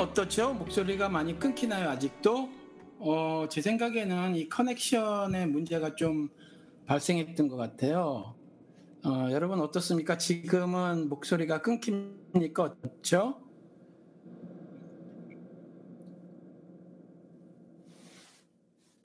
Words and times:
어떻죠? 0.00 0.54
목소리가 0.54 1.10
많이 1.10 1.38
끊기나요, 1.38 1.90
아직도? 1.90 2.48
어, 3.00 3.44
제 3.50 3.60
생각에는 3.60 4.34
이 4.34 4.48
커넥션에 4.48 5.44
문제가 5.44 5.94
좀 5.94 6.30
발생했던 6.86 7.48
것 7.48 7.56
같아요. 7.56 8.34
어, 9.04 9.28
여러분 9.30 9.60
어떻습니까? 9.60 10.16
지금은 10.16 11.10
목소리가 11.10 11.60
끊깁니까? 11.60 12.62
어떻죠? 12.62 13.42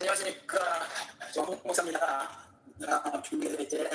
안녕하십니까 0.00 0.58
정홍 1.32 1.60
목사입니다. 1.64 2.28
아, 2.88 3.22
준비를 3.22 3.60
이제 3.60 3.88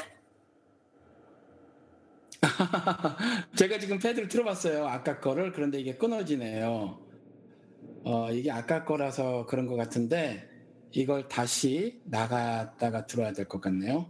제가 3.56 3.80
지금 3.80 4.00
패드를 4.00 4.28
틀어봤어요. 4.28 4.88
아까 4.88 5.20
거를. 5.20 5.52
그런데 5.52 5.80
이게 5.80 5.96
끊어지네요. 5.98 7.00
어, 8.04 8.32
이게 8.32 8.52
아까 8.52 8.86
거라서 8.86 9.46
그런 9.48 9.66
것 9.68 9.76
같은데 9.76 10.50
이걸 10.92 11.28
다시 11.28 12.02
나갔다가 12.06 13.06
들어야 13.06 13.34
될 13.34 13.48
것 13.48 13.60
같네요. 13.62 14.10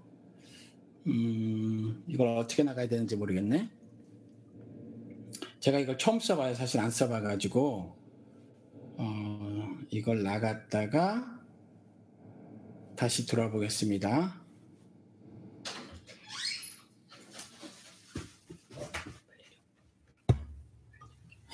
음, 1.08 2.04
이걸 2.08 2.28
어떻게 2.38 2.64
나가야 2.64 2.88
되는지 2.88 3.16
모르겠네. 3.16 3.70
제가 5.60 5.80
이걸 5.80 5.98
처음 5.98 6.20
써봐요. 6.20 6.54
사실 6.54 6.80
안 6.80 6.92
써봐가지고 6.92 7.98
어, 9.00 9.68
이걸 9.90 10.24
나갔다가 10.24 11.40
다시 12.96 13.26
돌아보겠습니다. 13.28 14.42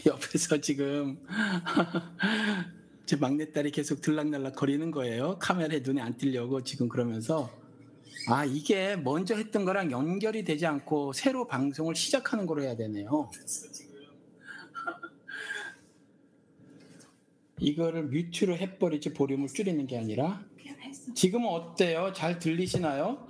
옆에서 0.07 0.59
지금 0.59 1.17
제 3.05 3.15
막내딸이 3.15 3.71
계속 3.71 4.01
들락날락 4.01 4.55
거리는 4.55 4.91
거예요. 4.91 5.37
카메라에 5.39 5.79
눈에 5.79 6.01
안 6.01 6.17
띄려고 6.17 6.63
지금 6.63 6.87
그러면서 6.87 7.49
아 8.27 8.45
이게 8.45 8.95
먼저 8.95 9.35
했던 9.35 9.65
거랑 9.65 9.91
연결이 9.91 10.43
되지 10.43 10.65
않고 10.65 11.13
새로 11.13 11.47
방송을 11.47 11.95
시작하는 11.95 12.45
거로 12.45 12.63
해야 12.63 12.75
되네요. 12.75 13.29
이거를 17.59 18.03
뮤트로 18.03 18.55
해버리지 18.57 19.13
볼륨을 19.13 19.47
줄이는 19.49 19.87
게 19.87 19.97
아니라 19.97 20.45
지금은 21.13 21.49
어때요? 21.49 22.13
잘 22.13 22.39
들리시나요? 22.39 23.27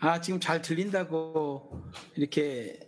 아 0.00 0.20
지금 0.20 0.38
잘 0.40 0.60
들린다고 0.60 1.82
이렇게 2.16 2.83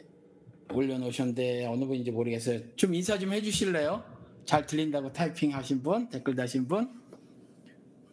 올려놓으셨는데 0.73 1.67
어느 1.67 1.85
분인지 1.85 2.11
모르겠어요. 2.11 2.61
좀 2.77 2.95
인사 2.95 3.19
좀 3.19 3.33
해주실래요? 3.33 4.05
잘 4.45 4.67
들린다고 4.67 5.13
타이핑 5.13 5.55
하신 5.55 5.83
분, 5.83 6.09
댓글 6.09 6.37
다신 6.37 6.69
분. 6.69 6.91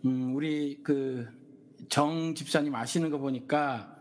음, 0.05 0.35
우리 0.35 0.81
그 0.83 1.43
정 1.89 2.33
집사님 2.33 2.73
아시는 2.73 3.09
거 3.09 3.17
보니까 3.17 3.95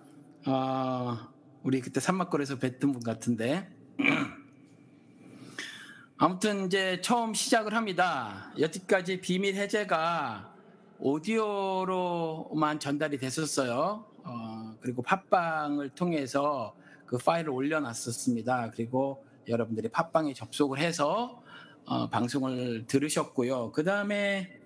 어, 0.46 1.18
우리 1.62 1.80
그때 1.80 2.00
산막골에서 2.00 2.58
뵀던 2.58 2.92
분 2.92 3.00
같은데. 3.00 3.68
아무튼 6.16 6.66
이제 6.66 7.00
처음 7.00 7.34
시작을 7.34 7.74
합니다. 7.74 8.52
여태까지 8.58 9.20
비밀 9.20 9.56
해제가 9.56 10.54
오디오로만 11.00 12.78
전달이 12.78 13.18
됐었어요. 13.18 14.06
어, 14.24 14.76
그리고 14.80 15.02
팟빵을 15.02 15.90
통해서 15.90 16.76
그 17.12 17.18
파일을 17.18 17.50
올려놨었습니다. 17.50 18.70
그리고 18.70 19.22
여러분들이 19.46 19.90
팟빵에 19.90 20.32
접속을 20.32 20.78
해서 20.78 21.42
어, 21.84 22.08
방송을 22.08 22.86
들으셨고요. 22.86 23.72
그 23.72 23.84
다음에 23.84 24.58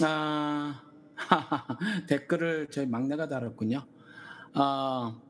아, 0.00 0.80
댓글을 2.08 2.68
저희 2.70 2.86
막내가 2.86 3.28
달았군요. 3.28 3.84
어, 4.54 5.20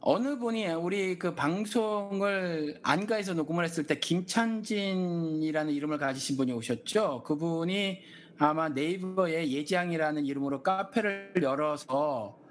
어느 0.00 0.38
분이 0.38 0.68
우리 0.68 1.18
그 1.18 1.34
방송을 1.34 2.80
안가에서 2.82 3.34
녹음을 3.34 3.62
했을 3.62 3.86
때 3.86 4.00
김찬진이라는 4.00 5.70
이름을 5.70 5.98
가지신 5.98 6.38
분이 6.38 6.52
오셨죠. 6.52 7.24
그분이 7.26 8.00
아마 8.38 8.70
네이버에 8.70 9.50
예지양이라는 9.50 10.24
이름으로 10.24 10.62
카페를 10.62 11.42
열어서 11.42 12.45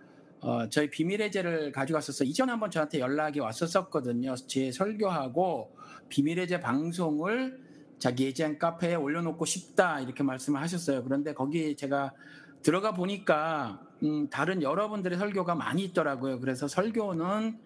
어, 0.45 0.69
저희 0.69 0.91
비밀 0.91 1.23
해제를 1.23 1.72
가져갔었어. 1.72 2.23
이전에 2.23 2.51
한번 2.51 2.69
저한테 2.69 3.00
연락이 3.00 3.39
왔었었거든요. 3.39 4.35
제 4.35 4.72
설교하고 4.72 5.75
비밀 6.07 6.39
해제 6.39 6.59
방송을 6.59 7.59
자기 7.97 8.25
예지양 8.25 8.59
카페에 8.59 8.94
올려놓고 8.94 9.44
싶다 9.44 10.01
이렇게 10.01 10.22
말씀을 10.22 10.61
하셨어요. 10.61 11.03
그런데 11.03 11.33
거기 11.33 11.75
제가 11.75 12.13
들어가 12.61 12.94
보니까 12.94 13.81
음, 14.03 14.29
다른 14.29 14.61
여러분들의 14.61 15.17
설교가 15.17 15.56
많이 15.56 15.83
있더라고요. 15.85 16.39
그래서 16.39 16.67
설교는 16.67 17.57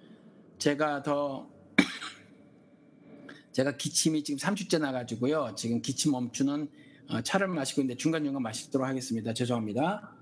제가 0.58 1.04
더 1.04 1.50
제가 3.52 3.76
기침이 3.76 4.24
지금 4.24 4.38
3주째 4.38 4.80
나가지고요. 4.80 5.54
지금 5.58 5.82
기침 5.82 6.14
멈추는 6.14 6.70
어, 7.10 7.22
차를 7.24 7.50
마시고 7.50 7.82
있는데 7.82 7.98
중간중간 7.98 8.42
마시도록 8.42 8.88
하겠습니다. 8.88 9.34
죄송합니다. 9.34 10.19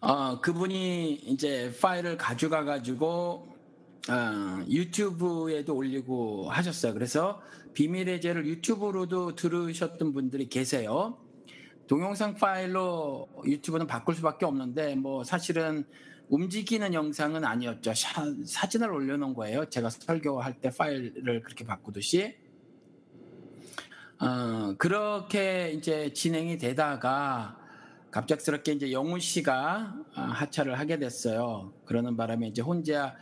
어, 0.00 0.40
그분이 0.40 1.14
이제 1.26 1.72
파일을 1.80 2.16
가져가 2.16 2.64
가지고 2.64 3.48
어, 4.08 4.64
유튜브에도 4.68 5.74
올리고 5.74 6.50
하셨어요. 6.50 6.94
그래서 6.94 7.42
비밀 7.74 8.08
해제를 8.08 8.46
유튜브로도 8.46 9.34
들으셨던 9.34 10.12
분들이 10.12 10.48
계세요. 10.48 11.18
동영상 11.88 12.34
파일로 12.34 13.28
유튜브는 13.44 13.86
바꿀 13.86 14.14
수밖에 14.14 14.46
없는데 14.46 14.94
뭐 14.94 15.24
사실은 15.24 15.84
움직이는 16.28 16.94
영상은 16.94 17.44
아니었죠. 17.44 17.94
사, 17.94 18.24
사진을 18.44 18.92
올려놓은 18.92 19.34
거예요. 19.34 19.64
제가 19.68 19.90
설교할 19.90 20.60
때 20.60 20.70
파일을 20.70 21.42
그렇게 21.42 21.64
바꾸듯이. 21.64 22.36
어, 24.20 24.74
그렇게 24.78 25.72
이제 25.72 26.12
진행이 26.12 26.58
되다가 26.58 27.56
갑작스럽게 28.10 28.72
이제 28.72 28.92
영훈 28.92 29.20
씨가 29.20 29.94
아, 30.14 30.22
하차를 30.22 30.78
하게 30.78 30.98
됐어요. 30.98 31.74
그러는 31.84 32.16
바람에 32.16 32.48
이제 32.48 32.62
혼자 32.62 33.14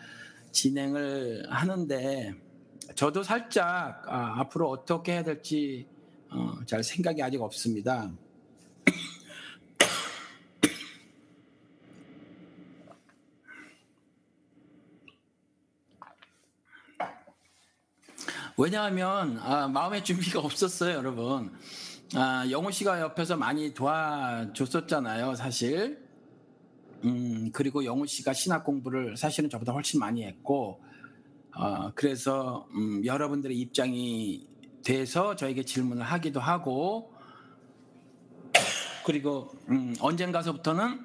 진행을 0.53 1.47
하는데 1.49 2.35
저도 2.95 3.25
살짝 3.25 4.05
아, 4.07 4.39
앞으로 4.41 4.71
어떻게 4.71 5.13
해야 5.13 5.25
될지 5.25 5.87
어, 6.31 6.55
잘 6.67 6.85
생각이 6.85 7.23
아직 7.23 7.41
없습니다. 7.43 8.11
왜냐하면 18.57 19.39
아, 19.43 19.69
마음의 19.69 20.05
준비가 20.05 20.41
없었어요, 20.41 20.95
여러분. 20.95 21.53
아, 22.15 22.47
영호 22.49 22.71
씨가 22.71 23.01
옆에서 23.01 23.37
많이 23.37 23.75
도와줬었잖아요, 23.75 25.35
사실. 25.35 25.99
음, 27.05 27.51
그리고 27.53 27.85
영호 27.85 28.07
씨가 28.07 28.33
신학 28.33 28.65
공부를 28.65 29.17
사실은 29.17 29.51
저보다 29.51 29.73
훨씬 29.73 29.99
많이 29.99 30.23
했고, 30.25 30.81
어, 31.57 31.91
그래서 31.95 32.69
음, 32.75 33.05
여러분들의 33.05 33.59
입장이 33.59 34.47
돼서 34.85 35.35
저에게 35.35 35.65
질문을 35.65 36.05
하기도 36.05 36.39
하고, 36.39 37.13
그리고 39.05 39.51
음, 39.69 39.95
언젠가서부터는 40.01 41.05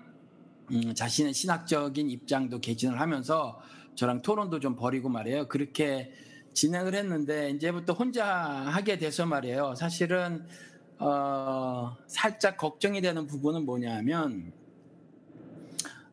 음, 0.72 0.94
자신의 0.94 1.34
신학적인 1.34 2.12
입장도 2.12 2.62
개진을 2.62 3.00
하면서 3.00 3.60
저랑 3.96 4.22
토론도 4.22 4.60
좀 4.60 4.76
벌이고 4.76 5.10
말이에요. 5.10 5.48
그렇게 5.48 6.14
진행을 6.54 6.94
했는데 6.94 7.50
이제부터 7.52 7.94
혼자 7.94 8.26
하게 8.26 8.98
돼서 8.98 9.26
말이에요. 9.26 9.74
사실은 9.76 10.46
어, 11.04 11.98
살짝 12.06 12.58
걱정이 12.58 13.02
되는 13.02 13.26
부분은 13.26 13.66
뭐냐면 13.66 14.54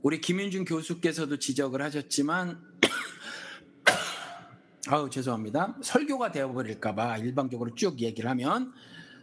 우리 0.01 0.19
김윤준 0.19 0.65
교수께서도 0.65 1.39
지적을 1.39 1.83
하셨지만 1.83 2.59
아우 4.89 5.11
죄송합니다. 5.11 5.77
설교가 5.83 6.33
되어버릴까봐 6.33 7.19
일방적으로 7.19 7.75
쭉 7.75 8.01
얘기를 8.01 8.31
하면 8.31 8.73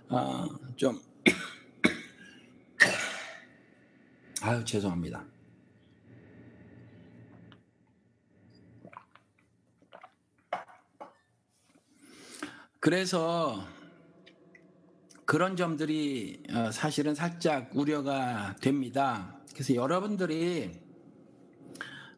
어, 0.10 0.46
좀 0.76 1.02
아유 4.44 4.64
죄송합니다. 4.64 5.26
그래서 12.80 13.66
그런 15.26 15.56
점들이 15.56 16.44
어, 16.52 16.72
사실은 16.72 17.16
살짝 17.16 17.72
우려가 17.74 18.56
됩니다. 18.62 19.36
그래서 19.54 19.74
여러분들이 19.76 20.72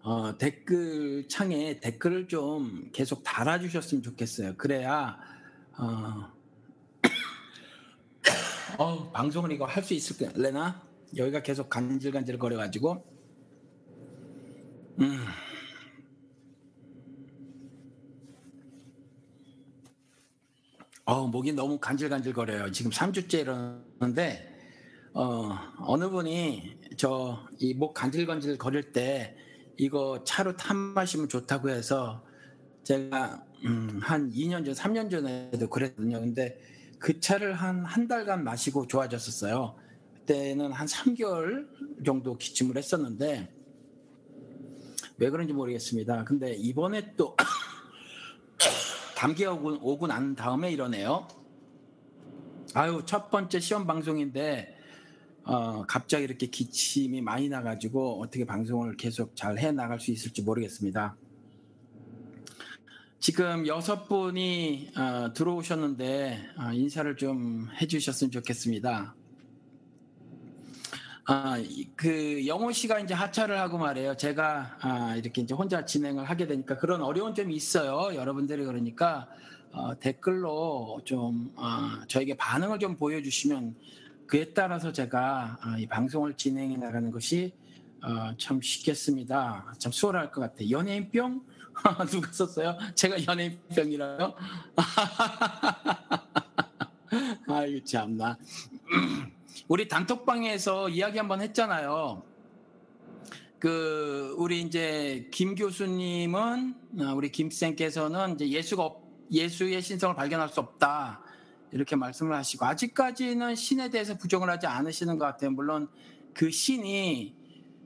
어, 0.01 0.37
댓글 0.37 1.27
창에 1.27 1.79
댓글을 1.79 2.27
좀 2.27 2.89
계속 2.93 3.23
달아주셨으면 3.23 4.03
좋겠어요. 4.03 4.55
그래야 4.57 5.17
어, 5.77 6.31
어, 8.77 9.11
방송을 9.11 9.51
이거 9.51 9.65
할 9.65 9.83
수 9.83 9.93
있을래나? 9.93 10.85
여기가 11.15 11.41
계속 11.41 11.69
간질간질 11.69 12.37
거려가지고 12.37 13.05
음. 14.99 15.25
어, 21.07 21.25
목이 21.25 21.53
너무 21.53 21.79
간질간질 21.79 22.33
거려요. 22.33 22.69
지금 22.71 22.91
3주째 22.91 23.39
이러는데 23.39 24.53
어, 25.13 25.57
어느 25.79 26.09
분이 26.09 26.77
저 26.97 27.47
이 27.59 27.73
목 27.73 27.93
간질간질 27.93 28.57
거릴 28.57 28.91
때 28.91 29.35
이거 29.77 30.23
차로 30.25 30.57
탄 30.57 30.75
마시면 30.75 31.29
좋다고 31.29 31.69
해서 31.69 32.25
제가 32.83 33.41
음, 33.65 33.99
한 34.03 34.29
2년 34.31 34.65
전, 34.65 34.73
3년 34.73 35.09
전에도 35.09 35.69
그랬거든요. 35.69 36.19
근데 36.19 36.59
그 36.99 37.19
차를 37.21 37.53
한 37.53 37.85
한 37.85 38.07
달간 38.09 38.43
마시고 38.43 38.87
좋아졌었어요. 38.87 39.75
그때는 40.15 40.73
한 40.73 40.87
3개월 40.87 41.67
정도 42.05 42.37
기침을 42.37 42.75
했었는데 42.77 43.49
왜 45.19 45.29
그런지 45.29 45.53
모르겠습니다. 45.53 46.25
근데 46.25 46.53
이번에 46.53 47.13
또 47.15 47.35
감기가 49.17 49.53
오고, 49.53 49.79
오고 49.81 50.05
난 50.05 50.35
다음에 50.35 50.71
이러네요. 50.71 51.27
아유 52.75 53.01
첫 53.03 53.31
번째 53.31 53.59
시험 53.59 53.87
방송인데 53.87 54.77
어, 55.43 55.83
갑자기 55.87 56.23
이렇게 56.23 56.45
기침이 56.45 57.21
많이 57.21 57.49
나가지고 57.49 58.21
어떻게 58.21 58.45
방송을 58.45 58.95
계속 58.95 59.35
잘 59.35 59.57
해 59.57 59.71
나갈 59.71 59.99
수 59.99 60.11
있을지 60.11 60.43
모르겠습니다. 60.43 61.17
지금 63.19 63.65
여섯 63.65 64.07
분이 64.07 64.91
어, 64.95 65.33
들어오셨는데 65.33 66.49
어, 66.59 66.73
인사를 66.73 67.17
좀 67.17 67.69
해주셨으면 67.81 68.29
좋겠습니다. 68.29 69.15
아, 71.29 71.57
그 71.97 72.47
영호 72.47 72.71
씨가 72.71 73.01
이제 73.01 73.13
하차를 73.13 73.59
하고 73.59 73.77
말해요. 73.77 74.15
제가 74.15 74.77
아, 74.79 75.13
이렇게 75.17 75.41
이제 75.41 75.53
혼자 75.53 75.83
진행을 75.83 76.23
하게 76.23 76.47
되니까 76.47 76.77
그런 76.77 77.01
어려운 77.01 77.35
점이 77.35 77.53
있어요. 77.53 78.15
여러분들이 78.15 78.63
그러니까 78.63 79.27
어, 79.73 79.99
댓글로 79.99 81.01
좀 81.03 81.51
어, 81.57 81.65
저에게 82.07 82.37
반응을 82.37 82.79
좀 82.79 82.95
보여주시면 82.95 83.75
그에 84.25 84.53
따라서 84.53 84.93
제가 84.93 85.59
아, 85.61 85.77
이 85.77 85.85
방송을 85.85 86.35
진행해 86.35 86.77
나가는 86.77 87.11
것이 87.11 87.51
어, 88.01 88.31
참 88.37 88.61
쉽겠습니다. 88.61 89.73
참 89.79 89.91
수월할 89.91 90.31
것 90.31 90.39
같아요. 90.39 90.69
연예인병 90.69 91.41
누가 92.09 92.31
썼어요? 92.31 92.77
제가 92.95 93.17
연예인병이라요? 93.27 94.33
아유 97.49 97.83
참나. 97.83 98.37
우리 99.67 99.87
단톡방에서 99.87 100.89
이야기 100.89 101.17
한번 101.17 101.41
했잖아요. 101.41 102.23
그 103.59 104.35
우리 104.37 104.61
이제 104.61 105.27
김 105.31 105.55
교수님은 105.55 106.75
아, 107.01 107.13
우리 107.13 107.31
김쌤께서는 107.31 108.35
이제 108.35 108.49
예수가 108.49 108.83
없, 108.83 109.03
예수의 109.31 109.81
신성을 109.81 110.15
발견할 110.15 110.49
수 110.49 110.59
없다 110.59 111.21
이렇게 111.71 111.95
말씀을 111.95 112.35
하시고 112.35 112.65
아직까지는 112.65 113.55
신에 113.55 113.89
대해서 113.89 114.17
부정을 114.17 114.49
하지 114.49 114.67
않으시는 114.67 115.17
것 115.17 115.25
같아요. 115.25 115.51
물론 115.51 115.87
그 116.33 116.51
신이 116.51 117.35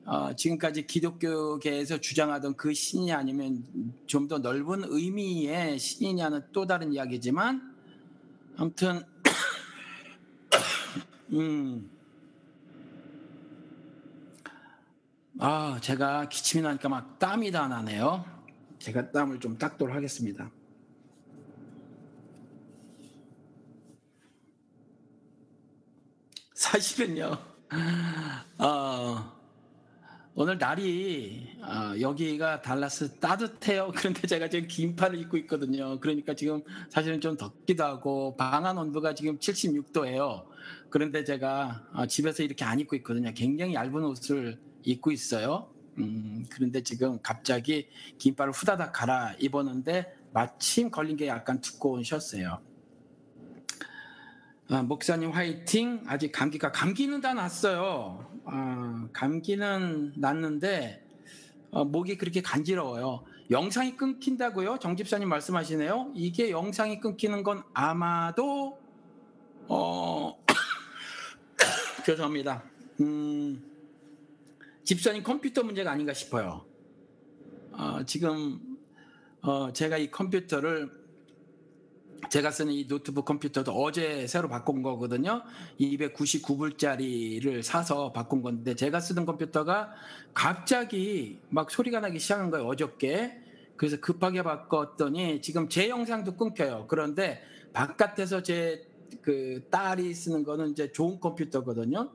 어, 0.05 0.33
지금까지 0.35 0.87
기독교계에서 0.87 1.99
주장하던 1.99 2.55
그 2.57 2.73
신이 2.73 3.13
아니면 3.13 3.63
좀 4.07 4.27
더 4.27 4.39
넓은 4.39 4.83
의미의 4.85 5.79
신이냐는 5.79 6.41
또 6.51 6.65
다른 6.65 6.91
이야기지만 6.93 7.61
아무튼 8.57 9.03
음. 11.33 11.89
아, 15.39 15.79
제가 15.81 16.27
기침이 16.27 16.61
나니까 16.61 16.89
막 16.89 17.17
땀이 17.17 17.51
다 17.51 17.67
나네요. 17.67 18.25
제가 18.79 19.11
땀을 19.11 19.39
좀 19.39 19.57
닦도록 19.57 19.95
하겠습니다. 19.95 20.51
사실은요, 26.53 27.37
어, 28.57 29.31
오늘 30.35 30.57
날이 30.57 31.47
어, 31.61 31.93
여기가 31.99 32.61
달라스 32.61 33.19
따뜻해요. 33.19 33.91
그런데 33.95 34.27
제가 34.27 34.49
지금 34.49 34.67
긴팔을 34.67 35.17
입고 35.19 35.37
있거든요. 35.37 35.97
그러니까 35.99 36.33
지금 36.33 36.61
사실은 36.89 37.21
좀 37.21 37.37
덥기도 37.37 37.85
하고 37.85 38.35
방안 38.35 38.77
온도가 38.77 39.15
지금 39.15 39.39
76도예요. 39.39 40.50
그런데 40.91 41.23
제가 41.23 41.87
어, 41.93 42.05
집에서 42.05 42.43
이렇게 42.43 42.63
안 42.65 42.79
입고 42.79 42.95
있거든요. 42.97 43.31
굉장히 43.33 43.73
얇은 43.73 44.03
옷을 44.03 44.59
입고 44.83 45.11
있어요. 45.11 45.71
음, 45.97 46.45
그런데 46.49 46.83
지금 46.83 47.19
갑자기 47.23 47.87
긴팔을 48.19 48.51
후다닥 48.51 48.93
갈아 48.93 49.33
입었는데 49.39 50.13
마침 50.33 50.91
걸린 50.91 51.17
게 51.17 51.27
약간 51.27 51.61
두꺼운 51.61 52.03
셔츠예요. 52.03 52.61
아, 54.69 54.83
목사님 54.83 55.31
화이팅. 55.31 56.03
아직 56.07 56.31
감기가 56.31 56.71
감기는 56.71 57.19
다 57.21 57.33
났어요. 57.33 58.29
아, 58.45 59.07
감기는 59.13 60.13
났는데 60.17 61.05
어, 61.71 61.85
목이 61.85 62.17
그렇게 62.17 62.41
간지러워요. 62.41 63.23
영상이 63.49 63.95
끊긴다고요? 63.95 64.79
정 64.79 64.95
집사님 64.95 65.27
말씀하시네요. 65.29 66.11
이게 66.15 66.51
영상이 66.51 66.99
끊기는 66.99 67.43
건 67.43 67.63
아마도 67.73 68.79
어 69.67 70.40
죄송합니다. 72.03 72.63
음, 73.01 73.63
집사님 74.83 75.23
컴퓨터 75.23 75.63
문제가 75.63 75.91
아닌가 75.91 76.13
싶어요. 76.13 76.65
어, 77.71 78.03
지금 78.05 78.59
어, 79.41 79.71
제가 79.71 79.97
이 79.97 80.11
컴퓨터를 80.11 81.01
제가 82.29 82.51
쓰는 82.51 82.73
이 82.73 82.87
노트북 82.87 83.25
컴퓨터도 83.25 83.71
어제 83.71 84.27
새로 84.27 84.47
바꾼 84.47 84.83
거거든요. 84.83 85.43
299불짜리를 85.79 87.63
사서 87.63 88.11
바꾼 88.11 88.41
건데 88.41 88.75
제가 88.75 88.99
쓰던 88.99 89.25
컴퓨터가 89.25 89.91
갑자기 90.33 91.39
막 91.49 91.71
소리가 91.71 91.99
나기 91.99 92.19
시작한 92.19 92.51
거예요. 92.51 92.67
어저께. 92.67 93.39
그래서 93.75 93.99
급하게 93.99 94.43
바꿨더니 94.43 95.41
지금 95.41 95.67
제 95.67 95.89
영상도 95.89 96.37
끊겨요. 96.37 96.85
그런데 96.87 97.41
바깥에서 97.73 98.43
제 98.43 98.90
그 99.21 99.67
딸이 99.69 100.13
쓰는 100.13 100.43
거는 100.43 100.69
이제 100.71 100.91
좋은 100.91 101.19
컴퓨터거든요. 101.19 102.11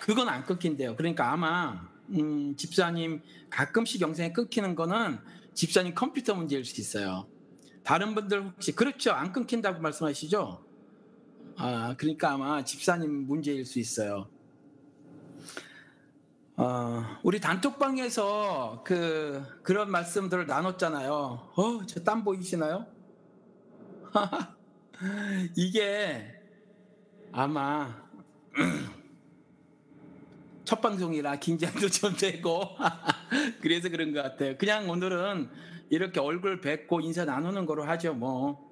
그건 0.00 0.28
안 0.28 0.44
끊긴대요. 0.44 0.96
그러니까 0.96 1.32
아마 1.32 1.88
음, 2.10 2.56
집사님 2.56 3.22
가끔씩 3.50 4.00
영상이 4.00 4.32
끊기는 4.32 4.74
거는 4.74 5.18
집사님 5.54 5.94
컴퓨터 5.94 6.34
문제일 6.34 6.64
수 6.64 6.80
있어요. 6.80 7.26
다른 7.82 8.14
분들 8.14 8.44
혹시 8.44 8.72
그렇죠? 8.72 9.12
안 9.12 9.32
끊긴다고 9.32 9.80
말씀하시죠? 9.80 10.64
아, 11.56 11.94
그러니까 11.98 12.32
아마 12.32 12.64
집사님 12.64 13.26
문제일 13.26 13.64
수 13.64 13.78
있어요. 13.78 14.28
어, 16.56 17.02
우리 17.22 17.40
단톡방에서 17.40 18.82
그 18.84 19.42
그런 19.62 19.90
말씀들을 19.90 20.46
나눴잖아요. 20.46 21.12
어, 21.56 21.86
저 21.86 22.04
땀 22.04 22.22
보이시나요? 22.24 22.86
이게 25.56 26.34
아마 27.32 27.94
첫 30.64 30.80
방송이라 30.80 31.36
긴장도 31.36 31.88
좀 31.88 32.14
되고 32.16 32.62
그래서 33.60 33.88
그런 33.88 34.12
것 34.12 34.22
같아요. 34.22 34.56
그냥 34.58 34.88
오늘은 34.88 35.48
이렇게 35.90 36.20
얼굴 36.20 36.60
뵙고 36.60 37.00
인사 37.00 37.24
나누는 37.24 37.66
거로 37.66 37.84
하죠, 37.84 38.14
뭐. 38.14 38.70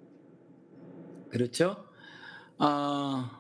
그렇죠? 1.31 1.85
어, 2.59 3.31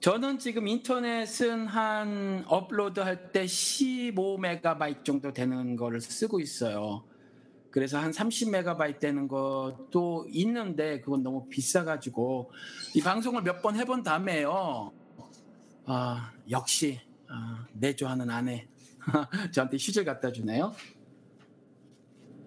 저는 0.00 0.38
지금 0.38 0.68
인터넷은 0.68 1.66
한 1.66 2.44
업로드 2.46 3.00
할 3.00 3.32
때 3.32 3.44
15메가바이트 3.44 5.04
정도 5.04 5.32
되는 5.32 5.76
거를 5.76 6.00
쓰고 6.00 6.40
있어요. 6.40 7.04
그래서 7.76 7.98
한 7.98 8.10
30메가바이트 8.10 9.00
되는 9.00 9.28
것도 9.28 10.24
있는데 10.30 11.02
그건 11.02 11.22
너무 11.22 11.46
비싸가지고 11.50 12.50
이 12.94 13.02
방송을 13.02 13.42
몇 13.42 13.60
번 13.60 13.76
해본 13.76 14.02
다음에요. 14.02 14.92
아, 15.84 16.32
역시 16.48 16.98
아, 17.28 17.66
내조하는 17.74 18.30
아내 18.30 18.66
저한테 19.52 19.76
휴지를 19.76 20.06
갖다 20.06 20.32
주네요. 20.32 20.74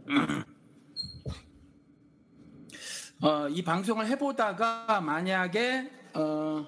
어, 3.21 3.48
이 3.50 3.63
방송을 3.63 4.07
해보다가 4.07 5.00
만약에 5.00 5.91
어, 6.15 6.67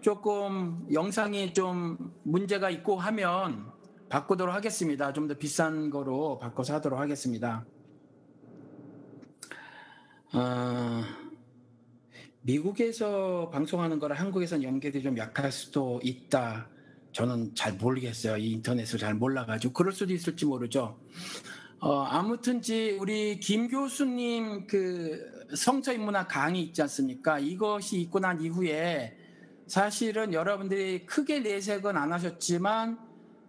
조금 0.00 0.86
영상이 0.92 1.52
좀 1.52 2.14
문제가 2.22 2.70
있고 2.70 2.96
하면 2.96 3.72
바꾸도록 4.08 4.54
하겠습니다. 4.54 5.12
좀 5.12 5.28
더 5.28 5.34
비싼 5.34 5.90
거로 5.90 6.38
바꿔서 6.38 6.74
하도록 6.74 6.98
하겠습니다. 6.98 7.64
어, 10.32 11.02
미국에서 12.42 13.50
방송하는 13.50 13.98
거랑 13.98 14.18
한국에서는 14.18 14.62
연결이 14.62 15.02
좀 15.02 15.16
약할 15.18 15.50
수도 15.50 16.00
있다. 16.02 16.68
저는 17.12 17.54
잘 17.54 17.72
모르겠어요. 17.72 18.36
이 18.36 18.52
인터넷을 18.52 18.98
잘 18.98 19.14
몰라가지고 19.14 19.72
그럴 19.72 19.92
수도 19.92 20.12
있을지 20.12 20.44
모르죠. 20.44 20.98
어, 21.80 22.02
아무튼지 22.02 22.98
우리 23.00 23.40
김 23.40 23.68
교수님 23.68 24.66
그 24.66 25.46
성서 25.56 25.92
인문학 25.92 26.28
강의 26.28 26.62
있지 26.62 26.82
않습니까? 26.82 27.38
이것이 27.38 28.00
있고 28.02 28.20
난 28.20 28.40
이후에 28.40 29.16
사실은 29.66 30.32
여러분들이 30.32 31.06
크게 31.06 31.40
내색은 31.40 31.96
안 31.96 32.12
하셨지만 32.12 33.05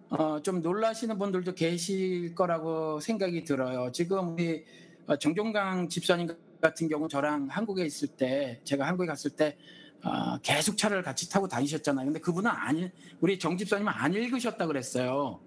어, 0.10 0.42
좀 0.42 0.62
놀라시는 0.62 1.18
분들도 1.20 1.54
계실 1.54 2.34
거라고 2.34 3.00
생각이 3.00 3.44
들어요. 3.44 3.92
지금 3.92 4.34
우리 4.34 4.64
어, 5.06 5.18
정종강 5.18 5.90
집사님 5.90 6.28
같은 6.62 6.88
경우 6.88 7.08
저랑 7.08 7.48
한국에 7.50 7.86
있을 7.86 8.08
때 8.08 8.60
제가 8.64 8.88
한국에 8.88 9.08
갔을 9.08 9.32
때 9.32 9.58
어, 10.04 10.38
계속 10.42 10.78
차를 10.78 11.04
같이 11.04 11.30
타고 11.30 11.48
다니셨잖아요. 11.48 12.06
근데 12.06 12.20
그분은 12.20 12.50
아니 12.50 12.90
우리 13.20 13.38
정 13.38 13.58
집사님은 13.58 13.92
안 13.94 14.14
읽으셨다 14.14 14.66
그랬어요. 14.68 15.40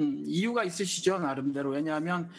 음, 0.00 0.24
이유가 0.26 0.64
있으시죠 0.64 1.18
나름대로 1.18 1.70
왜냐하면 1.70 2.30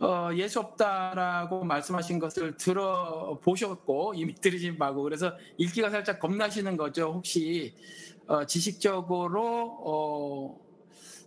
어, 0.00 0.30
예수 0.34 0.60
없다라고 0.60 1.64
말씀하신 1.64 2.18
것을 2.18 2.56
들어보셨고 2.56 4.14
이미 4.14 4.34
들으신 4.40 4.78
바고 4.78 5.02
그래서 5.02 5.34
읽기가 5.58 5.90
살짝 5.90 6.20
겁나시는 6.20 6.76
거죠 6.76 7.12
혹시 7.12 7.74
어, 8.30 8.46
지식적으로 8.46 9.42
어, 9.84 10.60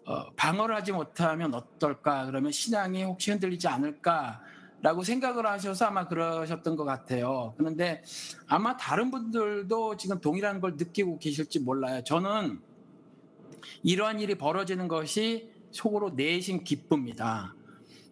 어, 0.05 0.31
방어를 0.37 0.73
하지 0.73 0.93
못하면 0.93 1.53
어떨까 1.53 2.25
그러면 2.25 2.53
신앙이 2.53 3.03
혹시 3.03 3.31
흔들리지 3.31 3.67
않을까 3.67 4.41
라고 4.81 5.03
생각을 5.03 5.45
하셔서 5.45 5.87
아마 5.87 6.07
그러셨던 6.07 6.77
것 6.77 6.85
같아요 6.85 7.55
그런데 7.57 8.01
아마 8.47 8.77
다른 8.77 9.11
분들도 9.11 9.97
지금 9.97 10.21
동일한 10.21 10.61
걸 10.61 10.77
느끼고 10.77 11.19
계실지 11.19 11.59
몰라요 11.59 12.01
저는 12.05 12.61
이러한 13.83 14.21
일이 14.21 14.35
벌어지는 14.35 14.87
것이 14.87 15.51
속으로 15.71 16.11
내심 16.11 16.63
기쁩니다. 16.63 17.55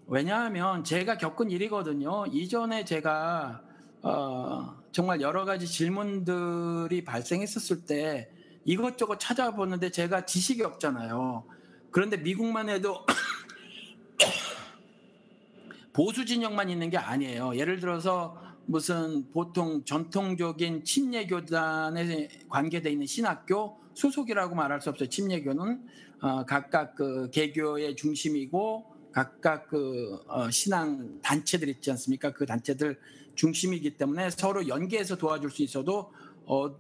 왜냐하면 0.08 0.84
제가 0.84 1.18
겪은 1.18 1.52
일이거든요. 1.52 2.26
이전에 2.28 2.84
제가 2.86 3.62
어, 4.02 4.76
정말 4.92 5.22
여러 5.22 5.46
가지 5.46 5.68
질문들이 5.68 7.04
발생했었을 7.04 7.86
때 7.86 8.30
이것저것 8.66 9.20
찾아보는데 9.20 9.90
제가 9.90 10.26
지식이 10.26 10.64
없잖아요. 10.64 11.44
그런데 11.90 12.18
미국만 12.18 12.70
해도 12.70 13.06
보수 15.94 16.26
진영만 16.26 16.70
있는 16.70 16.90
게 16.90 16.98
아니에요. 16.98 17.56
예를 17.56 17.80
들어서 17.80 18.38
무슨 18.66 19.30
보통 19.32 19.84
전통적인 19.84 20.86
침례교단에 20.86 22.30
관계되어 22.50 22.92
있는 22.92 23.08
신학교 23.08 23.80
소속이라고 23.94 24.56
말할 24.56 24.82
수 24.82 24.90
없어요. 24.90 25.10
침례교는 25.10 25.88
어, 26.22 26.46
각각 26.46 26.96
그 26.96 27.30
개교의 27.32 27.96
중심이고 27.96 28.86
각각 29.12 29.68
그 29.68 30.20
어, 30.28 30.50
신앙 30.50 31.20
단체들 31.22 31.68
있지 31.68 31.92
않습니까? 31.92 32.32
그 32.32 32.46
단체들 32.46 32.98
중심이기 33.36 33.98
때문에 33.98 34.30
서로 34.30 34.68
연계해서 34.68 35.18
도와줄 35.18 35.50
수 35.50 35.64
있어도 35.64 36.14
어, 36.46 36.74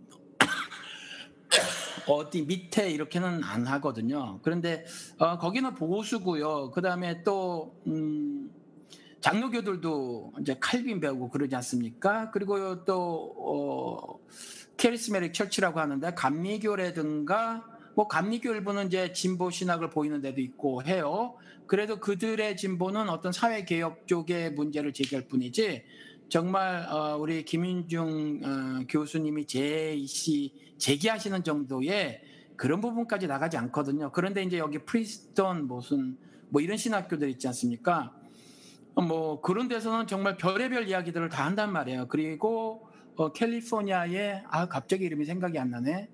어디 2.07 2.43
밑에 2.43 2.89
이렇게는 2.89 3.43
안 3.43 3.65
하거든요. 3.67 4.39
그런데 4.43 4.85
어, 5.17 5.37
거기는 5.37 5.73
보수고요. 5.75 6.71
그 6.71 6.81
다음에 6.81 7.23
또 7.23 7.75
음, 7.87 8.51
장로교들도 9.21 10.33
이제 10.41 10.57
칼빈 10.59 10.99
배우고 10.99 11.29
그러지 11.29 11.55
않습니까? 11.55 12.31
그리고 12.31 12.83
또 12.85 13.35
어, 13.37 14.19
캐리스메릭 14.77 15.33
철치라고 15.33 15.79
하는데 15.79 16.13
감리교라든가 16.13 17.65
뭐 17.93 18.07
감리교 18.07 18.51
일부는 18.51 18.87
이제 18.87 19.11
진보 19.13 19.51
신학을 19.51 19.89
보이는 19.89 20.21
데도 20.21 20.41
있고 20.41 20.83
해요. 20.83 21.35
그래도 21.67 21.99
그들의 21.99 22.57
진보는 22.57 23.09
어떤 23.09 23.31
사회 23.31 23.63
개혁 23.63 24.07
쪽의 24.07 24.53
문제를 24.53 24.91
제기할 24.91 25.27
뿐이지 25.27 25.83
정말 26.31 26.87
어, 26.89 27.17
우리 27.19 27.43
김윤중 27.43 28.41
어, 28.45 28.85
교수님이 28.87 29.45
제시 29.45 30.53
제기하시는 30.77 31.43
정도의 31.43 32.21
그런 32.55 32.79
부분까지 32.79 33.27
나가지 33.27 33.57
않거든요. 33.57 34.13
그런데 34.13 34.41
이제 34.41 34.57
여기 34.57 34.77
프린스턴 34.79 35.67
무슨 35.67 36.17
뭐 36.47 36.61
이런 36.61 36.77
신학교들 36.77 37.29
있지 37.31 37.47
않습니까? 37.49 38.15
뭐 38.95 39.41
그런 39.41 39.67
데서는 39.67 40.07
정말 40.07 40.37
별의별 40.37 40.87
이야기들을 40.87 41.27
다 41.27 41.45
한단 41.45 41.73
말이에요. 41.73 42.07
그리고 42.07 42.87
어, 43.17 43.33
캘리포니아에 43.33 44.43
아 44.47 44.69
갑자기 44.69 45.03
이름이 45.03 45.25
생각이 45.25 45.59
안 45.59 45.69
나네. 45.69 46.07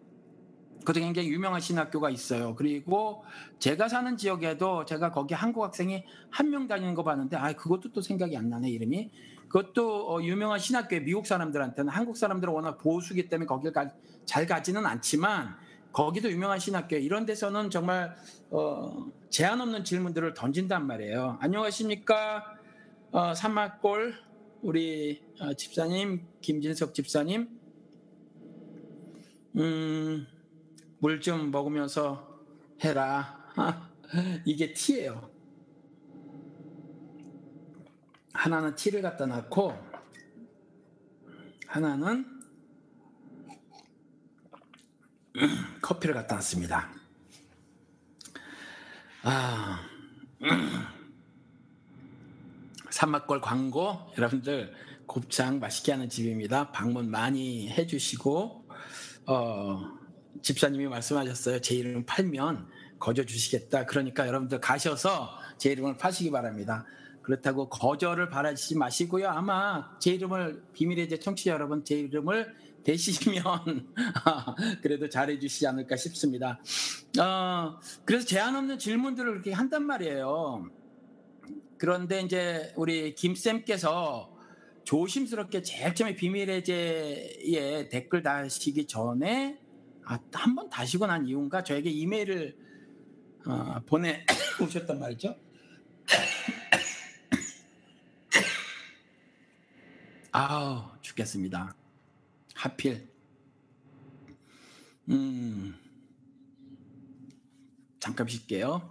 그것도 0.80 1.00
굉장히 1.00 1.30
유명한 1.30 1.62
신학교가 1.62 2.10
있어요. 2.10 2.56
그리고 2.56 3.24
제가 3.60 3.88
사는 3.88 4.18
지역에도 4.18 4.84
제가 4.86 5.12
거기 5.12 5.36
한국 5.36 5.64
학생이 5.64 6.04
한 6.32 6.50
명 6.50 6.68
다니는 6.68 6.96
거 6.96 7.04
봤는데 7.04 7.38
아 7.38 7.54
그것도 7.54 7.92
또 7.92 8.02
생각이 8.02 8.36
안 8.36 8.50
나네 8.50 8.68
이름이. 8.72 9.12
그것도 9.50 10.14
어, 10.14 10.22
유명한 10.22 10.60
신학교에 10.60 11.00
미국 11.02 11.26
사람들한테는 11.26 11.92
한국 11.92 12.18
사람들은 12.18 12.54
워낙 12.54 12.78
보수기 12.78 13.30
때문에 13.30 13.48
거길 13.48 13.72
가, 13.72 13.90
잘 14.26 14.46
가지는 14.46 14.86
않지만 14.86 15.56
거기도 15.92 16.30
유명한 16.30 16.60
신학교 16.60 16.96
이런 16.98 17.26
데서는 17.26 17.70
정말 17.70 18.16
어, 18.52 19.08
제한 19.30 19.60
없는 19.62 19.84
질문들을 19.84 20.34
던진단 20.34 20.86
말이에요. 20.86 21.38
안녕하십니까? 21.42 22.56
어, 23.12 23.34
산막골 23.34 24.16
우리 24.62 25.24
어, 25.40 25.54
집사님 25.54 26.28
김진석 26.42 26.94
집사님 26.94 27.50
음, 29.56 30.28
물 31.00 31.20
좀 31.22 31.52
먹으면서 31.52 32.42
해라. 32.84 33.52
이게 34.46 34.74
티예요. 34.74 35.30
하나는 38.38 38.76
티를 38.76 39.02
갖다 39.02 39.26
놨고 39.26 39.74
하나는 41.66 42.24
커피를 45.82 46.14
갖다 46.14 46.36
놨습니다. 46.36 46.88
아, 49.24 49.82
산막골 52.92 53.42
광고 53.42 54.14
여러분들 54.18 54.72
곱창 55.08 55.60
맛있게 55.60 55.94
하는 55.94 56.08
집입니다. 56.08 56.72
방문 56.72 57.10
많이 57.10 57.72
해주시고 57.72 58.70
어, 59.26 59.98
집사님이 60.44 60.88
말씀하셨어요. 60.88 61.60
제 61.62 61.76
이름 61.76 62.06
팔면 62.06 62.70
거저 63.00 63.26
주시겠다. 63.26 63.88
그러니까 63.88 64.28
여러분들 64.28 64.62
가셔서 64.62 65.40
제 65.58 65.72
이름을 65.72 65.98
파시기 65.98 66.30
바랍니다. 66.30 66.86
그렇다고 67.28 67.68
거절을 67.68 68.30
바라지 68.30 68.78
마시고요. 68.78 69.28
아마 69.28 70.00
제 70.00 70.14
이름을 70.14 70.64
비밀의 70.72 71.10
제 71.10 71.20
청취자 71.20 71.52
여러분 71.52 71.84
제 71.84 72.00
이름을 72.00 72.56
대시면 72.86 73.94
그래도 74.82 75.10
잘해주시지 75.10 75.68
않을까 75.68 75.98
싶습니다. 75.98 76.58
어, 77.20 77.78
그래서 78.06 78.26
제한 78.26 78.56
없는 78.56 78.80
질문들을 78.80 79.30
그렇게 79.30 79.52
한단 79.52 79.86
말이에요. 79.86 80.70
그런데 81.78 82.22
이제 82.22 82.72
우리 82.78 83.14
김쌤께서 83.14 84.34
조심스럽게 84.86 85.64
제일 85.64 85.94
처음에 85.96 86.16
비밀의 86.16 86.64
제에 86.64 87.90
댓글 87.90 88.24
다시기 88.24 88.88
전에 88.88 89.60
아, 90.06 90.18
한 90.32 90.56
번 90.56 90.70
다시고 90.70 91.08
난 91.08 91.28
이유인가 91.28 91.62
저에게 91.62 91.90
이메일을 91.90 92.56
어, 93.48 93.82
보내 93.86 94.26
오셨단 94.64 94.98
말이죠. 94.98 95.36
아우 100.40 100.84
죽겠습니다. 101.02 101.74
하필 102.54 103.12
음 105.10 105.76
잠깐 108.00 108.28
쉴게요. 108.28 108.88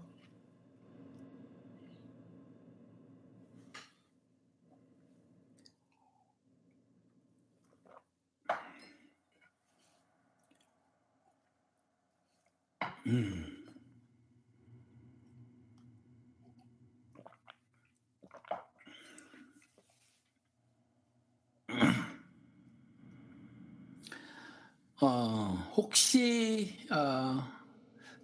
음. 13.06 13.55
어, 24.98 25.72
혹시 25.76 26.74
어, 26.90 27.44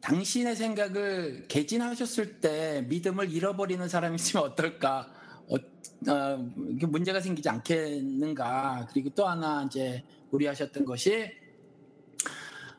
당신의 0.00 0.56
생각을 0.56 1.46
개진하셨을 1.46 2.40
때 2.40 2.86
믿음을 2.88 3.30
잃어버리는 3.30 3.86
사람이 3.86 4.14
있으면 4.14 4.46
어떨까? 4.46 5.12
어, 5.48 5.56
어, 6.10 6.36
문제가 6.88 7.20
생기지 7.20 7.48
않겠는가? 7.50 8.88
그리고 8.90 9.10
또 9.10 9.28
하나 9.28 9.64
이제 9.64 10.02
우려하셨던 10.30 10.86
것이 10.86 11.30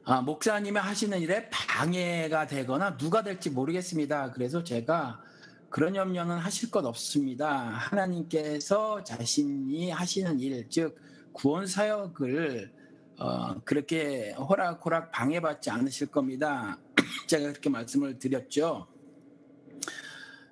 아, 0.06 0.22
목사님이 0.22 0.80
하시는 0.80 1.22
일에 1.22 1.48
방해가 1.52 2.48
되거나 2.48 2.98
누가 2.98 3.22
될지 3.22 3.52
모르겠습니다. 3.52 4.32
그래서 4.32 4.64
제가 4.64 5.22
그런 5.70 5.96
염려는 5.96 6.40
하실 6.40 6.72
것 6.72 6.84
없습니다. 6.84 7.70
하나님께서 7.70 9.04
자신이 9.04 9.92
하시는 9.92 10.40
일, 10.40 10.68
즉 10.70 11.00
구원 11.32 11.68
사역을 11.68 12.83
어, 13.18 13.60
그렇게 13.64 14.32
호락호락 14.34 15.12
방해받지 15.12 15.70
않으실 15.70 16.08
겁니다. 16.08 16.80
제가 17.28 17.50
그렇게 17.50 17.70
말씀을 17.70 18.18
드렸죠. 18.20 18.88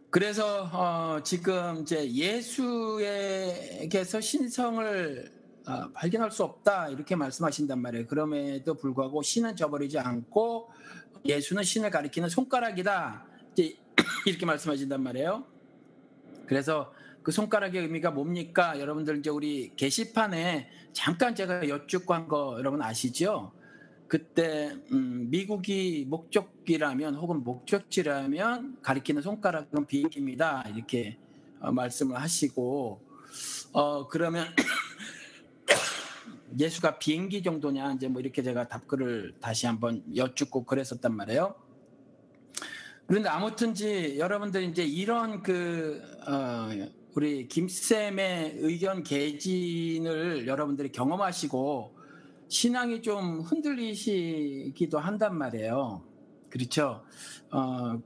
그래서 0.10 0.70
어, 0.74 1.24
지금 1.24 1.82
이제 1.82 2.12
예수에게서 2.12 3.40
신성을 4.20 5.32
어, 5.68 5.90
발견할 5.94 6.32
수 6.32 6.44
없다 6.44 6.90
이렇게 6.90 7.16
말씀하신단 7.16 7.80
말이에요. 7.82 8.08
그럼에도 8.08 8.74
불구하고 8.74 9.22
신은 9.22 9.56
저버리지 9.56 10.00
않고 10.00 10.70
예수는 11.26 11.64
신을 11.64 11.90
가리키는 11.92 12.30
손가락이다. 12.30 13.26
이제 13.54 13.78
이렇게 14.28 14.46
말씀하신단 14.46 15.02
말이에요. 15.02 15.46
그래서 16.46 16.94
그 17.24 17.32
손가락의 17.32 17.82
의미가 17.82 18.12
뭡니까? 18.12 18.80
여러분들 18.80 19.20
이제 19.20 19.30
우리 19.30 19.74
게시판에 19.76 20.70
잠깐 20.94 21.36
제가 21.36 21.68
여쭙고 21.68 22.14
한거 22.14 22.56
여러분 22.60 22.82
아시죠? 22.82 23.52
그때 24.08 24.76
음, 24.92 25.30
미국이 25.30 26.06
목적지라면 26.10 27.16
혹은 27.16 27.44
목적지라면 27.44 28.82
가리키는 28.82 29.22
손가락은 29.22 29.86
비행기입니다. 29.86 30.66
이렇게 30.76 31.18
어, 31.62 31.72
말씀을 31.72 32.20
하시고 32.20 33.02
어 33.72 34.08
그러면 34.10 34.48
예수가 36.60 37.00
비행기 37.00 37.42
정도냐 37.42 37.94
이제 37.94 38.10
뭐 38.10 38.22
이렇게 38.22 38.44
제가 38.44 38.68
답글을 38.68 39.36
다시 39.40 39.66
한번 39.66 40.04
여쭙고 40.14 40.66
그랬었단 40.66 41.16
말이에요. 41.16 41.56
그런데 43.08 43.30
아무튼지 43.30 44.20
여러분들 44.20 44.64
이제 44.64 44.84
이런 44.84 45.42
그 45.42 46.02
어, 46.28 46.70
우리 47.14 47.50
김쌤의 47.50 48.60
의견 48.60 49.04
개진을 49.04 50.48
여러분들이 50.48 50.94
경험하시고 50.94 51.94
신앙이 52.48 53.02
좀 53.02 53.42
흔들리시기도 53.42 54.98
한단 54.98 55.38
말이에요. 55.38 56.04
그렇죠? 56.50 57.04
어, 57.52 58.02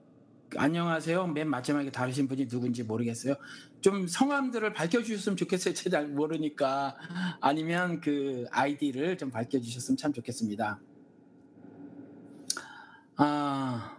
안녕하세요. 0.57 1.27
맨 1.27 1.47
마지막에 1.49 1.91
다루신 1.91 2.27
분이 2.27 2.47
누군지 2.47 2.81
모르겠어요. 2.81 3.35
좀 3.79 4.07
성함들을 4.07 4.73
밝혀주셨으면 4.73 5.37
좋겠어요. 5.37 5.75
제가 5.75 5.97
잘 5.97 6.07
모르니까 6.07 6.97
아니면 7.41 8.01
그 8.01 8.45
아이디를 8.49 9.19
좀 9.19 9.29
밝혀주셨으면 9.29 9.97
참 9.97 10.13
좋겠습니다. 10.13 10.79
아, 13.17 13.97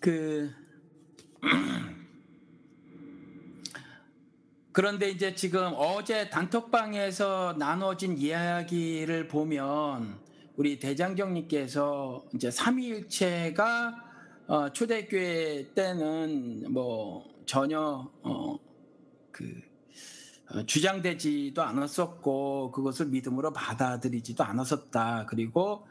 그 0.00 0.50
그런데 4.74 5.08
이제 5.08 5.36
지금 5.36 5.72
어제 5.76 6.28
단톡방에서 6.30 7.54
나눠진 7.60 8.18
이야기를 8.18 9.28
보면 9.28 10.18
우리 10.56 10.80
대장경님께서 10.80 12.24
이제 12.34 12.50
삼위일체가 12.50 13.94
어, 14.48 14.72
초대교회 14.72 15.74
때는 15.76 16.72
뭐 16.72 17.24
전혀 17.46 18.10
어, 18.24 18.58
그 19.30 19.62
어, 20.50 20.66
주장되지도 20.66 21.62
않았었고 21.62 22.72
그것을 22.72 23.06
믿음으로 23.06 23.52
받아들이지도 23.52 24.42
않았었다. 24.42 25.26
그리고 25.26 25.86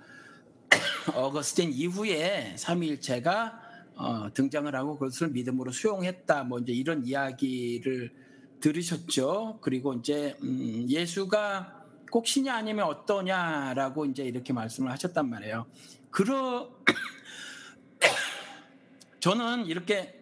어거스틴 1.15 1.72
이후에 1.72 2.58
삼위일체가 2.58 3.62
어, 3.96 4.34
등장을 4.34 4.76
하고 4.76 4.98
그것을 4.98 5.30
믿음으로 5.30 5.72
수용했다. 5.72 6.43
뭐 6.43 6.60
이제 6.60 6.74
이런 6.74 7.06
이야기를 7.06 8.22
들으셨죠. 8.63 9.58
그리고 9.60 9.93
이제 9.93 10.38
음, 10.41 10.86
예수가 10.88 11.84
꼭 12.10 12.26
신이 12.26 12.49
아니면 12.49 12.86
어떠냐라고 12.86 14.06
이제 14.06 14.23
이렇게 14.23 14.54
말씀을 14.54 14.89
하셨단 14.89 15.30
말이에요. 15.30 15.65
그러 16.10 16.71
저는 19.19 19.65
이렇게 19.65 20.17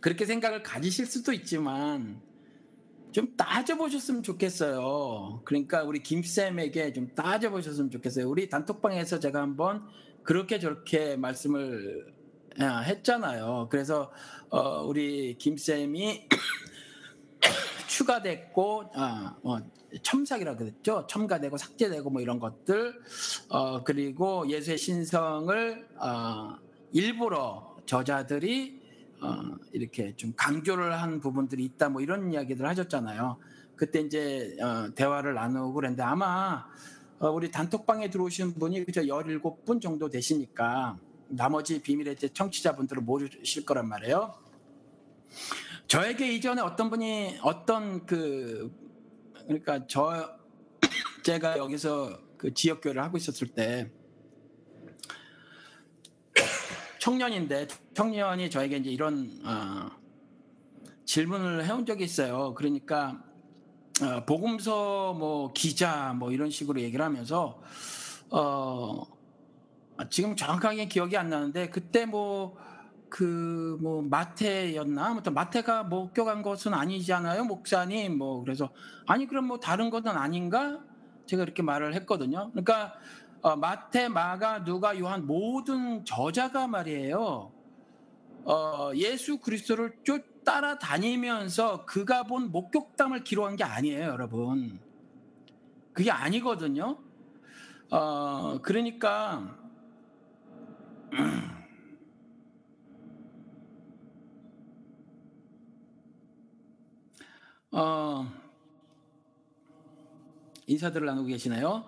그렇게 0.00 0.26
생각을 0.26 0.62
가지실 0.62 1.06
수도 1.06 1.32
있지만 1.32 2.20
좀 3.10 3.34
따져보셨으면 3.38 4.22
좋겠어요. 4.22 5.40
그러니까 5.46 5.82
우리 5.82 6.02
김쌤에게 6.02 6.92
좀 6.92 7.14
따져보셨으면 7.14 7.90
좋겠어요. 7.90 8.28
우리 8.28 8.50
단톡방에서 8.50 9.18
제가 9.18 9.40
한번 9.40 9.86
그렇게 10.24 10.58
저렇게 10.58 11.16
말씀을 11.16 12.14
아, 12.58 12.80
했잖아요. 12.80 13.68
그래서 13.70 14.12
어, 14.50 14.82
우리 14.82 15.38
김쌤이 15.38 16.28
추가됐고 17.88 18.92
어, 18.94 19.36
어, 19.42 19.58
첨삭이라고 20.02 20.58
그랬죠. 20.58 21.06
첨가되고 21.08 21.56
삭제되고 21.56 22.10
뭐 22.10 22.20
이런 22.20 22.38
것들 22.38 23.00
어, 23.48 23.84
그리고 23.84 24.48
예수의 24.48 24.78
신성을 24.78 25.88
어, 25.98 26.56
일부러 26.92 27.76
저자들이 27.86 28.80
어, 29.20 29.56
이렇게 29.72 30.14
좀 30.16 30.32
강조를 30.36 31.00
한 31.00 31.20
부분들이 31.20 31.64
있다 31.64 31.88
뭐 31.88 32.02
이런 32.02 32.32
이야기들 32.32 32.66
하셨잖아요. 32.66 33.38
그때 33.76 34.00
이제 34.00 34.56
어, 34.60 34.92
대화를 34.94 35.34
나누고 35.34 35.74
그랬는데 35.74 36.02
아마 36.02 36.66
어, 37.18 37.30
우리 37.30 37.50
단톡방에 37.50 38.10
들어오신 38.10 38.54
분이 38.54 38.84
그저 38.84 39.02
17분 39.02 39.80
정도 39.80 40.08
되시니까 40.08 40.98
나머지 41.28 41.80
비밀의 41.80 42.16
청취자분들을 42.16 43.02
모르실 43.02 43.64
거란 43.64 43.88
말이에요. 43.88 44.34
저에게 45.88 46.32
이전에 46.34 46.60
어떤 46.62 46.90
분이 46.90 47.38
어떤 47.42 48.04
그 48.06 48.72
그러니까 49.44 49.86
저 49.86 50.36
제가 51.22 51.58
여기서 51.58 52.18
그 52.36 52.52
지역 52.52 52.80
교회를 52.80 53.02
하고 53.02 53.16
있었을 53.16 53.48
때 53.48 53.90
청년인데 56.98 57.68
청년이 57.94 58.50
저에게 58.50 58.78
이제 58.78 58.90
이런 58.90 59.40
어, 59.44 59.90
질문을 61.04 61.64
해온 61.64 61.86
적이 61.86 62.02
있어요. 62.02 62.52
그러니까 62.54 63.22
어, 64.02 64.24
복음서 64.26 65.14
뭐 65.14 65.52
기자 65.52 66.12
뭐 66.14 66.32
이런 66.32 66.50
식으로 66.50 66.80
얘기를 66.80 67.04
하면서 67.04 67.62
어, 68.30 69.04
지금 70.10 70.34
정확하게 70.34 70.88
기억이 70.88 71.16
안 71.16 71.30
나는데 71.30 71.70
그때 71.70 72.06
뭐 72.06 72.58
그 73.08 73.56
뭐 73.80 74.02
마태였나? 74.02 75.06
아무튼 75.06 75.34
마태가 75.34 75.84
목격한 75.84 76.42
것은 76.42 76.74
아니잖아요 76.74 77.44
목사님? 77.44 78.18
뭐 78.18 78.42
그래서 78.42 78.70
아니 79.06 79.26
그럼 79.26 79.46
뭐 79.46 79.60
다른 79.60 79.90
것은 79.90 80.10
아닌가? 80.10 80.80
제가 81.26 81.42
이렇게 81.42 81.62
말을 81.62 81.94
했거든요. 81.94 82.50
그러니까 82.52 82.94
어, 83.42 83.56
마태 83.56 84.08
마가 84.08 84.64
누가 84.64 84.98
요한 84.98 85.26
모든 85.26 86.04
저자가 86.04 86.66
말이에요. 86.66 87.52
어, 88.44 88.90
예수 88.94 89.38
그리스도를 89.38 89.98
쫓 90.04 90.44
따라다니면서 90.44 91.84
그가 91.86 92.22
본 92.22 92.52
목격담을 92.52 93.24
기록한 93.24 93.56
게 93.56 93.64
아니에요 93.64 94.06
여러분. 94.06 94.78
그게 95.92 96.10
아니거든요. 96.10 96.98
어, 97.90 98.60
그러니까 98.62 99.56
어, 107.78 108.26
인사들을 110.66 111.06
나누고 111.06 111.28
계시나요? 111.28 111.84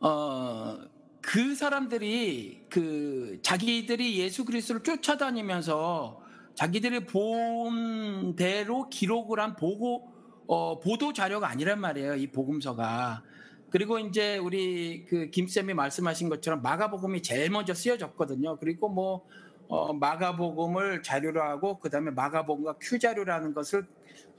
어, 0.00 0.78
그 1.20 1.54
사람들이 1.54 2.66
그 2.68 3.38
자기들이 3.40 4.18
예수 4.18 4.44
그리스도를 4.44 4.82
쫓아다니면서 4.82 6.20
자기들이 6.56 7.06
본 7.06 8.34
대로 8.34 8.88
기록을 8.88 9.38
한 9.38 9.54
보고 9.54 10.12
어, 10.48 10.80
보도 10.80 11.12
자료가 11.12 11.48
아니란 11.48 11.80
말이에요. 11.80 12.16
이 12.16 12.26
복음서가. 12.32 13.22
그리고 13.70 14.00
이제 14.00 14.36
우리 14.38 15.04
그 15.04 15.30
김쌤이 15.30 15.74
말씀하신 15.74 16.28
것처럼 16.28 16.60
마가복음이 16.60 17.22
제일 17.22 17.50
먼저 17.50 17.72
쓰여졌거든요. 17.72 18.56
그리고 18.58 18.88
뭐 18.88 19.24
어, 19.68 19.92
마가복음을 19.92 21.02
자료로 21.02 21.42
하고 21.42 21.78
그 21.78 21.90
다음에 21.90 22.10
마가복음과 22.10 22.76
큐 22.80 22.98
자료라는 22.98 23.54
것을 23.54 23.86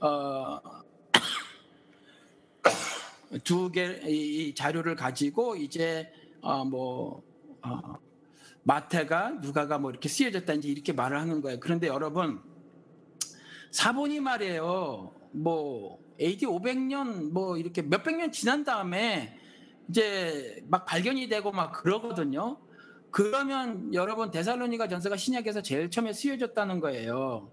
어, 0.00 0.60
두개이 3.44 4.54
자료를 4.54 4.96
가지고 4.96 5.56
이제 5.56 6.12
어, 6.40 6.64
뭐 6.64 7.22
어, 7.62 7.98
마태가 8.62 9.38
누가가 9.40 9.78
뭐 9.78 9.90
이렇게 9.90 10.08
쓰여졌다 10.08 10.52
이제 10.54 10.68
이렇게 10.68 10.92
말을 10.92 11.20
하는 11.20 11.40
거예요. 11.40 11.60
그런데 11.60 11.86
여러분 11.86 12.40
사본이 13.70 14.20
말이에요. 14.20 15.12
뭐 15.32 15.98
AD 16.20 16.46
500년 16.46 17.30
뭐 17.32 17.58
이렇게 17.58 17.82
몇백 17.82 18.16
년 18.16 18.32
지난 18.32 18.64
다음에 18.64 19.38
이제 19.88 20.64
막 20.68 20.84
발견이 20.84 21.28
되고 21.28 21.52
막 21.52 21.72
그러거든요. 21.72 22.58
그러면 23.16 23.94
여러분 23.94 24.30
데살로니가 24.30 24.88
전서가 24.88 25.16
신약에서 25.16 25.62
제일 25.62 25.90
처음에 25.90 26.12
쓰여졌다는 26.12 26.80
거예요. 26.80 27.50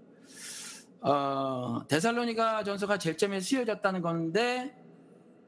어, 0.99 1.87
데살로니가 1.87 2.65
전서가 2.65 2.97
제일 2.97 3.15
처음에 3.15 3.39
쓰여졌다는 3.39 4.01
건데 4.01 4.75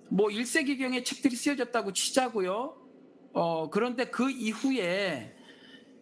뭐 0.08 0.30
1세기경의 0.30 1.04
책들이 1.04 1.36
쓰여졌다고 1.36 1.92
치자고요. 1.92 2.78
어, 3.34 3.70
그런데 3.70 4.06
그 4.06 4.32
이후에 4.32 5.36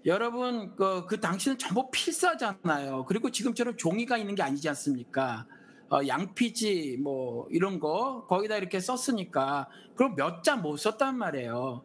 여러분 0.05 0.75
그, 0.75 1.07
그 1.07 1.19
당시는 1.19 1.57
전부 1.57 1.89
필사잖아요. 1.89 3.05
그리고 3.05 3.31
지금처럼 3.31 3.77
종이가 3.77 4.17
있는 4.19 4.35
게 4.35 4.43
아니지 4.43 4.69
않습니까? 4.69 5.47
어, 5.89 6.01
양피지 6.07 6.99
뭐 7.01 7.47
이런 7.49 7.79
거 7.79 8.27
거기다 8.27 8.57
이렇게 8.57 8.79
썼으니까 8.79 9.69
그럼 9.95 10.15
몇 10.15 10.43
자 10.43 10.55
못 10.55 10.77
썼단 10.77 11.17
말이에요. 11.17 11.83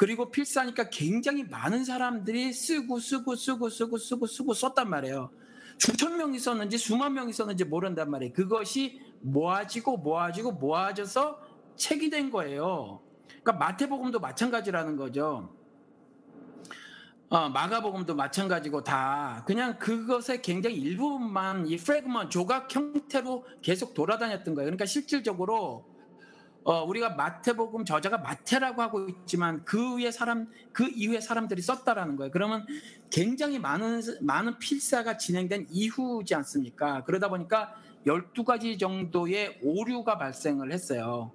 그리고 0.00 0.30
필사니까 0.30 0.88
굉장히 0.88 1.44
많은 1.44 1.84
사람들이 1.84 2.54
쓰고 2.54 2.98
쓰고 2.98 3.36
쓰고 3.36 3.68
쓰고 3.68 3.98
쓰고 3.98 4.26
쓰고 4.26 4.54
썼단 4.54 4.88
말이에요. 4.88 5.30
수천 5.76 6.16
명이 6.16 6.38
썼는지 6.38 6.78
수만 6.78 7.12
명이 7.12 7.34
썼는지 7.34 7.66
모른단 7.66 8.10
말이에요. 8.10 8.32
그것이 8.32 8.98
모아지고 9.20 9.98
모아지고 9.98 10.52
모아져서 10.52 11.42
책이 11.76 12.08
된 12.08 12.30
거예요. 12.30 13.02
그러니까 13.42 13.52
마태복음도 13.52 14.20
마찬가지라는 14.20 14.96
거죠. 14.96 15.54
어, 17.28 17.50
마가복음도 17.50 18.14
마찬가지고 18.14 18.82
다 18.82 19.44
그냥 19.46 19.78
그것의 19.78 20.40
굉장히 20.40 20.76
일부분만 20.76 21.66
이 21.66 21.76
프레그먼 21.76 22.30
조각 22.30 22.74
형태로 22.74 23.44
계속 23.60 23.92
돌아다녔던 23.92 24.54
거예요. 24.54 24.64
그러니까 24.64 24.86
실질적으로 24.86 25.89
어, 26.62 26.84
우리가 26.84 27.10
마태복음 27.10 27.84
저자가 27.84 28.18
마태라고 28.18 28.82
하고 28.82 29.08
있지만 29.08 29.64
그 29.64 29.96
위에 29.96 30.10
사람 30.10 30.48
그 30.72 30.88
이후에 30.88 31.20
사람들이 31.20 31.62
썼다라는 31.62 32.16
거예요. 32.16 32.30
그러면 32.30 32.66
굉장히 33.10 33.58
많은 33.58 34.02
많은 34.20 34.58
필사가 34.58 35.16
진행된 35.16 35.68
이후지 35.70 36.34
않습니까? 36.34 37.04
그러다 37.04 37.28
보니까 37.28 37.74
12가지 38.06 38.78
정도의 38.78 39.58
오류가 39.62 40.18
발생을 40.18 40.72
했어요. 40.72 41.32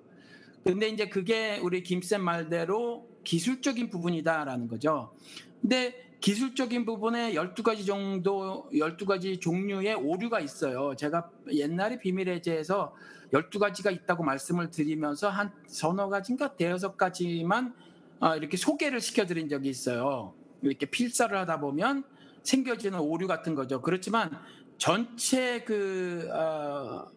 근데 0.64 0.88
이제 0.90 1.10
그게 1.10 1.60
우리 1.62 1.84
김쌤 1.84 2.24
말대로 2.24 3.08
기술적인 3.24 3.90
부분이다라는 3.90 4.68
거죠. 4.68 5.14
근데 5.62 6.06
기술적인 6.22 6.86
부분에 6.86 7.34
12가지 7.34 7.86
정도, 7.86 8.68
12가지 8.74 9.40
종류의 9.40 9.94
오류가 9.96 10.40
있어요. 10.40 10.96
제가 10.96 11.30
옛날에 11.52 12.00
비밀의 12.00 12.42
제에서 12.42 12.96
12가지가 13.34 13.94
있다고 13.94 14.24
말씀을 14.24 14.70
드리면서 14.70 15.30
한 15.30 15.52
서너 15.68 16.10
가지인가 16.10 16.56
대여섯 16.56 16.98
가지만 16.98 17.74
어, 18.20 18.36
이렇게 18.36 18.58
소개를 18.58 19.02
시켜드린 19.02 19.50
적이 19.50 19.70
있어요. 19.70 20.34
이렇게 20.62 20.86
필사를 20.86 21.36
하다 21.38 21.60
보면 21.60 22.04
생겨지는 22.44 23.00
오류 23.00 23.28
같은 23.28 23.56
거죠. 23.56 23.82
그렇지만 23.82 24.32
전체 24.78 25.64
그, 25.64 26.30
어, 26.32 27.08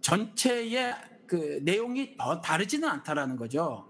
전체의 0.00 0.94
그 1.26 1.60
내용이 1.62 2.16
더 2.16 2.40
다르지는 2.40 2.88
않다라는 2.88 3.36
거죠. 3.36 3.88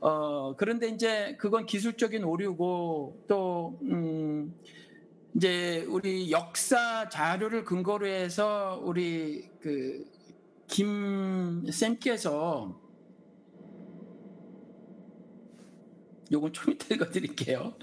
어, 0.00 0.54
그런데 0.56 0.88
이제 0.88 1.36
그건 1.38 1.66
기술적인 1.66 2.22
오류고 2.24 3.24
또, 3.28 3.78
음, 3.82 4.54
이제 5.34 5.84
우리 5.88 6.30
역사 6.30 7.08
자료를 7.08 7.64
근거로 7.64 8.06
해서 8.06 8.80
우리 8.82 9.48
그 9.60 10.04
김쌤께서 10.68 12.86
요건 16.32 16.52
좀 16.52 16.74
이따 16.74 16.94
읽어드릴게요. 16.94 17.74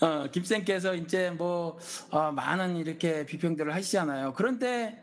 어, 0.00 0.30
김쌤께서 0.30 0.94
이제 0.94 1.30
뭐 1.30 1.78
어, 2.10 2.30
많은 2.30 2.76
이렇게 2.76 3.26
비평들을 3.26 3.74
하시잖아요. 3.74 4.34
그런데 4.34 5.02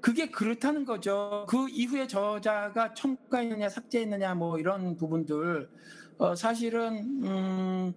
그게 0.00 0.30
그렇다는 0.30 0.84
거죠. 0.84 1.44
그 1.48 1.68
이후에 1.68 2.06
저자가 2.06 2.94
첨가했느냐 2.94 3.68
삭제했느냐 3.68 4.34
뭐 4.34 4.58
이런 4.58 4.96
부분들 4.96 5.68
어, 6.18 6.34
사실은 6.34 7.24
음, 7.24 7.92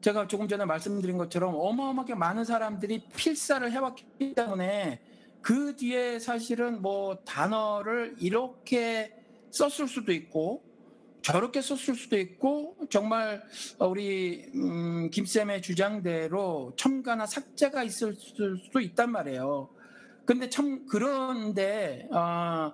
제가 0.00 0.28
조금 0.28 0.48
전에 0.48 0.64
말씀드린 0.64 1.18
것처럼 1.18 1.54
어마어마하게 1.54 2.14
많은 2.14 2.44
사람들이 2.44 3.04
필사를 3.14 3.70
해왔기 3.70 4.34
때문에 4.34 5.00
그 5.42 5.76
뒤에 5.76 6.18
사실은 6.18 6.82
뭐 6.82 7.16
단어를 7.24 8.16
이렇게 8.18 9.14
썼을 9.50 9.88
수도 9.88 10.12
있고 10.12 10.62
저렇게 11.22 11.60
썼을 11.60 11.96
수도 11.96 12.18
있고 12.18 12.76
정말 12.90 13.42
우리 13.78 14.50
음, 14.54 15.10
김쌤의 15.10 15.62
주장대로 15.62 16.72
첨가나 16.76 17.26
삭제가 17.26 17.82
있을 17.82 18.14
수도 18.14 18.80
있단 18.80 19.12
말이에요. 19.12 19.68
근데 20.24 20.48
참 20.48 20.86
그런데 20.86 22.08
어, 22.12 22.72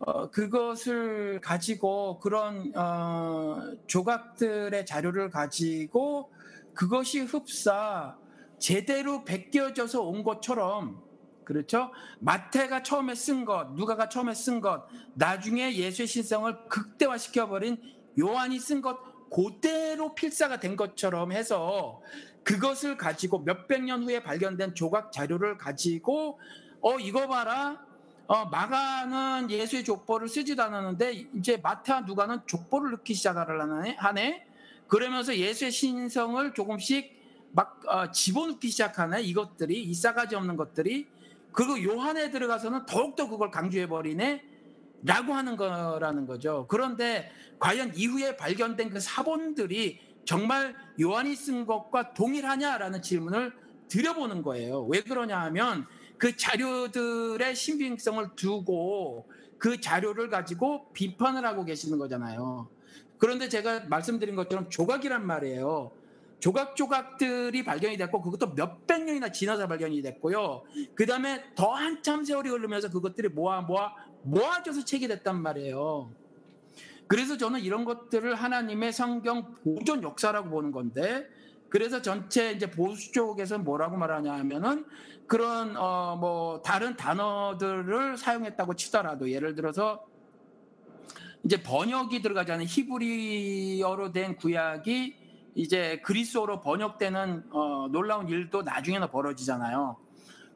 어, 0.00 0.30
그것을 0.30 1.40
가지고 1.40 2.20
그런 2.20 2.72
어, 2.76 3.74
조각들의 3.86 4.84
자료를 4.86 5.30
가지고 5.30 6.30
그것이 6.74 7.20
흡사 7.20 8.16
제대로 8.58 9.24
베껴져서 9.24 10.02
온 10.02 10.22
것처럼 10.22 11.07
그렇죠? 11.48 11.90
마태가 12.18 12.82
처음에 12.82 13.14
쓴 13.14 13.46
것, 13.46 13.72
누가가 13.72 14.10
처음에 14.10 14.34
쓴 14.34 14.60
것, 14.60 14.86
나중에 15.14 15.76
예수의 15.76 16.06
신성을 16.06 16.68
극대화시켜버린 16.68 17.78
요한이 18.18 18.60
쓴 18.60 18.82
것, 18.82 18.98
그대로 19.30 20.14
필사가 20.14 20.60
된 20.60 20.76
것처럼 20.76 21.32
해서 21.32 22.02
그것을 22.44 22.98
가지고 22.98 23.38
몇백 23.38 23.82
년 23.82 24.02
후에 24.02 24.22
발견된 24.22 24.74
조각 24.74 25.10
자료를 25.10 25.56
가지고 25.56 26.38
어 26.82 26.98
이거 26.98 27.26
봐라 27.26 27.82
어, 28.26 28.44
마가는 28.44 29.50
예수의 29.50 29.84
족보를 29.84 30.28
쓰지도 30.28 30.62
않았는데 30.62 31.28
이제 31.34 31.56
마태와 31.56 32.02
누가는 32.02 32.40
족보를 32.46 32.90
넣기 32.90 33.14
시작하려네 33.14 33.96
하네. 33.96 34.46
그러면서 34.86 35.34
예수의 35.34 35.70
신성을 35.70 36.52
조금씩 36.52 37.16
막 37.52 37.80
어, 37.86 38.10
집어넣기 38.10 38.68
시작하네. 38.68 39.22
이것들이 39.22 39.82
이 39.82 39.94
싸가지 39.94 40.36
없는 40.36 40.56
것들이 40.56 41.08
그리고 41.58 41.82
요한에 41.82 42.30
들어가서는 42.30 42.86
더욱더 42.86 43.28
그걸 43.28 43.50
강조해 43.50 43.88
버리네. 43.88 44.44
라고 45.02 45.34
하는 45.34 45.56
거라는 45.56 46.24
거죠. 46.24 46.66
그런데 46.68 47.32
과연 47.58 47.94
이후에 47.96 48.36
발견된 48.36 48.90
그 48.90 49.00
사본들이 49.00 49.98
정말 50.24 50.76
요한이 51.00 51.34
쓴 51.34 51.66
것과 51.66 52.14
동일하냐라는 52.14 53.02
질문을 53.02 53.52
드려보는 53.88 54.42
거예요. 54.42 54.84
왜 54.84 55.00
그러냐 55.00 55.36
하면 55.46 55.84
그 56.16 56.36
자료들의 56.36 57.56
신빙성을 57.56 58.36
두고 58.36 59.28
그 59.58 59.80
자료를 59.80 60.30
가지고 60.30 60.92
비판을 60.92 61.44
하고 61.44 61.64
계시는 61.64 61.98
거잖아요. 61.98 62.68
그런데 63.18 63.48
제가 63.48 63.86
말씀드린 63.88 64.36
것처럼 64.36 64.70
조각이란 64.70 65.26
말이에요. 65.26 65.90
조각조각들이 66.40 67.64
발견이 67.64 67.96
됐고 67.96 68.22
그것도 68.22 68.54
몇백 68.54 69.04
년이나 69.04 69.30
지나서 69.32 69.66
발견이 69.66 70.02
됐고요. 70.02 70.64
그 70.94 71.06
다음에 71.06 71.42
더 71.54 71.72
한참 71.72 72.24
세월이 72.24 72.48
흐르면서 72.48 72.90
그것들이 72.90 73.28
모아 73.28 73.60
모아 73.60 73.92
모아져서 74.22 74.84
책이 74.84 75.08
됐단 75.08 75.40
말이에요. 75.42 76.10
그래서 77.06 77.36
저는 77.36 77.60
이런 77.60 77.84
것들을 77.84 78.34
하나님의 78.34 78.92
성경 78.92 79.54
보존 79.64 80.02
역사라고 80.02 80.50
보는 80.50 80.72
건데 80.72 81.26
그래서 81.70 82.02
전체 82.02 82.52
이제 82.52 82.70
보수 82.70 83.12
쪽에서 83.12 83.58
뭐라고 83.58 83.96
말하냐 83.96 84.32
하면은 84.32 84.84
그런 85.26 85.76
어 85.76 86.16
뭐 86.16 86.62
다른 86.62 86.96
단어들을 86.96 88.16
사용했다고 88.16 88.74
치더라도 88.74 89.30
예를 89.30 89.54
들어서 89.54 90.06
이제 91.44 91.62
번역이 91.62 92.22
들어가지 92.22 92.52
않은 92.52 92.64
히브리어로 92.66 94.12
된 94.12 94.36
구약이 94.36 95.14
이제 95.58 96.00
그리스어로 96.04 96.60
번역되는 96.60 97.46
어 97.50 97.88
놀라운 97.90 98.28
일도 98.28 98.62
나중에는 98.62 99.10
벌어지잖아요. 99.10 99.96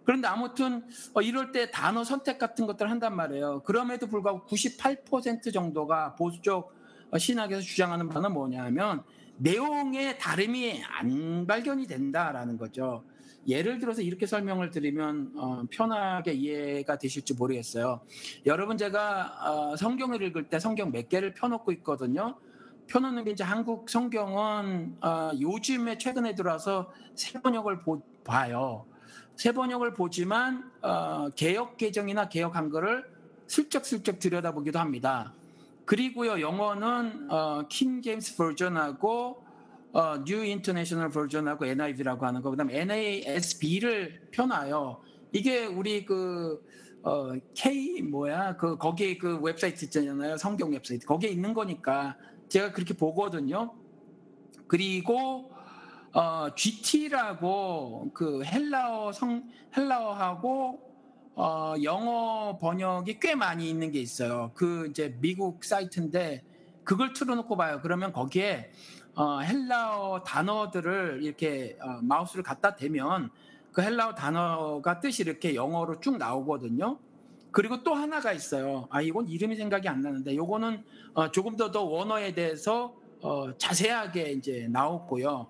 그런데 0.05 0.29
아무튼 0.29 0.85
어 1.13 1.21
이럴 1.21 1.51
때 1.51 1.73
단어 1.73 2.05
선택 2.05 2.39
같은 2.39 2.69
것들을 2.69 2.89
한단 2.89 3.17
말이에요. 3.17 3.65
그럼에도 3.65 4.07
불구하고 4.07 4.47
98% 4.47 5.53
정도가 5.53 6.15
보수 6.15 6.41
쪽 6.41 6.73
신학에서 7.19 7.63
주장하는 7.63 8.11
바는 8.11 8.33
뭐냐면 8.33 9.03
내용의 9.39 10.21
다름이 10.21 10.85
안 10.85 11.49
발견이 11.49 11.89
된다라는 11.89 12.57
거죠. 12.57 13.03
예를 13.49 13.81
들어서 13.81 14.03
이렇게 14.03 14.25
설명을 14.25 14.71
드리면 14.71 15.33
어, 15.35 15.65
편하게 15.69 16.33
이해가 16.35 16.99
되실지 16.99 17.35
모르겠어요. 17.35 18.03
여러분 18.47 18.79
제가 18.79 19.73
어, 19.73 19.77
성경을 19.77 20.23
읽을 20.23 20.49
때 20.49 20.61
성경 20.61 20.93
몇 20.93 21.09
개를 21.09 21.35
펴놓고 21.35 21.73
있거든요. 21.73 22.37
펴놓는 22.87 23.25
게 23.25 23.31
이제 23.31 23.45
한국 23.45 23.89
성경은 23.89 24.97
어, 25.01 25.31
요즘에 25.41 25.99
최근에 25.99 26.35
들어와서 26.35 26.93
새 27.15 27.41
번역을 27.41 27.81
보, 27.81 28.03
봐요. 28.25 28.87
새 29.37 29.53
번역을 29.53 29.95
보지만 29.95 30.71
어, 30.83 31.29
개혁 31.31 31.77
개정이나 31.77 32.29
개혁 32.29 32.57
한글을 32.57 33.05
슬쩍슬쩍 33.47 34.19
들여다보기도 34.19 34.79
합니다. 34.79 35.33
그리고요 35.85 36.41
영어는 36.41 37.31
어, 37.31 37.67
King 37.69 38.03
James 38.03 38.37
Version하고 38.37 39.43
어, 39.93 40.25
New 40.25 40.45
International 40.45 41.11
Version하고 41.11 41.67
NIV라고 41.67 42.25
하는 42.25 42.41
거 42.41 42.51
그다음에 42.51 42.81
NASB를 42.81 44.29
펴놔요. 44.31 45.01
이게 45.33 45.67
우리 45.67 46.05
그 46.05 46.65
어, 47.03 47.33
K 47.55 48.03
뭐야 48.03 48.57
그 48.57 48.77
거기 48.79 49.19
그 49.19 49.39
웹사이트 49.39 49.87
있잖아요 49.87 50.37
성경 50.37 50.71
웹사이트 50.71 51.05
거기에 51.05 51.31
있는 51.31 51.53
거니까 51.53 52.17
제가 52.53 52.73
그렇게 52.73 52.93
보거든요. 52.93 53.73
그리고 54.69 55.51
어, 56.13 56.55
GT라고 56.55 58.11
그 58.13 58.45
헬라어 58.45 59.13
성 59.13 59.49
헬라어하고 59.75 60.93
어, 61.35 61.75
영어 61.83 62.59
번역이 62.59 63.21
꽤 63.21 63.35
많이 63.35 63.71
있는 63.71 63.91
게 63.91 64.01
있어요. 64.01 64.51
그 64.53 64.87
이제 64.91 65.17
미국 65.23 65.65
사이트인데 65.65 66.45
그걸 66.85 67.15
틀어놓고 67.15 67.57
봐요. 67.57 67.81
그러면 67.83 68.13
거기에 68.13 68.71
어, 69.15 69.39
헬라어 69.39 70.23
단어들을 70.25 71.21
이렇게 71.23 71.79
어, 71.81 72.03
마우스를 72.03 72.45
갖다 72.45 72.77
대면 72.77 73.31
그 73.73 73.81
헬라어 73.81 74.15
단어가 74.15 75.01
뜻이 75.01 75.23
이렇게 75.23 75.55
영어로 75.55 76.01
쭉 76.01 76.19
나오거든요. 76.19 76.99
그리고 77.53 77.83
또 77.83 77.95
하나가 77.95 78.33
있어요. 78.33 78.89
아 78.91 79.03
이건 79.03 79.29
이름이 79.29 79.57
생각이 79.57 79.89
안 79.89 80.01
나는데 80.01 80.35
요거는 80.35 80.83
어, 81.15 81.31
조금 81.31 81.57
더더 81.57 81.85
원어에 81.85 82.35
대해서 82.35 82.97
어, 83.21 83.57
자세하게 83.57 84.33
이제 84.33 84.67
나오고요. 84.71 85.47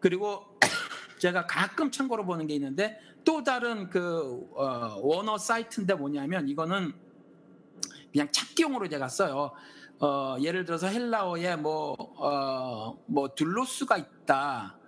그리고 0.00 0.44
제가 1.20 1.46
가끔 1.46 1.90
참고로 1.90 2.26
보는 2.26 2.46
게 2.46 2.54
있는데 2.54 3.00
또 3.24 3.44
다른 3.44 3.88
그 3.88 4.46
어, 4.54 4.98
원어 5.00 5.38
사이트인데 5.38 5.94
뭐냐면 5.94 6.48
이거는 6.48 6.92
그냥 8.12 8.28
찾기용으로 8.32 8.88
제가 8.88 9.08
써요. 9.08 9.52
어, 10.00 10.36
예를 10.40 10.64
들어서 10.64 10.86
헬라어에 10.86 11.56
뭐, 11.56 11.94
어, 12.16 12.98
뭐 13.06 13.28
둘로스가 13.34 13.98
있다. 13.98 14.78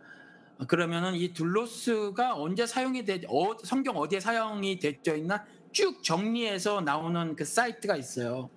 그러면은 0.69 1.15
이 1.15 1.33
둘로스가 1.33 2.35
언제 2.35 2.67
사용이 2.67 3.05
되, 3.05 3.21
어, 3.29 3.57
성경 3.63 3.97
어디에 3.99 4.21
사용이 4.21 4.79
되어 4.79 5.15
있나 5.15 5.45
쭉 5.73 6.03
정리해서 6.03 6.81
나오는 6.81 7.35
그 7.37 7.45
사이트가 7.45 7.97
있어요. 7.97 8.51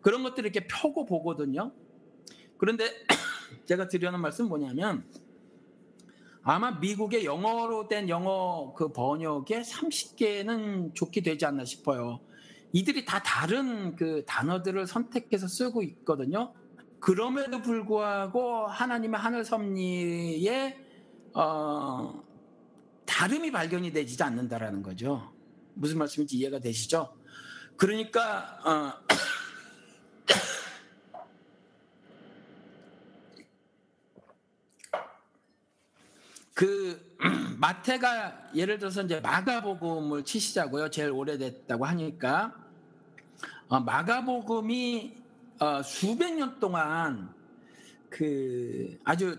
그런 0.00 0.22
것들을 0.22 0.50
이렇게 0.50 0.66
펴고 0.66 1.06
보거든요. 1.06 1.72
그런데 2.56 2.90
제가 3.66 3.88
드리는 3.88 4.20
말씀 4.20 4.44
은 4.44 4.48
뭐냐면 4.48 5.04
아마 6.42 6.72
미국의 6.72 7.24
영어로 7.24 7.88
된 7.88 8.08
영어 8.08 8.72
그 8.74 8.92
번역에 8.92 9.60
30개는 9.62 10.94
좋게 10.94 11.22
되지 11.22 11.46
않나 11.46 11.64
싶어요. 11.64 12.20
이들이 12.72 13.04
다 13.04 13.22
다른 13.22 13.96
그 13.96 14.24
단어들을 14.26 14.86
선택해서 14.86 15.46
쓰고 15.46 15.82
있거든요. 15.82 16.52
그럼에도 17.00 17.62
불구하고 17.62 18.66
하나님의 18.66 19.20
하늘 19.20 19.44
섭리에 19.44 20.76
어, 21.34 22.22
다름이 23.06 23.50
발견이 23.52 23.92
되지 23.92 24.22
않는다라는 24.22 24.82
거죠. 24.82 25.37
무슨 25.78 25.98
말씀인지 25.98 26.36
이해가 26.36 26.58
되시죠? 26.58 27.16
그러니까 27.76 28.58
어, 28.64 28.92
그 36.52 37.16
마태가 37.58 38.50
예를 38.54 38.78
들어서 38.78 39.02
이제 39.02 39.20
마가복음을 39.20 40.24
치시자고요. 40.24 40.90
제일 40.90 41.10
오래됐다고 41.10 41.84
하니까 41.86 42.54
어, 43.68 43.80
마가복음이 43.80 45.16
어, 45.60 45.82
수백 45.82 46.34
년 46.34 46.58
동안 46.58 47.32
그 48.10 48.98
아주 49.04 49.38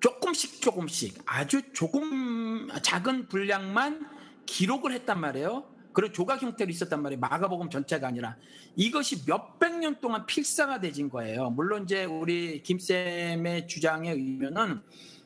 조금씩 0.00 0.62
조금씩 0.62 1.22
아주 1.26 1.60
조금 1.72 2.68
작은 2.82 3.28
분량만 3.28 4.17
기록을 4.48 4.92
했단 4.92 5.20
말이에요. 5.20 5.64
그런 5.92 6.12
조각 6.12 6.42
형태로 6.42 6.70
있었단 6.70 7.02
말이에요. 7.02 7.20
마가복음 7.20 7.70
전체가 7.70 8.08
아니라 8.08 8.36
이것이 8.76 9.24
몇백 9.26 9.78
년 9.78 10.00
동안 10.00 10.26
필사가 10.26 10.80
되진 10.80 11.10
거예요. 11.10 11.50
물론 11.50 11.84
이제 11.84 12.04
우리 12.04 12.62
김쌤의 12.62 13.68
주장에 13.68 14.10
의하면은 14.10 14.82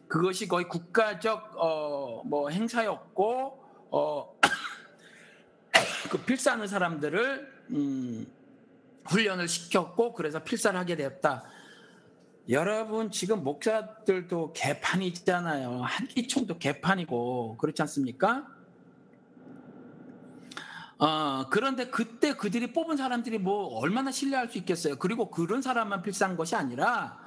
그것이 0.08 0.48
거의 0.48 0.68
국가적 0.68 1.52
어, 1.56 2.22
뭐 2.24 2.50
행사였고 2.50 3.64
어, 3.90 4.38
그 6.10 6.18
필사하는 6.24 6.66
사람들을 6.66 7.52
음, 7.70 8.26
훈련을 9.06 9.48
시켰고 9.48 10.14
그래서 10.14 10.42
필사를 10.42 10.78
하게 10.78 10.96
되었다. 10.96 11.44
여러분 12.48 13.10
지금 13.12 13.44
목사들도 13.44 14.52
개판이 14.52 15.06
있잖아요. 15.08 15.82
한기총도 15.82 16.58
개판이고 16.58 17.56
그렇지 17.58 17.82
않습니까? 17.82 18.46
어, 21.02 21.48
그런데 21.50 21.86
그때 21.86 22.34
그들이 22.34 22.72
뽑은 22.72 22.96
사람들이 22.96 23.38
뭐 23.38 23.76
얼마나 23.80 24.12
신뢰할 24.12 24.48
수 24.48 24.58
있겠어요. 24.58 24.94
그리고 25.00 25.32
그런 25.32 25.60
사람만 25.60 26.00
필사한 26.02 26.36
것이 26.36 26.54
아니라 26.54 27.18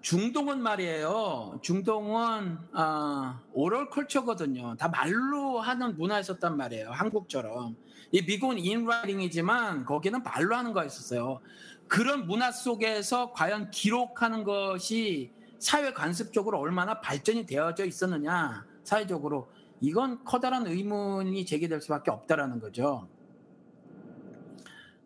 중동은 0.00 0.60
말이에요. 0.60 1.60
중동은 1.62 2.58
어, 2.74 3.40
오럴 3.52 3.90
컬처거든요. 3.90 4.74
다 4.76 4.88
말로 4.88 5.60
하는 5.60 5.96
문화였었단 5.96 6.56
말이에요. 6.56 6.90
한국처럼. 6.90 7.76
이 8.10 8.22
미국은 8.22 8.58
인라이팅이지만 8.58 9.84
거기는 9.84 10.20
말로 10.24 10.56
하는 10.56 10.72
거였었어요. 10.72 11.38
그런 11.86 12.26
문화 12.26 12.50
속에서 12.50 13.32
과연 13.32 13.70
기록하는 13.70 14.42
것이 14.42 15.30
사회 15.60 15.92
관습적으로 15.92 16.58
얼마나 16.58 17.00
발전이 17.00 17.46
되어져 17.46 17.84
있었느냐 17.84 18.66
사회적으로 18.82 19.48
이건 19.80 20.24
커다란 20.24 20.66
의문이 20.66 21.44
제기될 21.46 21.80
수밖에 21.80 22.10
없다라는 22.10 22.60
거죠. 22.60 23.08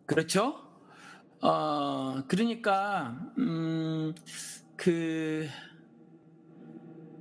그렇죠? 0.05 0.55
어, 1.41 2.23
그러니까 2.27 3.17
음, 3.37 4.13
그 4.75 5.47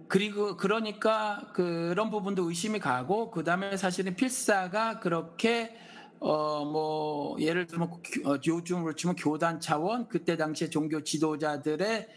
그리고 0.08 0.56
그러니까 0.56 1.50
그런 1.54 2.10
부분도 2.10 2.48
의심이 2.48 2.80
가고 2.80 3.30
그 3.30 3.44
다음에 3.44 3.76
사실은 3.76 4.16
필사가 4.16 5.00
그렇게 5.00 5.76
어 6.18 6.64
뭐 6.64 7.40
예를 7.40 7.66
들면 7.66 7.90
어, 8.26 8.36
요즘으로 8.46 8.94
치면 8.94 9.16
교단 9.16 9.60
차원 9.60 10.08
그때 10.08 10.36
당시에 10.36 10.68
종교 10.68 11.02
지도자들의 11.02 12.08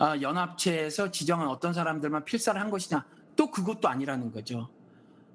어, 0.00 0.20
연합체에서 0.20 1.10
지정한 1.10 1.48
어떤 1.48 1.72
사람들만 1.72 2.24
필사를 2.24 2.58
한 2.60 2.70
것이냐 2.70 3.04
또 3.36 3.50
그것도 3.50 3.88
아니라는 3.88 4.32
거죠. 4.32 4.68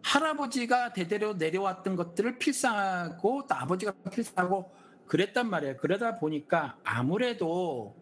할아버지가 0.03 0.93
대대로 0.93 1.33
내려왔던 1.33 1.95
것들을 1.95 2.37
필사하고 2.37 3.47
또 3.47 3.55
아버지가 3.55 3.93
필사하고 4.11 4.71
그랬단 5.07 5.49
말이에요. 5.49 5.77
그러다 5.77 6.15
보니까 6.15 6.77
아무래도 6.83 7.95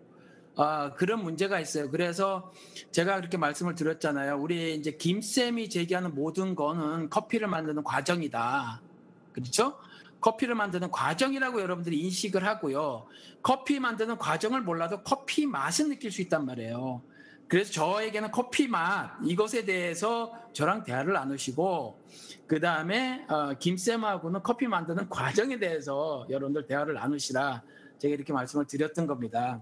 아, 0.57 0.93
그런 0.93 1.21
문제가 1.23 1.59
있어요. 1.59 1.91
그래서 1.91 2.51
제가 2.91 3.17
그렇게 3.17 3.37
말씀을 3.37 3.75
드렸잖아요. 3.75 4.37
우리 4.37 4.75
이제 4.75 4.91
김쌤이 4.91 5.69
제기하는 5.69 6.15
모든 6.15 6.55
거는 6.55 7.09
커피를 7.09 7.47
만드는 7.47 7.83
과정이다. 7.83 8.81
그렇죠? 9.33 9.77
커피를 10.21 10.55
만드는 10.55 10.91
과정이라고 10.91 11.61
여러분들이 11.61 11.99
인식을 11.99 12.45
하고요. 12.45 13.05
커피 13.43 13.79
만드는 13.79 14.17
과정을 14.17 14.61
몰라도 14.61 15.03
커피 15.03 15.45
맛은 15.45 15.89
느낄 15.89 16.11
수 16.11 16.21
있단 16.21 16.45
말이에요. 16.45 17.01
그래서 17.47 17.71
저에게는 17.71 18.31
커피 18.31 18.67
맛 18.67 19.17
이것에 19.23 19.65
대해서 19.65 20.33
저랑 20.53 20.83
대화를 20.83 21.13
나누시고 21.13 22.01
그 22.47 22.59
다음에 22.59 23.25
어, 23.27 23.53
김 23.59 23.77
쌤하고는 23.77 24.41
커피 24.43 24.67
만드는 24.67 25.09
과정에 25.09 25.59
대해서 25.59 26.25
여러분들 26.29 26.65
대화를 26.65 26.95
나누시라 26.95 27.63
제가 27.99 28.13
이렇게 28.13 28.33
말씀을 28.33 28.65
드렸던 28.65 29.07
겁니다. 29.07 29.61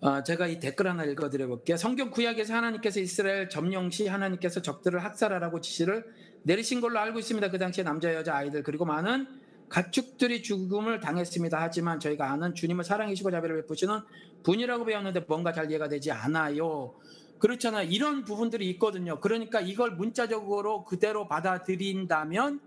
어, 0.00 0.22
제가 0.24 0.48
이 0.48 0.58
댓글 0.58 0.88
하나 0.88 1.04
읽어드려 1.04 1.46
볼게요. 1.46 1.76
성경 1.76 2.10
구약에서 2.10 2.54
하나님께서 2.54 2.98
이스라엘 2.98 3.48
점령 3.48 3.88
시 3.90 4.08
하나님께서 4.08 4.60
적들을 4.60 5.04
학살하라고 5.04 5.60
지시를 5.60 6.04
내리신 6.42 6.80
걸로 6.80 6.98
알고 6.98 7.20
있습니다. 7.20 7.50
그 7.50 7.58
당시에 7.58 7.84
남자 7.84 8.12
여자 8.12 8.34
아이들 8.34 8.64
그리고 8.64 8.84
많은 8.84 9.28
가축들이 9.72 10.42
죽음을 10.42 11.00
당했습니다. 11.00 11.58
하지만 11.58 11.98
저희가 11.98 12.30
아는 12.30 12.54
주님을 12.54 12.84
사랑이시고 12.84 13.30
자비를 13.30 13.62
베푸시는 13.62 14.00
분이라고 14.42 14.84
배웠는데 14.84 15.20
뭔가 15.20 15.52
잘 15.52 15.70
이해가 15.70 15.88
되지 15.88 16.12
않아요. 16.12 16.94
그렇잖아요. 17.38 17.88
이런 17.88 18.24
부분들이 18.24 18.68
있거든요. 18.72 19.18
그러니까 19.18 19.62
이걸 19.62 19.92
문자적으로 19.92 20.84
그대로 20.84 21.26
받아들인다면 21.26 22.60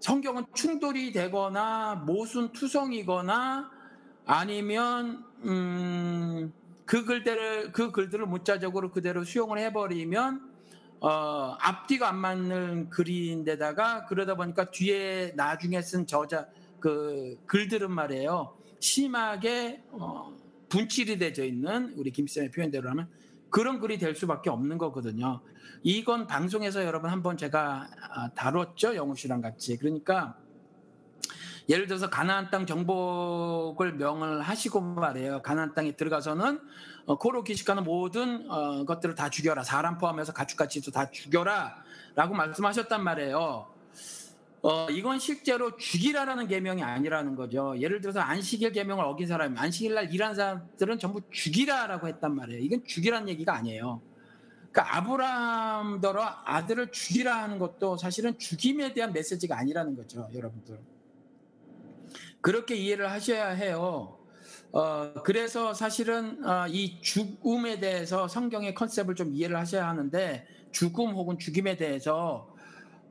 성경은 0.00 0.44
충돌이 0.52 1.12
되거나 1.12 2.02
모순 2.06 2.52
투성이거나 2.52 3.70
아니면 4.26 5.24
음, 5.44 6.52
그 6.84 7.06
글들을 7.06 7.72
그 7.72 7.90
글들을 7.90 8.26
문자적으로 8.26 8.90
그대로 8.90 9.24
수용을 9.24 9.58
해버리면 9.60 10.53
어, 11.00 11.56
앞뒤가 11.60 12.08
안 12.08 12.16
맞는 12.16 12.90
글인데다가 12.90 14.06
그러다 14.06 14.36
보니까 14.36 14.70
뒤에 14.70 15.32
나중에 15.36 15.82
쓴 15.82 16.06
저자 16.06 16.46
그 16.80 17.38
글들은 17.46 17.90
말이에요. 17.90 18.56
심하게 18.80 19.82
어, 19.92 20.34
분칠이 20.68 21.18
되어 21.18 21.44
있는 21.44 21.94
우리 21.96 22.10
김쌤의 22.10 22.50
표현대로 22.50 22.90
하면 22.90 23.08
그런 23.50 23.78
글이 23.80 23.98
될 23.98 24.14
수밖에 24.14 24.50
없는 24.50 24.78
거거든요. 24.78 25.40
이건 25.82 26.26
방송에서 26.26 26.84
여러분 26.84 27.10
한번 27.10 27.36
제가 27.36 27.88
아, 28.10 28.28
다뤘죠? 28.30 28.96
영우 28.96 29.14
씨랑 29.14 29.42
같이. 29.42 29.76
그러니까 29.76 30.36
예를 31.68 31.86
들어서 31.86 32.10
가나안 32.10 32.50
땅 32.50 32.66
정복을 32.66 33.94
명을 33.94 34.42
하시고 34.42 34.80
말이에요. 34.80 35.42
가나안 35.42 35.74
땅에 35.74 35.92
들어가서는 35.92 36.60
어, 37.06 37.18
코로 37.18 37.42
기식하는 37.42 37.84
모든 37.84 38.50
어, 38.50 38.84
것들을 38.84 39.14
다 39.14 39.30
죽여라. 39.30 39.62
사람 39.62 39.96
포함해서 39.98 40.32
가축같이도 40.32 40.90
다 40.90 41.10
죽여라라고 41.10 42.34
말씀하셨단 42.34 43.02
말이에요. 43.02 43.66
어, 44.62 44.90
이건 44.90 45.18
실제로 45.18 45.76
죽이라라는 45.76 46.48
계명이 46.48 46.82
아니라는 46.82 47.34
거죠. 47.36 47.74
예를 47.78 48.00
들어서 48.00 48.20
안식일 48.20 48.72
계명을 48.72 49.04
어긴 49.04 49.26
사람이 49.26 49.58
안식일 49.58 49.94
날 49.94 50.12
일하는 50.12 50.34
사람들은 50.34 50.98
전부 50.98 51.20
죽이라라고 51.30 52.08
했단 52.08 52.34
말이에요. 52.34 52.60
이건 52.60 52.84
죽이라는 52.86 53.28
얘기가 53.28 53.54
아니에요. 53.54 54.00
그러니까 54.70 54.96
아브라함더러 54.96 56.22
아들을 56.44 56.92
죽이라 56.92 57.42
하는 57.42 57.58
것도 57.58 57.96
사실은 57.96 58.38
죽임에 58.38 58.92
대한 58.92 59.12
메시지가 59.12 59.56
아니라는 59.58 59.96
거죠, 59.96 60.28
여러분들. 60.34 60.93
그렇게 62.44 62.74
이해를 62.74 63.10
하셔야 63.10 63.48
해요. 63.48 64.18
어, 64.70 65.14
그래서 65.24 65.72
사실은 65.72 66.44
어, 66.44 66.66
이 66.68 67.00
죽음에 67.00 67.80
대해서 67.80 68.28
성경의 68.28 68.74
컨셉을 68.74 69.14
좀 69.14 69.32
이해를 69.32 69.56
하셔야 69.56 69.88
하는데 69.88 70.46
죽음 70.70 71.12
혹은 71.12 71.38
죽임에 71.38 71.78
대해서 71.78 72.54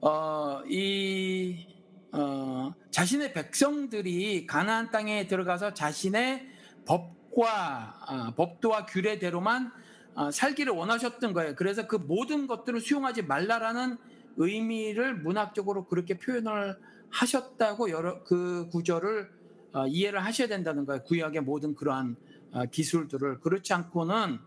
어, 0.01 0.61
이 0.69 1.65
어, 2.11 2.75
자신의 2.91 3.33
백성들이 3.33 4.45
가나안 4.45 4.91
땅에 4.91 5.25
들어가서 5.25 5.73
자신의 5.73 6.47
법과 6.85 8.05
어, 8.07 8.35
법도와 8.35 8.85
규례대로만 8.85 9.71
어, 10.13 10.29
살기를 10.29 10.73
원하셨던 10.73 11.33
거예요. 11.33 11.55
그래서 11.55 11.87
그 11.87 11.95
모든 11.95 12.45
것들을 12.45 12.79
수용하지 12.79 13.23
말라라는 13.23 13.97
의미를 14.37 15.15
문학적으로 15.15 15.87
그렇게 15.87 16.19
표현을 16.19 16.77
하셨다고 17.13 17.91
여러 17.91 18.23
그 18.23 18.67
구절을 18.71 19.29
어, 19.73 19.87
이해를 19.87 20.23
하셔야 20.23 20.47
된다는 20.47 20.85
거예요. 20.85 21.03
구약의 21.03 21.41
모든 21.41 21.73
그러한 21.75 22.15
어, 22.51 22.65
기술들을 22.65 23.39
그렇지 23.39 23.73
않고는 23.73 24.39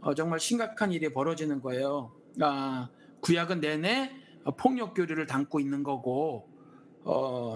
어, 0.00 0.14
정말 0.14 0.40
심각한 0.40 0.92
일이 0.92 1.12
벌어지는 1.12 1.60
거예요. 1.60 2.12
아, 2.40 2.88
구약은 3.20 3.60
내내 3.60 4.10
폭력 4.56 4.94
교류를 4.94 5.26
담고 5.26 5.60
있는 5.60 5.84
거고 5.84 6.48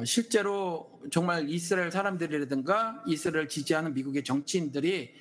실제로 0.04 1.00
정말 1.10 1.48
이스라엘 1.50 1.90
사람들이라든가 1.90 3.02
이스라엘 3.08 3.48
지지하는 3.48 3.92
미국의 3.94 4.22
정치인들이 4.22 5.12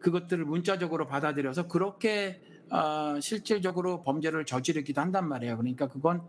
그것들을 0.00 0.44
문자적으로 0.44 1.06
받아들여서 1.06 1.68
그렇게 1.68 2.42
실질적으로 3.22 4.02
범죄를 4.02 4.44
저지르기도 4.44 5.00
한단 5.00 5.26
말이에요. 5.26 5.56
그러니까 5.56 5.88
그건 5.88 6.20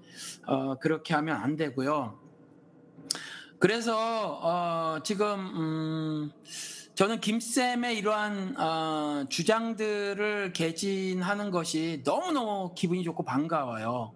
그렇게 0.80 1.14
하면 1.14 1.36
안 1.36 1.58
되고요. 1.58 2.25
그래서 3.66 4.40
어, 4.44 5.00
지금 5.02 5.26
음, 5.26 6.32
저는 6.94 7.20
김쌤의 7.20 7.98
이러한 7.98 8.56
어, 8.60 9.26
주장들을 9.28 10.54
개진하는 10.54 11.50
것이 11.50 12.04
너무너무 12.06 12.76
기분이 12.76 13.04
좋고 13.04 13.24
반가워요. 13.24 14.14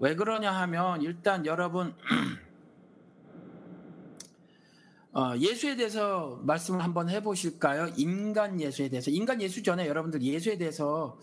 왜 0.00 0.16
그러냐 0.16 0.50
하면 0.50 1.02
일단 1.02 1.46
여러분 1.46 1.94
어, 5.14 5.36
예수에 5.38 5.76
대해서 5.76 6.40
말씀을 6.42 6.82
한번 6.82 7.08
해보실까요? 7.08 7.92
인간 7.96 8.60
예수에 8.60 8.88
대해서 8.88 9.12
인간 9.12 9.40
예수 9.40 9.62
전에 9.62 9.86
여러분들 9.86 10.20
예수에 10.20 10.58
대해서 10.58 11.16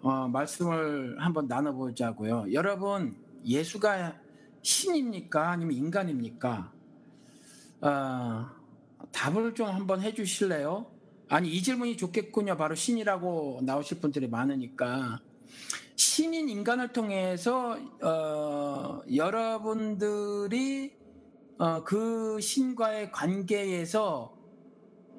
어, 0.00 0.26
말씀을 0.28 1.16
한번 1.18 1.48
나눠보자고요. 1.48 2.46
여러분 2.54 3.14
예수가 3.44 4.16
신입니까? 4.62 5.50
아니면 5.50 5.76
인간입니까? 5.76 6.72
어, 7.84 8.50
답을 9.12 9.54
좀 9.54 9.68
한번 9.68 10.00
해주실래요? 10.00 10.90
아니 11.28 11.50
이 11.50 11.62
질문이 11.62 11.98
좋겠군요. 11.98 12.56
바로 12.56 12.74
신이라고 12.74 13.60
나오실 13.62 14.00
분들이 14.00 14.26
많으니까 14.26 15.20
신인 15.94 16.48
인간을 16.48 16.94
통해서 16.94 17.78
어, 18.02 19.02
여러분들이 19.14 20.96
어, 21.58 21.84
그 21.84 22.40
신과의 22.40 23.12
관계에서 23.12 24.34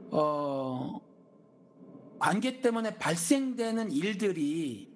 어, 0.10 1.02
관계 2.18 2.62
때문에 2.62 2.98
발생되는 2.98 3.92
일들이 3.92 4.92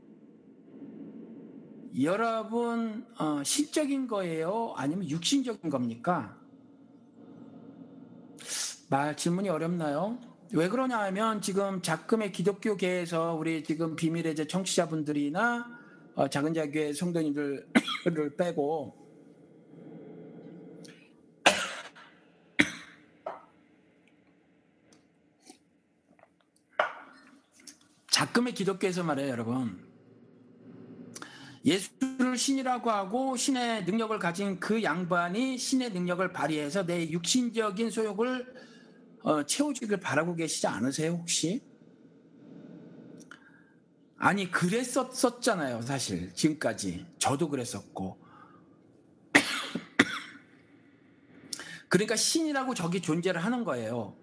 여러분 2.02 3.06
어, 3.20 3.44
실적인 3.44 4.08
거예요? 4.08 4.74
아니면 4.76 5.08
육신적인 5.08 5.70
겁니까? 5.70 6.39
말 8.90 9.18
질문이 9.18 9.50
어렵나요? 9.50 10.20
왜 10.54 10.68
그러냐 10.68 11.00
하면 11.00 11.42
지금 11.42 11.82
작금의 11.82 12.32
기독교계에서 12.32 13.34
우리 13.36 13.64
지금 13.64 13.96
비밀의 13.96 14.36
제 14.36 14.46
청취자분들이나 14.48 15.80
어, 16.16 16.28
작은 16.28 16.54
자교회 16.54 16.94
성도님들을 16.94 17.68
빼고 18.38 18.96
작금의 28.10 28.54
기독교에서 28.56 29.04
말해요 29.04 29.30
여러분 29.30 29.89
예수를 31.66 32.38
신이라고 32.38 32.90
하고 32.90 33.36
신의 33.36 33.84
능력을 33.86 34.18
가진 34.20 34.60
그 34.60 34.82
양반이 34.82 35.58
신의 35.58 35.92
능력을 35.92 36.32
발휘해서 36.32 36.86
내 36.86 37.10
육신적인 37.10 37.92
소욕을 37.92 38.70
어, 39.22 39.46
채워주길 39.46 40.00
바라고 40.00 40.36
계시지 40.36 40.68
않으세요 40.68 41.12
혹시? 41.12 41.62
아니 44.18 44.52
그랬었잖아요 44.52 45.82
사실. 45.82 46.34
지금까지. 46.34 47.06
저도 47.18 47.50
그랬었고. 47.50 48.18
그러니까 51.88 52.18
신이라고 52.18 52.74
저기 52.74 53.02
존재를 53.02 53.44
하는 53.44 53.64
거예요 53.64 54.19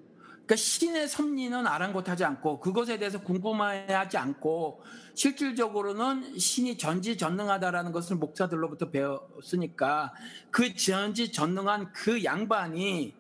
그러니까 0.46 0.56
신의 0.56 1.09
섭리는 1.09 1.66
아랑곳하지 1.66 2.24
않고 2.24 2.61
그것에 2.61 2.98
대해서 2.98 3.20
궁금해하지 3.20 4.16
않고 4.16 4.80
실질적으로는 5.14 6.38
신이 6.38 6.78
전지전능하다라는 6.78 7.90
것을 7.90 8.14
목사들로부터 8.16 8.90
배웠으니까 8.90 10.14
그 10.52 10.76
전지전능한 10.76 11.92
그 11.92 12.22
양반이 12.22 13.12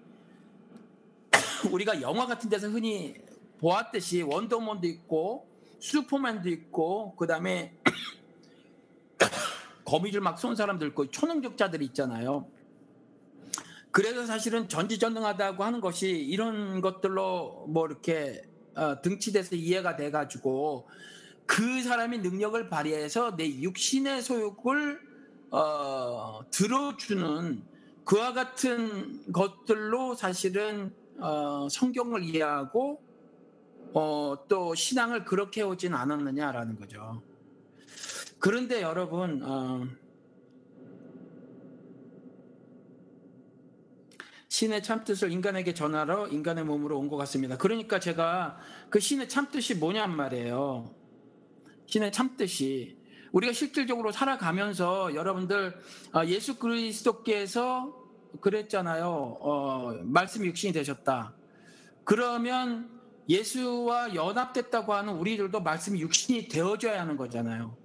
우리가 1.72 2.00
영화 2.00 2.26
같은 2.26 2.48
데서 2.48 2.68
흔히 2.68 3.16
보았듯이 3.58 4.22
원더먼도 4.22 4.86
있고 4.86 5.48
슈퍼맨도 5.80 6.48
있고 6.48 7.16
그 7.16 7.26
다음에 7.26 7.76
거미줄 9.84 10.20
막 10.20 10.38
쏜 10.38 10.54
사람들 10.54 10.88
있고 10.88 11.10
초능력자들이 11.10 11.86
있잖아요. 11.86 12.46
그래서 13.96 14.26
사실은 14.26 14.68
전지전능하다고 14.68 15.64
하는 15.64 15.80
것이 15.80 16.10
이런 16.10 16.82
것들로 16.82 17.64
뭐 17.66 17.86
이렇게 17.86 18.42
어, 18.74 19.00
등치돼서 19.00 19.56
이해가 19.56 19.96
돼가지고 19.96 20.86
그 21.46 21.82
사람이 21.82 22.18
능력을 22.18 22.68
발휘해서 22.68 23.36
내 23.36 23.46
육신의 23.46 24.20
소욕을 24.20 25.00
어, 25.50 26.40
들어주는 26.50 27.62
그와 28.04 28.34
같은 28.34 29.32
것들로 29.32 30.14
사실은 30.14 30.92
어, 31.18 31.66
성경을 31.70 32.22
이해하고 32.22 33.00
어, 33.94 34.36
또 34.46 34.74
신앙을 34.74 35.24
그렇게 35.24 35.62
오진 35.62 35.94
않았느냐라는 35.94 36.78
거죠. 36.78 37.22
그런데 38.40 38.82
여러분 38.82 39.96
신의 44.56 44.82
참뜻을 44.82 45.30
인간에게 45.32 45.74
전하러 45.74 46.28
인간의 46.28 46.64
몸으로 46.64 46.98
온 46.98 47.10
것 47.10 47.18
같습니다. 47.18 47.58
그러니까 47.58 48.00
제가 48.00 48.56
그 48.88 48.98
신의 49.00 49.28
참뜻이 49.28 49.74
뭐냔 49.74 50.16
말이에요. 50.16 50.94
신의 51.84 52.10
참뜻이 52.10 52.96
우리가 53.32 53.52
실질적으로 53.52 54.12
살아가면서 54.12 55.14
여러분들 55.14 55.78
어, 56.14 56.24
예수 56.24 56.58
그리스도께서 56.58 57.94
그랬잖아요. 58.40 59.06
어, 59.40 59.94
말씀이 60.04 60.48
육신이 60.48 60.72
되셨다. 60.72 61.34
그러면 62.04 62.88
예수와 63.28 64.14
연합됐다고 64.14 64.94
하는 64.94 65.16
우리들도 65.16 65.60
말씀이 65.60 66.00
육신이 66.00 66.48
되어져야 66.48 67.02
하는 67.02 67.18
거잖아요. 67.18 67.76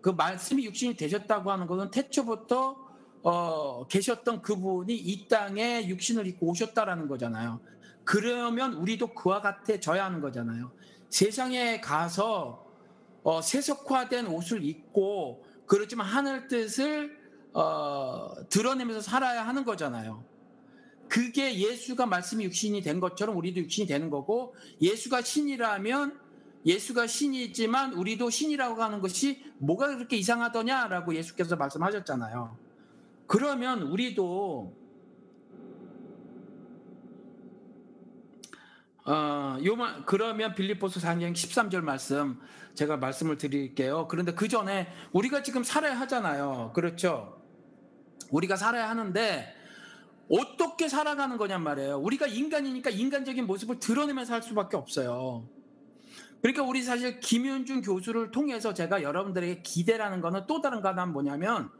그 0.00 0.08
말씀이 0.10 0.64
육신이 0.64 0.96
되셨다고 0.96 1.52
하는 1.52 1.68
것은 1.68 1.92
태초부터 1.92 2.84
어, 3.28 3.84
계셨던 3.88 4.40
그분이 4.40 4.94
이 4.94 5.26
땅에 5.26 5.88
육신을 5.88 6.28
입고 6.28 6.46
오셨다라는 6.46 7.08
거잖아요. 7.08 7.58
그러면 8.04 8.74
우리도 8.74 9.14
그와 9.14 9.40
같아져야 9.40 10.04
하는 10.04 10.20
거잖아요. 10.20 10.70
세상에 11.10 11.80
가서 11.80 12.64
어, 13.24 13.42
세속화된 13.42 14.28
옷을 14.28 14.64
입고 14.64 15.44
그렇지만 15.66 16.06
하늘 16.06 16.46
뜻을 16.46 17.18
어, 17.52 18.30
드러내면서 18.48 19.00
살아야 19.00 19.44
하는 19.44 19.64
거잖아요. 19.64 20.22
그게 21.08 21.58
예수가 21.58 22.06
말씀이 22.06 22.44
육신이 22.44 22.82
된 22.82 23.00
것처럼 23.00 23.36
우리도 23.38 23.58
육신이 23.62 23.88
되는 23.88 24.08
거고 24.08 24.54
예수가 24.80 25.22
신이라면 25.22 26.20
예수가 26.64 27.08
신이지만 27.08 27.94
우리도 27.94 28.30
신이라고 28.30 28.80
하는 28.80 29.00
것이 29.00 29.42
뭐가 29.58 29.88
그렇게 29.96 30.16
이상하더냐라고 30.16 31.12
예수께서 31.16 31.56
말씀하셨잖아요. 31.56 32.65
그러면 33.26 33.82
우리도 33.82 34.86
어, 39.06 39.56
요만 39.64 40.04
그러면 40.04 40.54
빌립보서 40.54 40.98
4장 41.00 41.32
13절 41.32 41.80
말씀 41.80 42.40
제가 42.74 42.96
말씀을 42.96 43.38
드릴게요. 43.38 44.08
그런데 44.08 44.34
그 44.34 44.48
전에 44.48 44.88
우리가 45.12 45.42
지금 45.42 45.62
살아야 45.62 45.98
하잖아요. 46.00 46.72
그렇죠? 46.74 47.40
우리가 48.30 48.56
살아야 48.56 48.90
하는데 48.90 49.54
어떻게 50.28 50.88
살아가는 50.88 51.36
거냔 51.36 51.62
말이에요. 51.62 51.98
우리가 51.98 52.26
인간이니까 52.26 52.90
인간적인 52.90 53.46
모습을 53.46 53.78
드러내면서 53.78 54.32
살 54.32 54.42
수밖에 54.42 54.76
없어요. 54.76 55.48
그러니까 56.42 56.64
우리 56.64 56.82
사실 56.82 57.20
김윤준 57.20 57.82
교수를 57.82 58.30
통해서 58.30 58.74
제가 58.74 59.02
여러분들에게 59.02 59.62
기대라는 59.62 60.20
거는 60.20 60.46
또 60.46 60.60
다른 60.60 60.80
거는 60.82 61.12
뭐냐면 61.12 61.70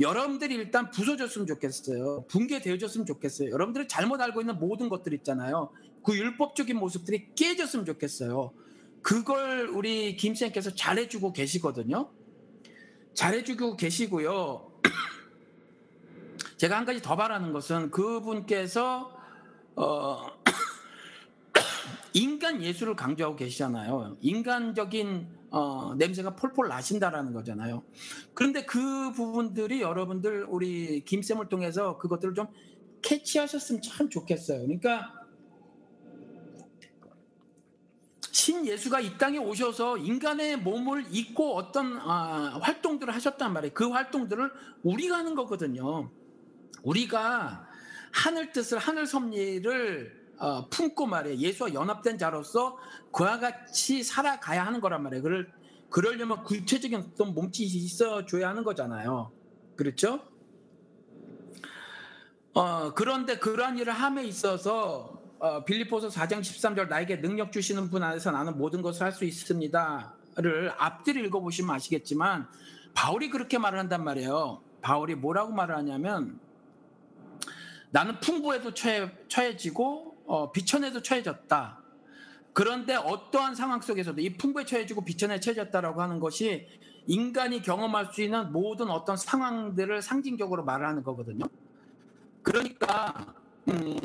여러분들이 0.00 0.54
일단 0.54 0.90
부서졌으면 0.90 1.46
좋겠어요. 1.46 2.24
붕괴되어졌으면 2.28 3.06
좋겠어요. 3.06 3.50
여러분들이 3.50 3.88
잘못 3.88 4.20
알고 4.20 4.40
있는 4.40 4.58
모든 4.58 4.88
것들 4.88 5.12
있잖아요. 5.14 5.70
그 6.02 6.16
율법적인 6.16 6.76
모습들이 6.76 7.34
깨졌으면 7.34 7.84
좋겠어요. 7.84 8.52
그걸 9.02 9.68
우리 9.68 10.16
김쌤께서 10.16 10.74
잘해주고 10.74 11.32
계시거든요. 11.32 12.10
잘해주고 13.14 13.76
계시고요. 13.76 14.72
제가 16.56 16.76
한 16.76 16.84
가지 16.84 17.02
더 17.02 17.16
바라는 17.16 17.52
것은 17.52 17.90
그분께서 17.90 19.12
어, 19.76 20.26
인간 22.14 22.62
예술을 22.62 22.96
강조하고 22.96 23.36
계시잖아요. 23.36 24.16
인간적인 24.20 25.41
어, 25.52 25.94
냄새가 25.96 26.34
폴폴 26.34 26.68
나신다라는 26.68 27.34
거잖아요. 27.34 27.84
그런데 28.32 28.64
그 28.64 29.12
부분들이 29.12 29.82
여러분들 29.82 30.46
우리 30.48 31.04
김쌤을 31.04 31.50
통해서 31.50 31.98
그것들을 31.98 32.34
좀 32.34 32.46
캐치하셨으면 33.02 33.82
참 33.82 34.08
좋겠어요. 34.08 34.62
그러니까 34.62 35.12
신 38.30 38.66
예수가 38.66 39.00
이 39.00 39.18
땅에 39.18 39.36
오셔서 39.36 39.98
인간의 39.98 40.56
몸을 40.56 41.04
입고 41.10 41.54
어떤 41.54 41.98
아, 41.98 42.58
활동들을 42.62 43.14
하셨단 43.14 43.52
말이에요. 43.52 43.74
그 43.74 43.90
활동들을 43.90 44.50
우리가 44.82 45.18
하는 45.18 45.34
거거든요. 45.34 46.10
우리가 46.82 47.68
하늘 48.10 48.52
뜻을 48.52 48.78
하늘 48.78 49.06
섭리를 49.06 50.21
어, 50.42 50.68
품고 50.68 51.06
말이에요. 51.06 51.38
예수와 51.38 51.72
연합된 51.72 52.18
자로서 52.18 52.76
그와 53.12 53.38
같이 53.38 54.02
살아가야 54.02 54.66
하는 54.66 54.80
거란 54.80 55.04
말이에요. 55.04 55.22
그를 55.22 55.52
그러려면 55.88 56.42
구체적인 56.42 56.98
어떤 56.98 57.32
몸짓이 57.32 57.76
있어줘야 57.76 58.48
하는 58.48 58.64
거잖아요. 58.64 59.30
그렇죠? 59.76 60.18
어, 62.54 62.92
그런데 62.92 63.38
그러한 63.38 63.78
일을 63.78 63.92
함에 63.92 64.24
있어서 64.24 65.22
어, 65.38 65.64
빌리포서 65.64 66.08
4장 66.08 66.40
13절 66.40 66.88
나에게 66.88 67.20
능력 67.20 67.52
주시는 67.52 67.88
분 67.90 68.02
안에서 68.02 68.32
나는 68.32 68.58
모든 68.58 68.82
것을 68.82 69.04
할 69.04 69.12
수 69.12 69.24
있습니다를 69.24 70.72
앞뒤를 70.76 71.24
읽어보시면 71.26 71.72
아시겠지만 71.76 72.48
바울이 72.94 73.30
그렇게 73.30 73.58
말을 73.58 73.78
한단 73.78 74.02
말이에요. 74.02 74.60
바울이 74.80 75.14
뭐라고 75.14 75.52
말을 75.52 75.76
하냐면 75.76 76.40
나는 77.90 78.18
풍부에도 78.18 78.74
처해, 78.74 79.12
처해지고 79.28 80.11
어, 80.26 80.52
비천에도 80.52 81.02
처해졌다. 81.02 81.78
그런데 82.52 82.94
어떠한 82.96 83.54
상황 83.54 83.80
속에서도 83.80 84.20
이 84.20 84.36
풍부에 84.36 84.64
처해지고 84.64 85.04
비천에 85.04 85.40
처해졌다라고 85.40 86.02
하는 86.02 86.20
것이 86.20 86.66
인간이 87.06 87.62
경험할 87.62 88.10
수 88.12 88.22
있는 88.22 88.52
모든 88.52 88.90
어떤 88.90 89.16
상황들을 89.16 90.02
상징적으로 90.02 90.64
말을 90.64 90.86
하는 90.86 91.02
거거든요. 91.02 91.46
그러니까 92.42 93.34
음, 93.68 93.96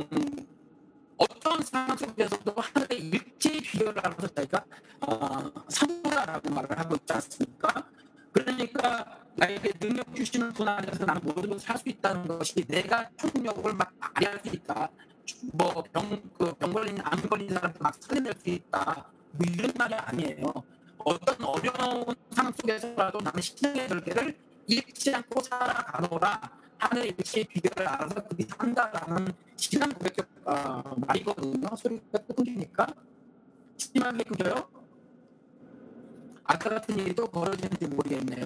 어떤 1.18 1.62
상황 1.64 1.98
속에서도 1.98 2.54
하늘의 2.56 3.00
일체 3.10 3.60
비결을 3.60 4.00
알아서 4.00 4.28
자기가 4.28 4.66
어, 5.02 5.52
사도라고 5.68 6.50
말을 6.50 6.80
하고 6.80 6.96
있지 6.96 7.14
않습니까? 7.14 7.86
그러니까 8.32 9.20
나에게 9.36 9.72
능력 9.80 10.16
주시는 10.16 10.54
분 10.54 10.68
안에서 10.68 11.06
나는 11.06 11.22
모든 11.24 11.50
것을 11.50 11.70
할 11.70 11.78
수 11.78 11.90
있다는 11.90 12.28
것이 12.28 12.66
내가 12.66 13.10
초능력을 13.18 13.74
막 13.74 13.92
발휘할 14.00 14.40
수 14.44 14.56
있다. 14.56 14.90
뭐병그병 15.54 16.74
걸린 16.74 16.98
암 17.04 17.22
걸린 17.30 17.50
사람들 17.50 17.80
막 17.82 17.96
살려낼 18.00 18.34
수 18.34 18.50
있다. 18.50 19.08
뭐 19.32 19.48
이런 19.54 19.72
말이 19.78 19.94
아니에요. 19.94 20.54
어떤 21.00 21.44
어려운 21.44 22.16
상황 22.32 22.54
속에서라도 22.54 23.20
나는 23.22 23.42
신앙의 23.42 23.88
절개를 23.88 24.38
잃지 24.68 25.16
않고 25.16 25.42
살아가노라. 25.42 26.52
하늘의 26.80 27.16
일치의 27.18 27.46
비결을 27.46 27.88
알아서 27.88 28.16
그게 28.28 28.46
산다라는 28.46 29.34
신앙 29.56 29.90
고백적 29.90 30.28
어, 30.46 30.96
말이거든요. 30.98 31.76
소리가 31.76 32.20
끊기니까 32.36 32.88
심하게 33.78 34.24
끊겨요. 34.24 34.70
아까 36.44 36.70
같은 36.70 37.16
또 37.16 37.28
벌어지는지 37.28 37.88
모르겠네요. 37.88 38.46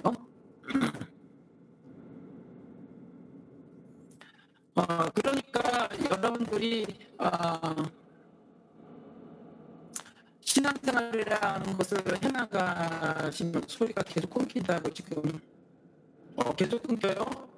어, 4.74 4.84
그러니까 5.14 5.88
여러분들이 6.10 6.86
어, 7.18 7.74
신앙생활이라는 10.40 11.76
것을 11.76 11.98
해나가시면 12.22 13.64
소리가 13.66 14.02
계속 14.02 14.30
끊긴다고 14.30 14.90
지금 14.94 15.40
어, 16.36 16.54
계속 16.54 16.82
끊겨요. 16.82 17.48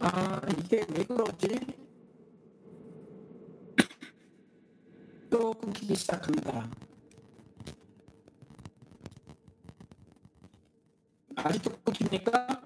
아 0.00 0.40
이게 0.58 0.84
왜 0.90 1.04
그러지? 1.04 1.48
또 5.30 5.52
끊기기 5.52 5.94
시작합니다. 5.94 6.68
아직도 11.36 11.76
끊깁니까? 11.84 12.63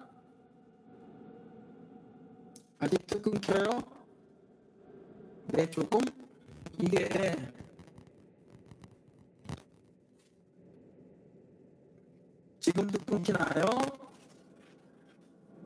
아직도 2.81 3.21
끊겨요? 3.21 3.81
네, 5.49 5.69
조금 5.71 6.01
이게 6.81 7.09
지금도 12.61 12.99
끊기나요? 13.05 13.65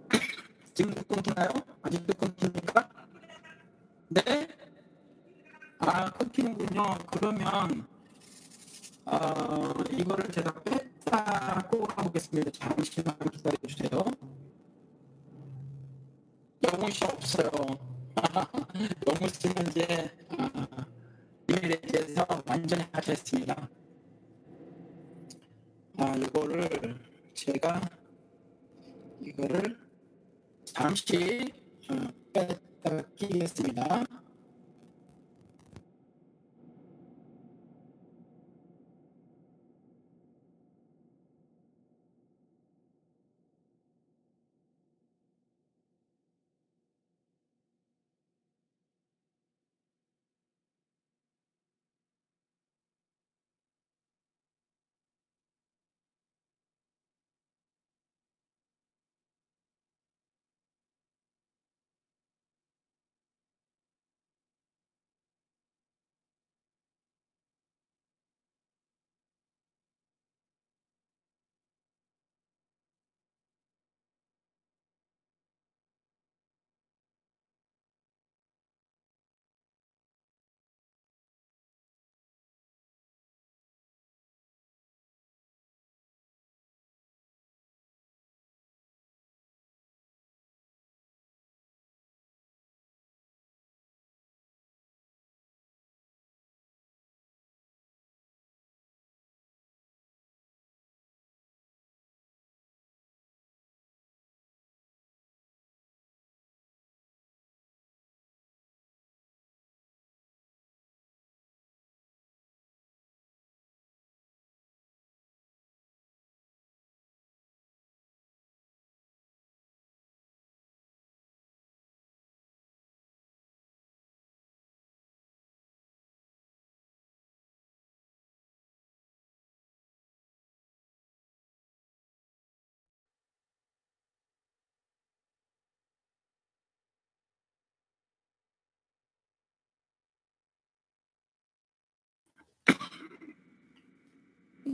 지금도 0.72 1.02
끊기나요? 1.02 1.50
아직도 1.82 2.14
끊깁니까? 2.14 2.88
네? 4.08 4.48
아, 5.80 6.10
끊기는군요. 6.12 6.82
그러면 7.10 7.86
어, 9.04 9.74
이거를 9.90 10.30
제가 10.30 10.52
뺐다고 10.62 11.82
가보겠습니다. 11.82 12.50
잠시만 12.52 13.18
기다려주세요. 13.18 14.31
영웅이 16.72 16.92
없어요. 17.04 17.50
이제 19.68 20.10
아, 20.38 20.86
이메일에 21.46 21.80
대해서 21.82 22.26
완전히 22.46 22.84
하셨습니다. 22.92 23.68
아, 25.98 26.16
이거를 26.16 26.98
제가 27.34 27.80
이거를 29.20 29.78
잠시 30.64 31.52
어, 31.90 32.08
뺐다가 32.32 33.02
끼겠습니다. 33.16 34.21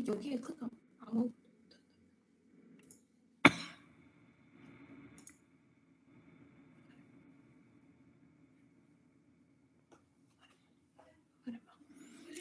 여기에 0.08 0.38
크다. 0.40 0.66
아무 1.00 1.30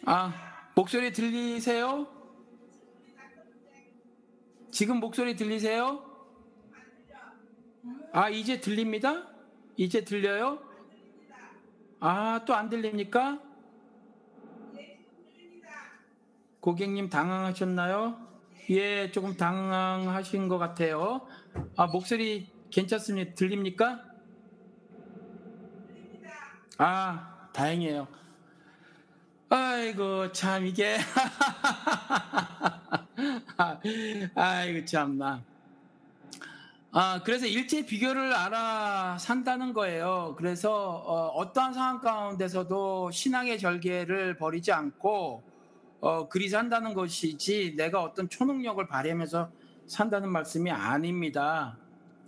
아, 0.05 0.33
목소리 0.75 1.11
들리세요? 1.11 2.07
지금 4.71 4.99
목소리 4.99 5.35
들리세요? 5.35 6.03
아, 8.13 8.29
이제 8.29 8.61
들립니다? 8.61 9.27
이제 9.75 10.05
들려요? 10.05 10.61
아, 11.99 12.45
또 12.45 12.53
안 12.53 12.69
들립니까? 12.69 13.41
고객님 16.67 17.07
당황하셨나요? 17.09 18.17
예, 18.71 19.09
조금 19.09 19.37
당황하신 19.37 20.49
것 20.49 20.57
같아요. 20.57 21.25
아, 21.77 21.87
목소리 21.87 22.51
괜찮습니다. 22.69 23.35
들립니까? 23.35 24.03
아, 26.77 27.47
다행이에요. 27.53 28.05
아이고, 29.47 30.33
참, 30.33 30.65
이게. 30.65 30.97
아이고, 34.35 34.83
참나. 34.83 35.41
아, 36.91 37.21
그래서 37.23 37.45
일체 37.45 37.85
비교를 37.85 38.33
알아 38.33 39.17
산다는 39.19 39.71
거예요. 39.71 40.35
그래서 40.37 40.97
어, 41.33 41.53
떠한 41.53 41.73
상황 41.73 42.01
가운데서도 42.01 43.11
신앙의 43.11 43.57
절개를 43.57 44.35
버리지 44.35 44.73
않고 44.73 45.46
어, 45.99 46.29
그리 46.29 46.49
산다는 46.49 46.93
것이지 46.93 47.75
내가 47.75 48.03
어떤 48.03 48.29
초능력을 48.29 48.85
발휘하면서 48.87 49.51
산다는 49.87 50.29
말씀이 50.31 50.69
아닙니다. 50.69 51.77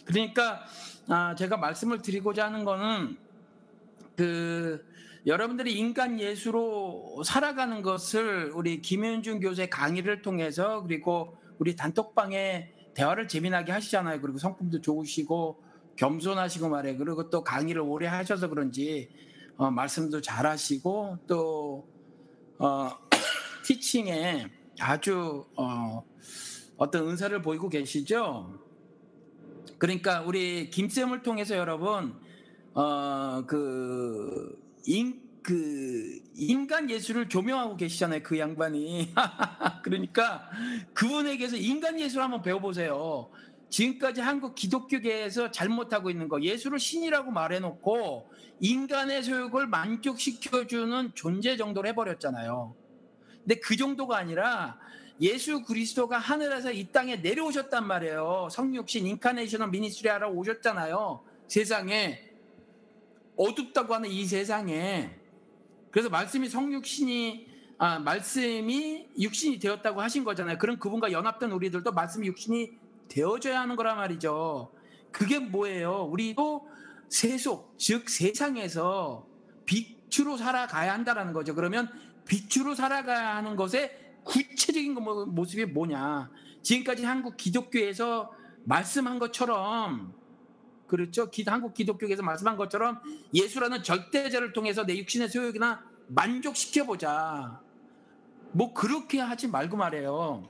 그러니까 0.06 0.62
아, 1.08 1.36
제가 1.36 1.58
말씀을 1.58 2.02
드리고자 2.02 2.46
하는 2.46 2.66
거는 2.66 3.18
그 4.16 4.86
여러분들이 5.26 5.74
인간 5.78 6.20
예수로 6.20 7.22
살아가는 7.24 7.82
것을 7.82 8.52
우리 8.56 8.82
김현준 8.82 9.40
교수의 9.40 9.70
강의를 9.70 10.22
통해서 10.22 10.82
그리고 10.82 11.38
우리 11.60 11.76
단톡방에 11.76 12.74
대화를 12.94 13.28
재미나게 13.28 13.72
하시잖아요. 13.72 14.22
그리고 14.22 14.38
성품도 14.38 14.82
좋으시고 14.82 15.62
겸손하시고 15.98 16.70
말해. 16.70 16.96
그리고 16.96 17.30
또 17.30 17.44
강의를 17.44 17.82
오래 17.82 18.08
하셔서 18.08 18.48
그런지 18.48 19.10
어, 19.58 19.70
말씀도 19.70 20.22
잘하시고 20.22 21.20
또 21.28 21.88
어, 22.58 22.90
티칭에 23.70 24.48
아주 24.80 25.46
어, 25.56 26.04
어떤 26.76 27.08
은사를 27.08 27.40
보이고 27.44 27.70
계시죠. 27.70 28.60
그러니까 29.78 30.22
우리 30.22 30.72
김쌤을 30.72 31.22
통해서 31.22 31.56
여러분 31.56 32.20
어, 32.74 33.44
그 33.46 34.60
인, 34.88 35.22
그 35.44 36.20
인간 36.36 36.90
예술을 36.90 37.30
조명하고 37.30 37.78
계시잖아요. 37.78 38.24
그 38.24 38.40
양반이. 38.40 39.14
그러니까 39.84 40.50
그분에게서 40.96 41.58
인간 41.58 42.00
예술 42.00 42.24
한번 42.24 42.42
배워보세요. 42.42 43.30
지금까지 43.70 44.22
한국 44.22 44.56
기독교계에서 44.56 45.52
잘못하고 45.52 46.10
있는 46.10 46.28
거 46.28 46.42
예술을 46.42 46.80
신이라고 46.80 47.30
말해놓고 47.30 48.32
인간의 48.62 49.22
소욕을 49.22 49.68
만족시켜주는 49.68 51.12
존재 51.14 51.56
정도로 51.56 51.88
해버렸잖아요. 51.90 52.89
근데 53.44 53.60
그 53.60 53.76
정도가 53.76 54.18
아니라 54.18 54.80
예수 55.22 55.64
그리스도가 55.64 56.18
하늘에서 56.18 56.72
이 56.72 56.88
땅에 56.92 57.18
내려오셨단 57.18 57.86
말이에요. 57.86 58.48
성육신 58.52 59.06
incarnational 59.08 59.70
ministry 59.70 60.10
하러 60.10 60.30
오셨잖아요. 60.30 61.22
세상에 61.48 62.30
어둡다고 63.36 63.94
하는 63.94 64.10
이 64.10 64.26
세상에 64.26 65.16
그래서 65.92 66.10
말씀이 66.10 66.48
성육신이 66.48 67.50
아, 67.82 67.98
말씀이 67.98 69.08
육신이 69.18 69.60
되었다고 69.60 70.02
하신 70.02 70.26
거잖아요. 70.26 70.58
그럼 70.58 70.78
그분과 70.78 71.14
연합된 71.14 71.52
우리들도 71.52 71.94
말씀이 71.94 72.28
육신이 72.28 72.72
되어져야 73.08 73.62
하는 73.62 73.78
거란 73.78 73.96
말이죠. 73.96 74.72
그게 75.12 75.40
뭐예요? 75.40 76.04
우리도 76.12 76.68
세속, 77.08 77.74
즉 77.78 78.10
세상에서 78.10 79.26
빛으로 79.66 80.36
살아가야 80.38 80.94
한다라는 80.94 81.32
거죠. 81.34 81.56
그러면 81.56 81.90
빛으로 82.30 82.76
살아가야 82.76 83.38
하는 83.38 83.56
것의 83.56 83.92
구체적인 84.24 84.94
모습이 84.94 85.66
뭐냐? 85.66 86.30
지금까지 86.62 87.04
한국 87.04 87.36
기독교에서 87.36 88.32
말씀한 88.66 89.18
것처럼 89.20 90.14
그렇죠. 90.88 91.30
한국 91.48 91.74
기독교에서 91.74 92.22
말씀한 92.24 92.56
것처럼 92.56 93.00
예수라는 93.34 93.84
절대자를 93.84 94.54
통해서 94.54 94.86
내 94.86 94.98
육신의 94.98 95.30
소욕이나 95.30 95.84
만족시켜 96.08 96.86
보자. 96.86 97.62
뭐 98.52 98.74
그렇게 98.74 99.20
하지 99.20 99.48
말고 99.48 99.78
말해요. 99.78 100.48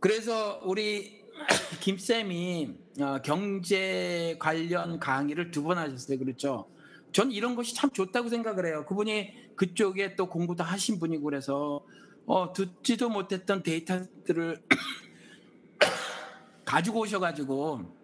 그래서 0.00 0.60
우리 0.64 1.22
김 1.80 1.98
쌤이 1.98 2.78
어, 3.00 3.18
경제 3.22 4.36
관련 4.38 4.98
강의를 4.98 5.50
두 5.50 5.62
번 5.62 5.78
하셨어요. 5.78 6.18
그렇죠. 6.18 6.68
전 7.12 7.30
이런 7.30 7.54
것이 7.54 7.74
참 7.74 7.90
좋다고 7.90 8.28
생각을 8.28 8.66
해요. 8.66 8.84
그분이 8.86 9.54
그쪽에 9.56 10.16
또 10.16 10.28
공부도 10.28 10.64
하신 10.64 10.98
분이고 10.98 11.24
그래서 11.24 11.84
어, 12.26 12.52
듣지도 12.52 13.08
못했던 13.10 13.62
데이터들을 13.62 14.62
가지고 16.64 17.00
오셔가지고 17.00 18.02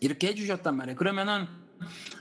이렇게 0.00 0.28
해주셨단 0.28 0.76
말이에요. 0.76 0.96
그러면은 0.96 1.46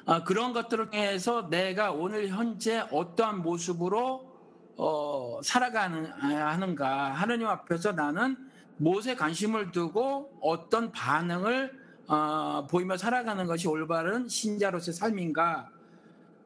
어, 0.06 0.24
그런 0.24 0.54
것들을 0.54 0.90
통해서 0.90 1.50
내가 1.50 1.92
오늘 1.92 2.30
현재 2.30 2.80
어떠한 2.92 3.42
모습으로 3.42 4.38
어, 4.78 5.40
살아가는 5.44 6.06
하는가 6.06 7.12
하느님 7.12 7.48
앞에서 7.48 7.94
나는 7.94 8.38
무엇에 8.78 9.16
관심을 9.16 9.72
두고 9.72 10.38
어떤 10.42 10.92
반응을 10.92 11.88
어, 12.08 12.68
보이며 12.70 12.96
살아가는 12.96 13.46
것이 13.48 13.68
올바른 13.68 14.30
신자로서의 14.30 14.94
삶인가 14.94 15.70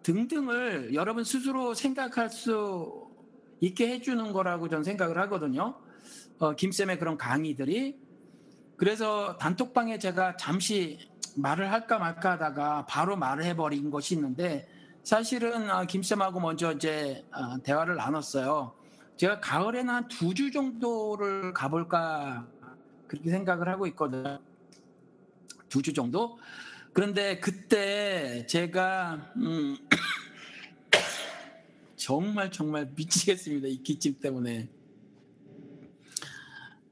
등등을 0.04 0.94
여러분 0.94 1.24
스스로 1.24 1.74
생각할 1.74 2.30
수 2.30 3.08
있게 3.60 3.88
해주는 3.90 4.34
거라고 4.34 4.68
저는 4.70 4.84
생각을 4.84 5.18
하거든요. 5.20 5.76
어, 6.40 6.56
김쌤의 6.56 6.98
그런 6.98 7.18
강의들이 7.18 8.00
그래서 8.78 9.38
단톡방에 9.38 10.00
제가 10.00 10.38
잠시 10.38 10.98
말을 11.36 11.72
할까 11.72 12.00
말까 12.00 12.32
하다가 12.32 12.86
바로 12.88 13.16
말을 13.16 13.44
해버린 13.44 13.92
것이 13.92 14.16
있는데 14.16 14.68
사실은 15.04 15.70
어, 15.70 15.86
김쌤하고 15.86 16.40
먼저 16.40 16.74
이제 16.74 17.24
어, 17.32 17.62
대화를 17.62 17.96
나눴어요. 17.96 18.74
제가 19.18 19.40
가을에는 19.40 19.94
한 19.94 20.08
두 20.08 20.34
주 20.34 20.52
정도를 20.52 21.54
가볼까 21.54 22.48
그렇게 23.08 23.30
생각을 23.30 23.70
하고 23.70 23.86
있거든요. 23.88 24.40
두 25.70 25.82
주 25.84 25.94
정도. 25.94 26.40
그런데 26.94 27.40
그때 27.40 28.46
제가 28.48 29.32
음 29.38 29.78
정말 31.96 32.52
정말 32.52 32.92
미치겠습니다. 32.94 33.70
이 33.70 33.82
기침 33.82 34.20
때문에. 34.20 34.68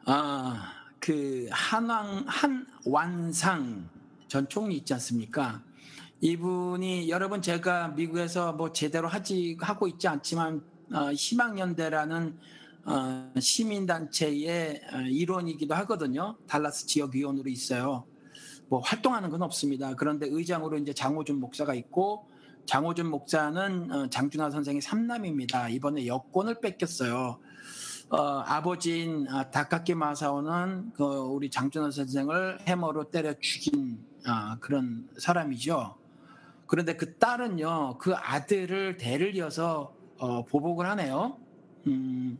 아, 0.05 0.71
그 0.99 1.49
한왕 1.51 2.25
한완상 2.27 3.89
전 4.29 4.47
총리 4.47 4.77
있지 4.77 4.93
않습니까? 4.93 5.61
이분이 6.21 7.09
여러분 7.09 7.41
제가 7.41 7.89
미국에서 7.89 8.53
뭐 8.53 8.71
제대로 8.71 9.09
하지 9.09 9.57
하고 9.59 9.87
있지 9.87 10.07
않지만 10.07 10.63
어, 10.93 11.11
희망연대라는 11.11 12.39
어, 12.85 13.33
시민단체의 13.37 14.81
어, 14.93 14.97
일원이기도 15.01 15.75
하거든요. 15.75 16.37
달라스 16.47 16.87
지역 16.87 17.15
위원으로 17.15 17.49
있어요. 17.49 18.05
뭐 18.69 18.79
활동하는 18.79 19.29
건 19.29 19.41
없습니다. 19.41 19.95
그런데 19.95 20.27
의장으로 20.29 20.77
이제 20.77 20.93
장호준 20.93 21.39
목사가 21.39 21.73
있고 21.73 22.27
장호준 22.65 23.09
목사는 23.09 23.91
어, 23.91 24.09
장준하 24.09 24.51
선생의 24.51 24.81
삼남입니다. 24.81 25.69
이번에 25.69 26.05
여권을 26.05 26.61
뺏겼어요. 26.61 27.39
어, 28.11 28.17
아버지인 28.17 29.27
아, 29.27 29.49
다카키 29.49 29.95
마사오는 29.95 30.93
그 30.93 31.03
우리 31.03 31.49
장준하 31.49 31.91
선생을 31.91 32.59
해머로 32.67 33.09
때려 33.09 33.33
죽인 33.39 34.03
아, 34.25 34.57
그런 34.59 35.09
사람이죠. 35.17 35.95
그런데 36.67 36.95
그 36.95 37.17
딸은요, 37.17 37.97
그 37.97 38.13
아들을 38.15 38.97
대를 38.97 39.35
이어서 39.35 39.95
어, 40.19 40.45
보복을 40.45 40.85
하네요. 40.89 41.37
음, 41.87 42.37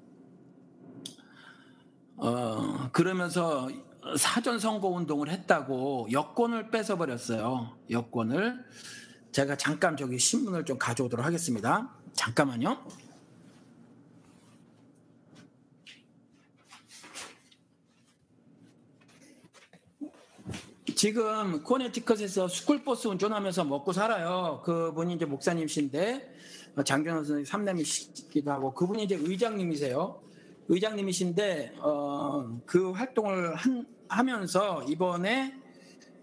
어, 2.18 2.90
그러면서 2.92 3.68
사전 4.18 4.60
선거 4.60 4.88
운동을 4.88 5.30
했다고 5.30 6.10
여권을 6.12 6.72
뺏어버렸어요. 6.72 7.78
여권을. 7.90 8.66
제가 9.32 9.58
잠깐 9.58 9.96
저기 9.96 10.18
신문을 10.18 10.66
좀 10.66 10.78
가져오도록 10.78 11.26
하겠습니다. 11.26 11.94
잠깐만요. 12.14 12.78
지금 20.96 21.64
코네티컷에서 21.64 22.50
스쿨버스 22.50 23.08
운전하면서 23.08 23.64
먹고 23.64 23.94
살아요. 23.94 24.62
그분이 24.66 25.14
이제 25.14 25.26
목사님이신데 25.26 26.36
장교선생님 26.84 27.46
삼남이시기도 27.46 28.52
하고 28.52 28.74
그분이 28.74 29.04
이제 29.04 29.16
의장님이세요. 29.16 30.29
의장님이신데 30.70 31.78
어, 31.80 32.62
그 32.66 32.92
활동을 32.92 33.56
한, 33.56 33.86
하면서 34.08 34.84
이번에 34.84 35.56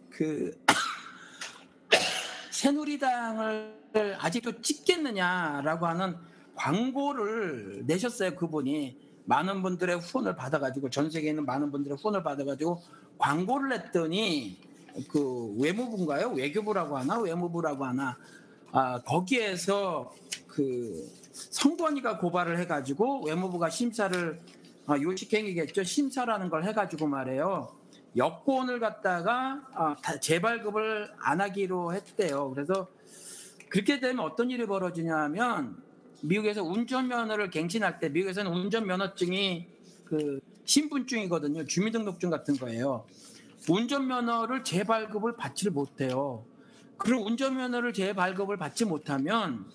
그 0.08 0.56
새누리당을 2.52 3.74
아직도 4.18 4.62
찍겠느냐라고 4.62 5.86
하는 5.86 6.16
광고를 6.54 7.82
내셨어요. 7.86 8.36
그분이 8.36 8.96
많은 9.24 9.62
분들의 9.62 9.98
후원을 9.98 10.36
받아가지고 10.36 10.90
전 10.90 11.10
세계에 11.10 11.30
있는 11.30 11.44
많은 11.44 11.72
분들의 11.72 11.98
후원을 11.98 12.22
받아가지고 12.22 12.80
광고를 13.18 13.70
냈더니 13.70 14.58
그 15.10 15.54
외무부인가요? 15.58 16.30
외교부라고 16.30 16.96
하나 16.96 17.18
외무부라고 17.18 17.84
하나 17.84 18.16
아, 18.70 19.02
거기에서 19.02 20.14
그 20.46 21.10
성권위가 21.36 22.18
고발을 22.18 22.58
해가지고 22.60 23.24
외무부가 23.26 23.70
심사를 23.70 24.40
아, 24.86 24.98
요식행위겠죠 25.00 25.84
심사라는 25.84 26.48
걸 26.48 26.64
해가지고 26.64 27.06
말해요 27.06 27.76
여권을 28.16 28.80
갖다가 28.80 29.62
아, 29.74 29.96
재발급을 30.20 31.10
안 31.18 31.40
하기로 31.40 31.92
했대요. 31.92 32.50
그래서 32.50 32.88
그렇게 33.68 34.00
되면 34.00 34.20
어떤 34.20 34.50
일이 34.50 34.66
벌어지냐면 34.66 35.76
미국에서 36.22 36.62
운전면허를 36.62 37.50
갱신할 37.50 38.00
때 38.00 38.08
미국에서는 38.08 38.50
운전면허증이 38.50 39.66
그 40.04 40.40
신분증이거든요. 40.64 41.66
주민등록증 41.66 42.30
같은 42.30 42.56
거예요. 42.56 43.04
운전면허를 43.68 44.64
재발급을 44.64 45.36
받지를 45.36 45.72
못해요. 45.72 46.44
그럼 46.96 47.26
운전면허를 47.26 47.92
재발급을 47.92 48.56
받지 48.56 48.86
못하면 48.86 49.66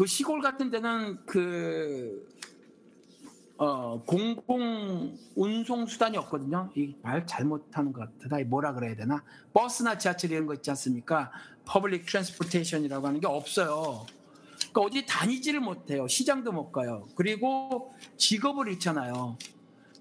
그 0.00 0.06
시골 0.06 0.40
같은 0.40 0.70
데는 0.70 1.18
그 1.26 2.26
어, 3.58 4.02
공공 4.06 5.14
운송 5.36 5.84
수단이 5.84 6.16
없거든요. 6.16 6.70
이 6.74 6.94
말 7.02 7.26
잘못하는 7.26 7.92
것 7.92 8.18
같다. 8.18 8.42
뭐라 8.46 8.72
그래야 8.72 8.96
되나? 8.96 9.22
버스나 9.52 9.98
지하철 9.98 10.30
이런 10.32 10.46
거 10.46 10.54
있지 10.54 10.70
않습니까? 10.70 11.30
public 11.66 12.06
transportation이라고 12.06 13.06
하는 13.06 13.20
게 13.20 13.26
없어요. 13.26 14.06
그러니까 14.72 14.80
어디 14.80 15.04
다니지를 15.04 15.60
못해요. 15.60 16.08
시장도 16.08 16.50
못 16.50 16.72
가요. 16.72 17.06
그리고 17.14 17.94
직업을 18.16 18.68
잃잖아요. 18.68 19.36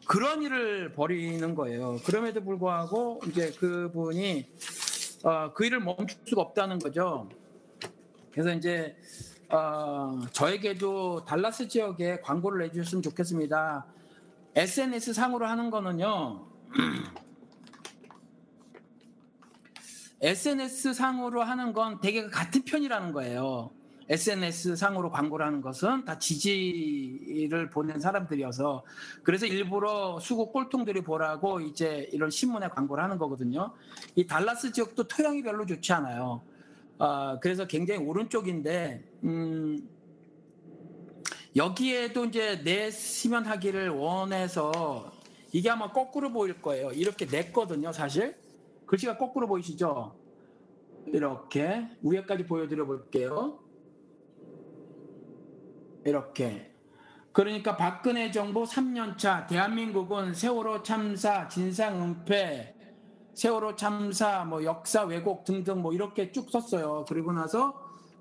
그런 0.08 0.44
일을 0.44 0.94
벌이는 0.94 1.56
거예요. 1.56 1.98
그럼에도 2.06 2.42
불구하고 2.42 3.20
이제 3.28 3.52
그분이 3.52 4.48
어, 5.26 5.52
그 5.54 5.66
일을 5.66 5.82
멈출 5.82 6.18
수가 6.26 6.42
없다는 6.42 6.80
거죠. 6.80 7.28
그래서 8.32 8.54
이제 8.54 8.96
어, 9.52 10.22
저에게도 10.32 11.26
달라스 11.26 11.68
지역에 11.68 12.22
광고를 12.22 12.68
내주셨으면 12.68 13.02
좋겠습니다. 13.02 13.84
SNS 14.56 15.14
상으로 15.14 15.48
하는 15.48 15.72
거는요. 15.72 16.46
SNS 20.22 20.94
상으로 20.94 21.42
하는 21.42 21.74
건 21.74 22.00
대개 22.00 22.28
같은 22.28 22.64
편이라는 22.64 23.12
거예요. 23.12 23.72
SNS 24.10 24.76
상으로 24.76 25.12
광고를 25.12 25.46
하는 25.46 25.62
것은 25.62 26.04
다 26.04 26.18
지지를 26.18 27.70
보낸 27.70 28.00
사람들이어서 28.00 28.84
그래서 29.24 29.46
일부러 29.46 30.20
수국 30.20 30.52
꼴통들이 30.52 31.04
보라고 31.04 31.62
이제 31.62 32.10
이런 32.12 32.32
신문에 32.32 32.70
광고를 32.70 33.04
하는 33.04 33.20
거거든요. 33.20 33.74
이 34.16 34.26
달라스 34.26 34.72
지역도 34.74 35.08
토양이 35.08 35.44
별로 35.44 35.66
좋지 35.66 35.94
않아요. 35.94 36.42
어, 37.00 37.40
그래서 37.40 37.66
굉장히 37.66 38.06
오른쪽인데 38.06 39.04
음, 39.24 39.90
여기에도 41.56 42.26
이제 42.26 42.62
내시면 42.64 43.46
하기를 43.46 43.90
원해서 43.90 45.12
이게 45.52 45.70
아마 45.70 45.92
거꾸로 45.92 46.32
보일 46.32 46.62
거예요. 46.62 46.92
이렇게 46.92 47.26
냈거든요, 47.26 47.92
사실. 47.92 48.36
글씨가 48.86 49.18
거꾸로 49.18 49.48
보이시죠? 49.48 50.16
이렇게 51.08 51.88
위에까지 52.04 52.46
보여드려 52.46 52.86
볼게요. 52.86 53.60
이렇게. 56.06 56.72
그러니까 57.32 57.78
박근혜 57.78 58.30
정부 58.30 58.64
3년차 58.64 59.48
대한민국은 59.48 60.34
세월호 60.34 60.84
참사 60.84 61.48
진상 61.48 62.02
은폐 62.02 62.76
세월호 63.34 63.76
참사 63.76 64.44
뭐 64.46 64.64
역사 64.64 65.04
왜곡 65.04 65.46
등등 65.46 65.82
뭐 65.82 65.94
이렇게 65.94 66.32
쭉 66.32 66.50
썼어요. 66.50 67.06
그리고 67.08 67.32
나서 67.32 67.74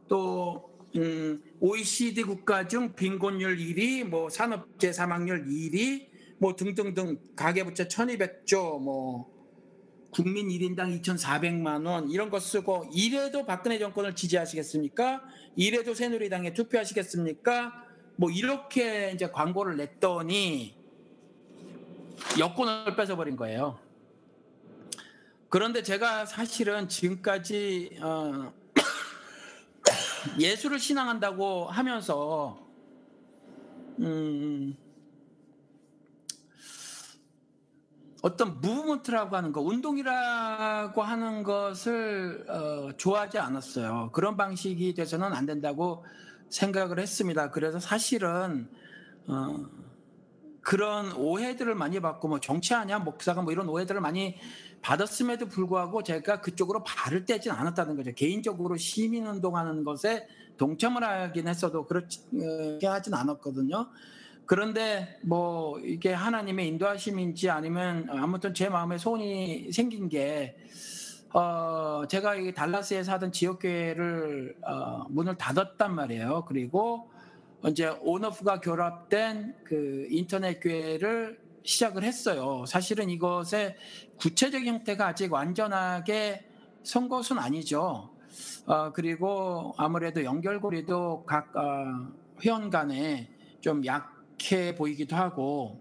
또 0.08 0.70
음, 0.96 1.42
OECD 1.60 2.22
국가 2.22 2.66
중 2.66 2.94
빈곤율 2.94 3.58
1위, 3.58 4.04
뭐 4.04 4.30
산업재 4.30 4.92
사망률 4.92 5.46
1위, 5.46 6.08
뭐 6.38 6.56
등등등 6.56 7.18
가계부채 7.36 7.88
1200조, 7.88 8.80
뭐 8.80 9.38
국민 10.10 10.48
1인당 10.48 11.00
2,400만 11.02 11.86
원 11.86 12.10
이런 12.10 12.30
거 12.30 12.40
쓰고 12.40 12.86
이래도 12.92 13.44
박근혜 13.44 13.78
정권을 13.78 14.14
지지하시겠습니까? 14.14 15.22
이래도 15.56 15.94
새누리당에 15.94 16.54
투표하시겠습니까? 16.54 17.72
뭐 18.16 18.30
이렇게 18.30 19.12
이제 19.12 19.30
광고를 19.30 19.76
냈더니 19.76 20.74
여권을 22.38 22.96
뺏어버린 22.96 23.36
거예요. 23.36 23.78
그런데 25.48 25.82
제가 25.82 26.26
사실은 26.26 26.88
지금까지 26.88 27.98
어, 28.02 28.52
예수를 30.38 30.78
신앙한다고 30.78 31.64
하면서 31.66 32.68
음, 34.00 34.76
어떤 38.20 38.60
무브먼트라고 38.60 39.36
하는 39.36 39.52
거, 39.52 39.62
운동이라고 39.62 41.02
하는 41.02 41.42
것을 41.42 42.44
어, 42.48 42.92
좋아하지 42.98 43.38
않았어요. 43.38 44.10
그런 44.12 44.36
방식이 44.36 44.92
돼서는 44.92 45.32
안 45.32 45.46
된다고 45.46 46.04
생각을 46.50 46.98
했습니다. 46.98 47.50
그래서 47.50 47.80
사실은 47.80 48.68
어, 49.26 49.66
그런 50.60 51.12
오해들을 51.12 51.74
많이 51.74 52.00
받고 52.00 52.28
뭐 52.28 52.40
정치하냐 52.40 52.98
목사가 52.98 53.40
뭐 53.40 53.52
이런 53.52 53.70
오해들을 53.70 54.02
많이 54.02 54.36
받았음에도 54.82 55.46
불구하고 55.48 56.02
제가 56.02 56.40
그쪽으로 56.40 56.84
발을 56.84 57.24
떼진 57.24 57.52
않았다는 57.52 57.96
거죠. 57.96 58.12
개인적으로 58.14 58.76
시민 58.76 59.26
운동하는 59.26 59.84
것에 59.84 60.26
동참을 60.56 61.04
하긴 61.04 61.48
했어도 61.48 61.86
그렇게 61.86 62.86
하진 62.86 63.14
않았거든요. 63.14 63.88
그런데 64.46 65.18
뭐 65.22 65.78
이게 65.80 66.12
하나님의 66.12 66.68
인도하심인지 66.68 67.50
아니면 67.50 68.08
아무튼 68.10 68.54
제 68.54 68.68
마음에 68.68 68.96
소원이 68.96 69.72
생긴 69.72 70.08
게 70.08 70.56
어, 71.34 72.04
제가 72.08 72.36
이 72.36 72.54
달라스에 72.54 73.02
사던 73.02 73.32
지역교회를 73.32 74.56
어, 74.62 75.04
문을 75.10 75.36
닫았단 75.36 75.94
말이에요. 75.94 76.46
그리고 76.48 77.10
이제 77.66 77.88
온오프가 78.00 78.60
결합된 78.60 79.54
그 79.64 80.06
인터넷 80.08 80.60
교회를 80.60 81.38
시작을 81.62 82.02
했어요. 82.04 82.64
사실은 82.66 83.10
이것의 83.10 83.76
구체적인 84.18 84.66
형태가 84.66 85.08
아직 85.08 85.32
완전하게 85.32 86.44
선 86.82 87.08
것은 87.08 87.38
아니죠. 87.38 88.10
어, 88.66 88.92
그리고 88.92 89.74
아무래도 89.76 90.24
연결고리도 90.24 91.24
각 91.26 91.54
어, 91.56 92.08
회원 92.42 92.70
간에 92.70 93.28
좀 93.60 93.84
약해 93.84 94.74
보이기도 94.74 95.16
하고 95.16 95.80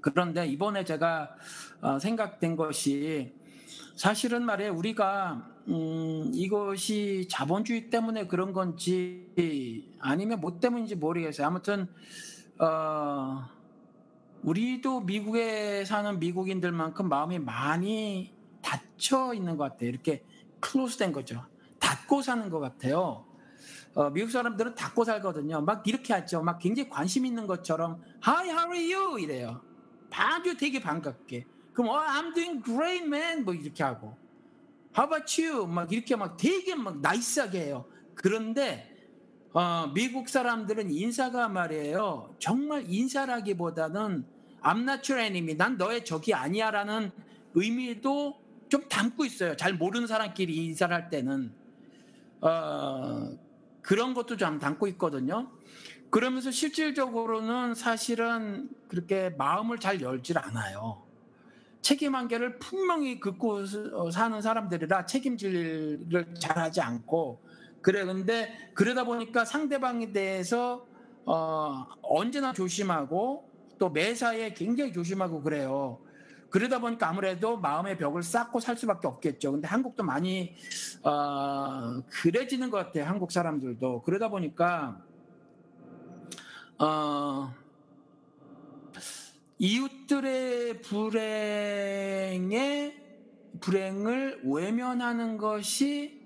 그런데 0.00 0.46
이번에 0.46 0.84
제가 0.84 1.30
어, 1.80 1.98
생각된 1.98 2.56
것이 2.56 3.34
사실은 3.96 4.44
말이에요 4.44 4.74
우리가 4.74 5.56
음, 5.68 6.30
이것이 6.32 7.26
자본주의 7.28 7.90
때문에 7.90 8.26
그런 8.26 8.52
건지 8.52 9.92
아니면 9.98 10.40
뭐 10.40 10.60
때문인지 10.60 10.94
모르겠어요. 10.94 11.46
아무튼 11.46 11.88
어, 12.58 13.48
우리도 14.42 15.00
미국에 15.00 15.84
사는 15.84 16.18
미국인들만큼 16.18 17.08
마음이 17.08 17.38
많이 17.38 18.32
닫혀 18.62 19.34
있는 19.34 19.56
것 19.56 19.64
같아요. 19.64 19.88
이렇게 19.90 20.24
클로스 20.60 20.98
된 20.98 21.12
거죠. 21.12 21.44
닫고 21.78 22.22
사는 22.22 22.48
것 22.50 22.60
같아요. 22.60 23.24
어, 23.94 24.10
미국 24.10 24.30
사람들은 24.30 24.74
닫고 24.74 25.04
살거든요. 25.04 25.60
막 25.62 25.86
이렇게 25.86 26.12
하죠. 26.12 26.42
막 26.42 26.58
굉장히 26.58 26.88
관심 26.88 27.24
있는 27.26 27.46
것처럼 27.46 28.02
Hi, 28.26 28.48
how 28.48 28.72
are 28.72 28.94
you? 28.94 29.18
이래요. 29.18 29.62
아주 30.10 30.56
되게 30.56 30.80
반갑게. 30.80 31.44
그럼 31.72 31.90
oh, 31.90 32.06
I'm 32.06 32.34
doing 32.34 32.62
great, 32.62 33.04
man. 33.04 33.44
뭐 33.44 33.54
이렇게 33.54 33.82
하고 33.82 34.16
How 34.96 35.06
about 35.06 35.42
you? 35.42 35.66
막 35.66 35.92
이렇게 35.92 36.16
막 36.16 36.36
되게 36.36 36.74
막 36.74 37.00
나이스하게 37.00 37.66
해요. 37.66 37.86
그런데 38.14 38.95
어, 39.56 39.90
미국 39.94 40.28
사람들은 40.28 40.90
인사가 40.90 41.48
말이에요. 41.48 42.34
정말 42.38 42.84
인사라기보다는 42.86 44.26
I'm 44.60 44.82
not 44.82 45.10
your 45.10 45.26
enemy. 45.26 45.56
난 45.56 45.78
너의 45.78 46.04
적이 46.04 46.34
아니야 46.34 46.70
라는 46.70 47.10
의미도 47.54 48.38
좀 48.68 48.86
담고 48.86 49.24
있어요. 49.24 49.56
잘 49.56 49.72
모르는 49.72 50.06
사람끼리 50.06 50.54
인사를 50.66 50.94
할 50.94 51.08
때는 51.08 51.54
어, 52.42 53.30
그런 53.80 54.12
것도 54.12 54.36
좀 54.36 54.58
담고 54.58 54.88
있거든요. 54.88 55.50
그러면서 56.10 56.50
실질적으로는 56.50 57.74
사실은 57.74 58.68
그렇게 58.88 59.30
마음을 59.38 59.78
잘 59.78 60.02
열질 60.02 60.36
않아요. 60.36 61.02
책임 61.80 62.14
한계를 62.14 62.58
분명히 62.58 63.18
긋고 63.18 63.64
사는 64.10 64.42
사람들이라 64.42 65.06
책임질을 65.06 66.34
잘하지 66.38 66.82
않고 66.82 67.45
그래 67.82 68.04
근데 68.04 68.70
그러다 68.74 69.04
보니까 69.04 69.44
상대방에 69.44 70.12
대해서 70.12 70.86
어, 71.24 71.86
언제나 72.02 72.52
조심하고 72.52 73.50
또 73.78 73.90
매사에 73.90 74.54
굉장히 74.54 74.92
조심하고 74.92 75.42
그래요. 75.42 76.00
그러다 76.50 76.80
보니까 76.80 77.08
아무래도 77.08 77.58
마음의 77.58 77.98
벽을 77.98 78.22
쌓고 78.22 78.60
살 78.60 78.76
수밖에 78.76 79.08
없겠죠. 79.08 79.52
근데 79.52 79.68
한국도 79.68 80.04
많이 80.04 80.54
어, 81.02 82.02
그래지는 82.08 82.70
것 82.70 82.78
같아요. 82.78 83.04
한국 83.04 83.32
사람들도 83.32 84.02
그러다 84.02 84.28
보니까 84.30 85.02
어, 86.78 87.52
이웃들의 89.58 90.82
불행에 90.82 91.96
불행을 93.60 94.42
외면하는 94.44 95.38
것이 95.38 96.25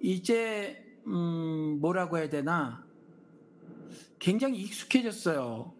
이제 0.00 0.84
음, 1.06 1.78
뭐라고 1.80 2.18
해야 2.18 2.28
되나 2.28 2.84
굉장히 4.18 4.60
익숙해졌어요. 4.62 5.72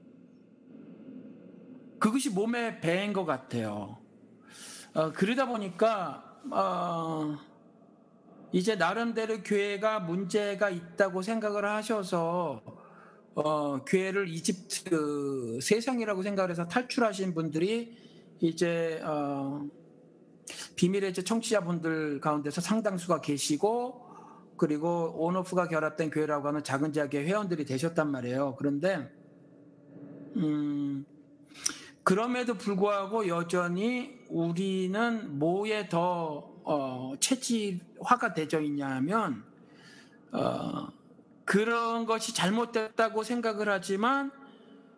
그것이 1.99 2.31
몸에 2.31 2.81
배인 2.81 3.13
것 3.13 3.25
같아요. 3.25 3.99
어, 4.95 5.13
그러다 5.13 5.47
보니까 5.47 6.41
어, 6.51 7.37
이제 8.53 8.77
나름대로 8.77 9.43
교회가 9.43 10.01
문제가 10.01 10.71
있다고 10.71 11.23
생각을 11.23 11.65
하셔서 11.65 12.63
어, 13.35 13.85
교회를 13.85 14.29
이집트 14.29 15.61
세상이라고 15.61 16.23
생각을 16.23 16.51
해서 16.51 16.67
탈출하신 16.67 17.35
분들이 17.35 17.97
이제 18.41 19.01
어, 19.05 19.67
비밀의 20.77 21.13
제 21.13 21.23
청취자분들 21.23 22.21
가운데서 22.21 22.61
상당수가 22.61 23.21
계시고 23.21 24.08
그리고 24.59 25.15
온오프가 25.17 25.69
결합된 25.69 26.11
교회라고 26.11 26.49
하는 26.49 26.63
작은 26.63 26.93
지역의 26.93 27.27
회원들이 27.27 27.65
되셨단 27.65 28.11
말이에요. 28.11 28.57
그런데 28.59 29.11
음, 30.37 31.07
그럼에도 32.03 32.55
불구하고 32.55 33.29
여전히 33.29 34.19
우리는 34.29 35.39
뭐에 35.39 35.89
더 35.89 36.53
어, 36.65 37.15
체질화가 37.19 38.35
되어 38.35 38.61
있냐면 38.61 39.45
어, 40.33 40.89
그런 41.45 42.05
것이 42.05 42.35
잘못됐다고 42.35 43.23
생각을 43.23 43.71
하지만 43.71 44.31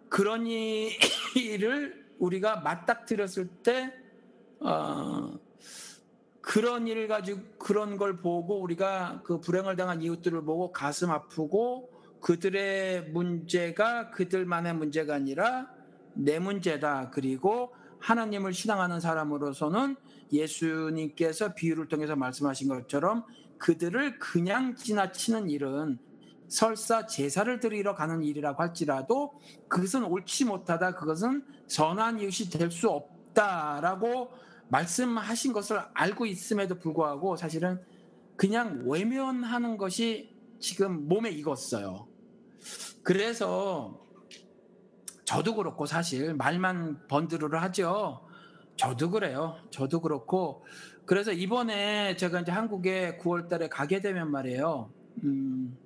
그런 0.09 0.47
일을 0.47 2.01
우리가 2.19 2.57
맞닥뜨렸을 2.57 3.47
때 3.63 3.93
어, 4.59 5.39
그런 6.41 6.86
일을 6.86 7.07
가지고 7.09 7.41
그런 7.59 7.97
걸 7.97 8.20
보고 8.20 8.61
우리가 8.61 9.22
그 9.24 9.41
불행을 9.41 9.76
당한 9.76 10.03
이웃들을 10.03 10.43
보고 10.45 10.72
가슴 10.72 11.11
아프고 11.11 11.91
그들의 12.20 13.11
문제가 13.11 14.11
그들만의 14.11 14.74
문제가 14.74 15.14
아니라 15.14 15.70
내 16.14 16.38
문제다. 16.38 17.11
그리고 17.11 17.74
하나님을 17.99 18.53
신앙하는 18.53 19.01
사람으로서는 19.01 19.97
예수님께서 20.32 21.55
비유를 21.55 21.88
통해서 21.88 22.16
말씀하신 22.16 22.68
것처럼 22.68 23.24
그들을 23.59 24.18
그냥 24.18 24.74
지나치는 24.74 25.51
일은 25.51 25.99
설사 26.49 27.07
제사를 27.07 27.61
드리러 27.61 27.95
가는 27.95 28.24
일이라고 28.24 28.62
할지라도 28.62 29.34
그것은 29.68 30.05
옳지 30.05 30.47
못하다. 30.47 30.97
그것은 30.97 31.45
선한 31.68 32.20
이웃이 32.20 32.51
될 32.51 32.70
수 32.70 32.88
없다라고 32.88 34.30
말씀하신 34.71 35.53
것을 35.53 35.81
알고 35.95 36.27
있음에도 36.27 36.79
불구하고 36.79 37.37
사실은 37.37 37.81
그냥 38.37 38.85
외면하는 38.87 39.77
것이 39.77 40.35
지금 40.59 41.09
몸에 41.09 41.31
익었어요. 41.31 42.07
그래서 43.03 44.01
저도 45.25 45.55
그렇고 45.55 45.87
사실 45.87 46.35
말만 46.35 47.07
번드르르 47.09 47.57
하죠. 47.59 48.27
저도 48.77 49.11
그래요. 49.11 49.57
저도 49.71 50.01
그렇고 50.01 50.64
그래서 51.05 51.33
이번에 51.33 52.16
제가 52.16 52.41
이제 52.41 52.53
한국에 52.53 53.18
9월달에 53.18 53.68
가게 53.68 54.01
되면 54.01 54.31
말이에요. 54.31 54.91
음, 55.25 55.77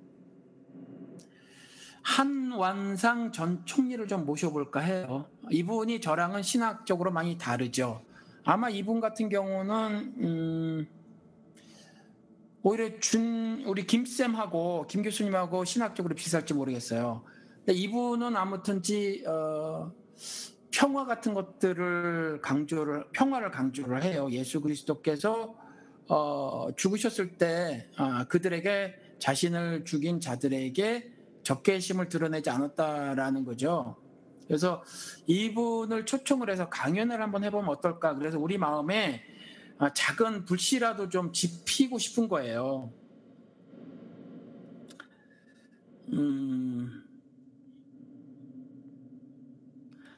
한완상 2.03 3.31
전 3.31 3.65
총리를 3.65 4.07
좀 4.07 4.25
모셔볼까 4.25 4.79
해요. 4.81 5.27
이분이 5.49 6.01
저랑은 6.01 6.43
신학적으로 6.43 7.11
많이 7.11 7.37
다르죠. 7.37 8.03
아마 8.45 8.69
이분 8.69 8.99
같은 8.99 9.27
경우는 9.27 10.13
음, 10.19 10.87
오히려 12.61 12.99
준 12.99 13.63
우리 13.65 13.87
김 13.87 14.05
쌤하고 14.05 14.85
김 14.87 15.01
교수님하고 15.01 15.65
신학적으로 15.65 16.13
비슷할지 16.13 16.53
모르겠어요. 16.53 17.23
근데 17.57 17.73
이분은 17.73 18.35
아무튼지 18.35 19.23
어, 19.27 19.91
평화 20.71 21.05
같은 21.05 21.33
것들을 21.33 22.39
강조를 22.41 23.05
평화를 23.13 23.49
강조를 23.49 24.03
해요. 24.03 24.27
예수 24.31 24.61
그리스도께서 24.61 25.55
어, 26.07 26.67
죽으셨을 26.75 27.37
때 27.37 27.89
어, 27.97 28.25
그들에게 28.25 28.93
자신을 29.17 29.85
죽인 29.85 30.19
자들에게 30.19 31.11
적개심을 31.41 32.09
드러내지 32.09 32.51
않았다라는 32.51 33.43
거죠. 33.43 33.95
그래서 34.47 34.83
이분을 35.27 36.05
초청을 36.05 36.49
해서 36.49 36.69
강연을 36.69 37.21
한번 37.21 37.43
해보면 37.43 37.69
어떨까. 37.69 38.15
그래서 38.15 38.39
우리 38.39 38.57
마음에 38.57 39.23
아, 39.77 39.91
작은 39.91 40.45
불씨라도 40.45 41.09
좀 41.09 41.33
지피고 41.33 41.97
싶은 41.97 42.29
거예요. 42.29 42.93
음, 46.13 47.03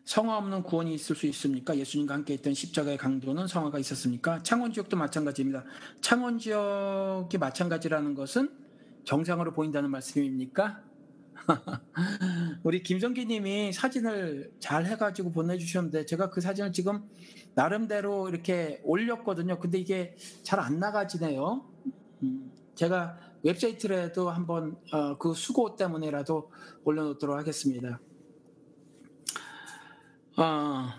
성화 0.08 0.38
없는 0.38 0.64
구원이 0.64 0.94
있을 0.94 1.16
수 1.16 1.26
있습니까? 1.28 1.76
예수님과 1.76 2.14
함께 2.14 2.34
있던 2.36 2.54
십자가의 2.54 2.98
강도는 2.98 3.48
성화가 3.48 3.80
있었습니까? 3.80 4.42
창원 4.44 4.72
지역도 4.72 4.96
마찬가지입니다. 4.96 5.66
창원 6.02 6.40
지역이 6.40 7.38
마찬가지라는 7.38 8.16
것은 8.16 8.50
정상으로 9.04 9.54
보인다는 9.54 9.90
말씀입니까? 9.90 10.87
우리 12.64 12.84
김성기님이 12.84 13.74
사진을 13.74 14.52
잘 14.60 14.86
해가지고 14.86 15.32
보내주셨는데 15.32 16.06
제가 16.06 16.30
그 16.30 16.42
사진을 16.42 16.74
지금 16.74 17.08
나름대로 17.56 18.30
이렇게 18.30 18.82
올렸거든요. 18.84 19.60
근데 19.60 19.80
이게 19.80 20.16
잘 20.44 20.60
안 20.60 20.80
나가지네요. 20.80 21.66
음, 22.24 22.52
제가 22.76 23.18
웹사이트라도 23.44 24.30
한번 24.30 24.78
어, 24.92 25.18
그 25.18 25.34
수고 25.34 25.76
때문에라도 25.76 26.52
올려놓도록 26.84 27.38
하겠습니다. 27.38 28.00
어, 30.38 30.90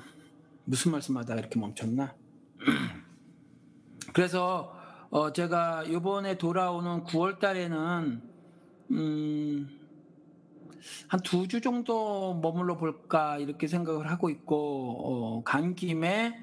무슨 0.64 0.92
말씀하다 0.92 1.34
이렇게 1.34 1.60
멈췄나? 1.60 2.14
그래서 4.12 4.74
어, 5.10 5.32
제가 5.32 5.84
이번에 5.84 6.38
돌아오는 6.38 7.04
9월 7.04 7.38
달에는 7.38 8.22
음, 8.90 9.77
한 11.08 11.20
두 11.22 11.46
주 11.48 11.60
정도 11.60 12.34
머물러 12.34 12.76
볼까 12.76 13.38
이렇게 13.38 13.66
생각을 13.66 14.10
하고 14.10 14.30
있고 14.30 15.36
어, 15.38 15.42
간 15.44 15.74
김에 15.74 16.34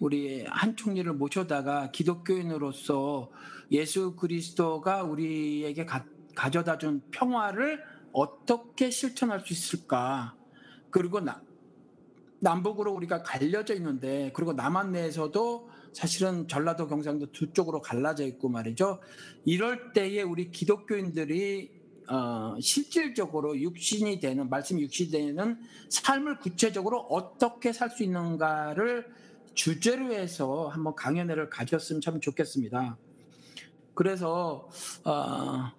우리 0.00 0.44
한 0.48 0.76
총리를 0.76 1.12
모셔다가 1.12 1.90
기독교인으로서 1.92 3.30
예수 3.70 4.16
그리스도가 4.16 5.04
우리에게 5.04 5.84
가, 5.84 6.04
가져다 6.34 6.78
준 6.78 7.02
평화를 7.10 7.82
어떻게 8.12 8.90
실천할 8.90 9.40
수 9.40 9.52
있을까 9.52 10.34
그리고 10.90 11.20
나, 11.20 11.42
남북으로 12.40 12.92
우리가 12.92 13.22
갈려져 13.22 13.74
있는데 13.74 14.32
그리고 14.34 14.52
남한 14.52 14.92
내에서도 14.92 15.70
사실은 15.92 16.48
전라도 16.48 16.86
경상도 16.88 17.30
두 17.32 17.52
쪽으로 17.52 17.80
갈라져 17.80 18.24
있고 18.26 18.48
말이죠. 18.48 19.00
이럴 19.44 19.92
때에 19.92 20.22
우리 20.22 20.50
기독교인들이 20.50 21.81
어, 22.12 22.56
실질적으로 22.60 23.58
육신이 23.58 24.20
되는 24.20 24.50
말씀 24.50 24.78
육신이 24.78 25.10
되는 25.10 25.58
삶을 25.88 26.40
구체적으로 26.40 27.00
어떻게 27.08 27.72
살 27.72 27.88
수 27.88 28.02
있는가를 28.02 29.06
주제로 29.54 30.12
해서 30.12 30.68
한번 30.68 30.94
강연회를 30.94 31.48
가졌으면 31.48 32.02
참 32.02 32.20
좋겠습니다. 32.20 32.98
그래서 33.94 34.68
어, 35.04 35.70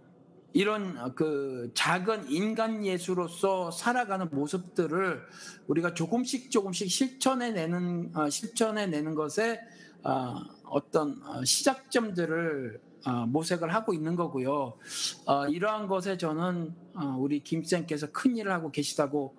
이런 0.54 1.14
그 1.14 1.72
작은 1.76 2.32
인간 2.32 2.84
예수로서 2.84 3.70
살아가는 3.70 4.28
모습들을 4.32 5.22
우리가 5.68 5.94
조금씩 5.94 6.50
조금씩 6.50 6.90
실천해 6.90 7.52
내는 7.52 8.12
어, 8.16 8.30
실천해 8.30 8.88
내는 8.88 9.14
것에 9.14 9.60
어, 10.04 10.36
어떤 10.66 11.22
어, 11.24 11.44
시작점들을 11.46 12.80
어, 12.83 12.83
모색을 13.12 13.74
하고 13.74 13.94
있는 13.94 14.16
거고요. 14.16 14.78
어, 15.26 15.48
이러한 15.48 15.88
것에 15.88 16.18
저는 16.18 16.74
어, 16.96 17.16
우리 17.20 17.44
김쌤께서 17.44 18.12
큰 18.12 18.38
일을 18.38 18.52
하고 18.52 18.72
계시다고 18.72 19.36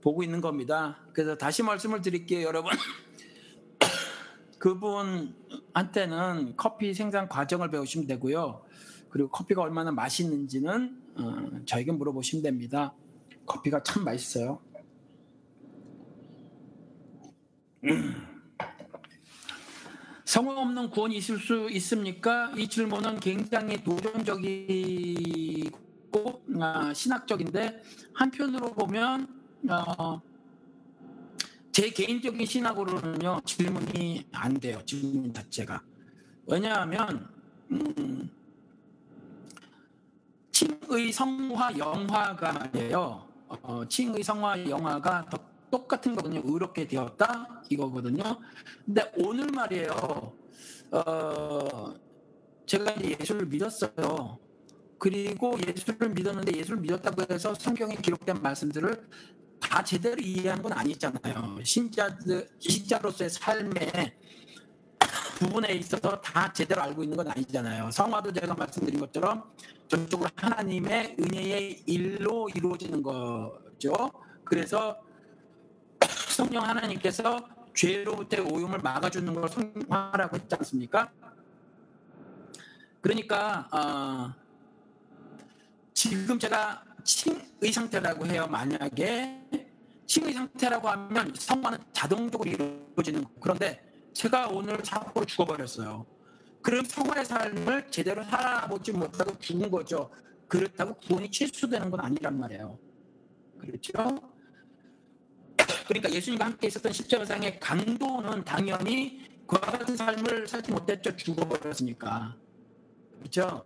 보고 0.00 0.22
있는 0.22 0.40
겁니다. 0.40 0.98
그래서 1.12 1.36
다시 1.36 1.62
말씀을 1.62 2.00
드릴게요, 2.02 2.46
여러분. 2.46 2.72
그분한테는 4.58 6.54
커피 6.56 6.94
생산 6.94 7.28
과정을 7.28 7.70
배우시면 7.70 8.06
되고요. 8.06 8.62
그리고 9.08 9.28
커피가 9.30 9.62
얼마나 9.62 9.90
맛있는지는 9.90 11.02
어, 11.16 11.50
저에게 11.66 11.92
물어보시면 11.92 12.42
됩니다. 12.42 12.94
커피가 13.46 13.82
참 13.82 14.04
맛있어요. 14.04 14.60
성공 20.30 20.58
없는 20.58 20.90
구원이 20.90 21.16
있을 21.16 21.40
수 21.40 21.68
있습니까? 21.72 22.52
이 22.56 22.68
질문은 22.68 23.18
굉장히 23.18 23.82
도전적이고 23.82 25.72
아, 26.60 26.94
신학적인데 26.94 27.82
한편으로 28.14 28.72
보면 28.72 29.26
어, 29.68 30.22
제 31.72 31.90
개인적인 31.90 32.46
신학으로는요 32.46 33.40
질문이 33.44 34.28
안 34.30 34.54
돼요 34.54 34.80
질문 34.86 35.34
자체가 35.34 35.82
왜냐하면 36.46 37.28
음, 37.72 38.30
칭의 40.52 41.10
성화 41.10 41.76
영화가 41.76 42.52
말이에요 42.52 43.26
어, 43.48 43.84
칭의 43.88 44.22
성화 44.22 44.64
영화가 44.70 45.26
더 45.28 45.49
똑같은 45.70 46.14
거거든요. 46.14 46.42
의롭게 46.44 46.86
되었다 46.86 47.62
이거거든요. 47.70 48.22
근데 48.84 49.12
오늘 49.16 49.46
말이에요. 49.46 50.32
어, 50.92 51.94
제가 52.66 52.92
이제 52.92 53.16
예수를 53.20 53.46
믿었어요. 53.46 54.38
그리고 54.98 55.56
예수를 55.66 56.10
믿었는데 56.10 56.56
예수를 56.58 56.80
믿었다고 56.80 57.32
해서 57.32 57.54
성경에 57.54 57.96
기록된 57.96 58.42
말씀들을 58.42 59.08
다 59.58 59.82
제대로 59.84 60.20
이해한 60.20 60.62
건 60.62 60.72
아니잖아요. 60.72 61.58
신자들 61.64 62.48
신자로서의 62.58 63.30
삶의 63.30 64.14
부분에 65.38 65.72
있어서 65.72 66.20
다 66.20 66.52
제대로 66.52 66.82
알고 66.82 67.02
있는 67.02 67.16
건 67.16 67.28
아니잖아요. 67.28 67.90
성화도 67.90 68.32
제가 68.32 68.54
말씀드린 68.54 69.00
것처럼 69.00 69.44
전적으로 69.88 70.28
하나님의 70.36 71.16
은혜의 71.18 71.82
일로 71.86 72.48
이루어지는 72.54 73.02
거죠. 73.02 73.92
그래서 74.44 75.00
성령 76.28 76.64
하나님께서 76.64 77.38
죄로부터의 77.74 78.46
오염을 78.46 78.78
막아주는 78.78 79.32
걸 79.34 79.48
성화라고 79.48 80.36
했지 80.36 80.54
않습니까? 80.56 81.10
그러니까 83.00 83.68
어, 83.72 84.34
지금 85.94 86.38
제가 86.38 86.84
칭의 87.04 87.72
상태라고 87.72 88.26
해요. 88.26 88.46
만약에 88.50 89.42
칭의 90.06 90.32
상태라고 90.32 90.88
하면 90.88 91.32
성화는 91.34 91.78
자동적으로 91.92 92.50
이루어지는 92.50 93.24
거. 93.24 93.30
그런데 93.40 93.82
제가 94.12 94.48
오늘 94.48 94.78
사고로 94.84 95.24
죽어버렸어요. 95.24 96.06
그럼 96.62 96.84
성화의 96.84 97.24
삶을 97.24 97.90
제대로 97.90 98.22
살아보지 98.24 98.92
못하고 98.92 99.38
죽은 99.38 99.70
거죠. 99.70 100.10
그렇다고 100.48 100.94
구원이 100.94 101.30
취소되는 101.30 101.90
건 101.90 102.00
아니란 102.00 102.38
말이에요. 102.38 102.78
그렇죠? 103.58 104.29
그러니까 105.90 106.08
예수님과 106.12 106.44
함께 106.44 106.68
있었던 106.68 106.92
십자가상의 106.92 107.58
강도는 107.58 108.44
당연히 108.44 109.28
그와 109.44 109.60
같은 109.60 109.96
삶을 109.96 110.46
살지 110.46 110.70
못했죠. 110.70 111.16
죽어버렸으니까. 111.16 112.36
그렇죠? 113.18 113.64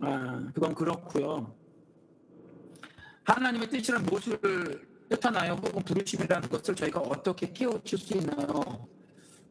아, 0.00 0.50
그건 0.54 0.74
그렇고요. 0.74 1.54
하나님의 3.24 3.68
뜻이란 3.68 4.06
무엇을 4.06 4.88
뜻하나요? 5.10 5.52
혹은 5.52 5.82
부르심이라는 5.82 6.48
것을 6.48 6.74
저희가 6.74 7.00
어떻게 7.00 7.52
깨우칠 7.52 7.98
수 7.98 8.16
있나요? 8.16 8.88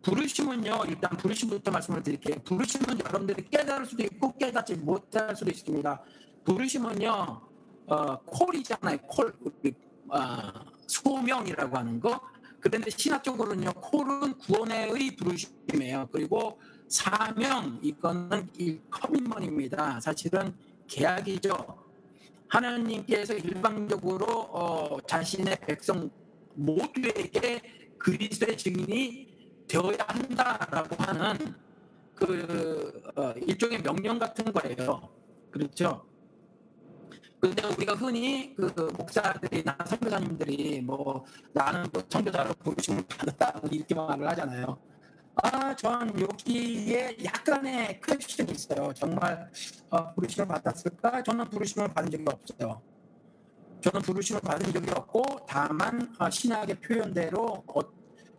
부르심은요, 0.02 0.82
일단 0.88 1.16
부르심부터 1.16 1.70
말씀을 1.70 2.02
드릴게요. 2.02 2.38
부르심은 2.44 3.00
여러분들이 3.02 3.48
깨달을 3.52 3.86
수도 3.86 4.02
있고 4.02 4.36
깨닫지 4.36 4.78
못할 4.78 5.36
수도 5.36 5.52
있습니다. 5.52 6.04
부르심은요, 6.44 7.42
어, 7.86 8.20
콜이잖아요. 8.22 8.98
콜. 9.04 9.32
어, 10.10 10.77
소명이라고 10.88 11.78
하는 11.78 12.00
거. 12.00 12.20
그런데 12.60 12.90
신학적으로는요, 12.90 13.72
콜은 13.74 14.38
구원의 14.40 15.16
부르심이에요. 15.16 16.10
그리고 16.12 16.60
사명, 16.88 17.80
이거는 17.84 18.50
커밋먼입니다. 18.90 20.00
사실은 20.00 20.56
계약이죠. 20.88 21.88
하나님께서 22.48 23.34
일방적으로 23.34 24.26
어, 24.26 24.98
자신의 25.06 25.58
백성 25.68 26.10
모두에게 26.56 27.62
그리스도의 27.98 28.58
증인이 28.58 29.66
되어야 29.68 29.98
한다라고 30.08 30.96
하는 31.04 31.56
그 32.16 33.04
어, 33.16 33.34
일종의 33.46 33.84
명령 33.84 34.18
같은 34.18 34.52
거예요. 34.52 35.10
그렇죠? 35.52 36.06
근데 37.48 37.66
우리가 37.66 37.94
흔히 37.94 38.54
그 38.56 38.92
목사들이 38.98 39.64
나 39.64 39.78
선교사님들이 39.86 40.82
뭐 40.82 41.24
나는 41.54 41.86
뭐 41.94 42.04
선교사로 42.10 42.54
부르심을 42.56 43.06
받았다 43.08 43.62
이렇게 43.72 43.96
말을 43.96 44.28
하잖아요. 44.30 44.78
아, 45.36 45.74
전 45.76 46.20
여기에 46.20 47.18
약간의 47.24 48.02
퀘스천이 48.02 48.52
있어요. 48.52 48.92
정말 48.94 49.50
어, 49.90 50.14
부르심을 50.14 50.48
받았을까? 50.48 51.24
저는 51.24 51.50
부르심을 51.50 51.94
받은 51.94 52.12
적이 52.12 52.26
없어요. 52.28 52.82
저는 53.80 54.02
부르심을 54.02 54.42
받은 54.42 54.74
적이 54.74 54.92
없고 54.92 55.24
다만 55.48 56.14
어, 56.20 56.30
신학의 56.30 56.82
표현대로 56.82 57.64
어, 57.68 57.80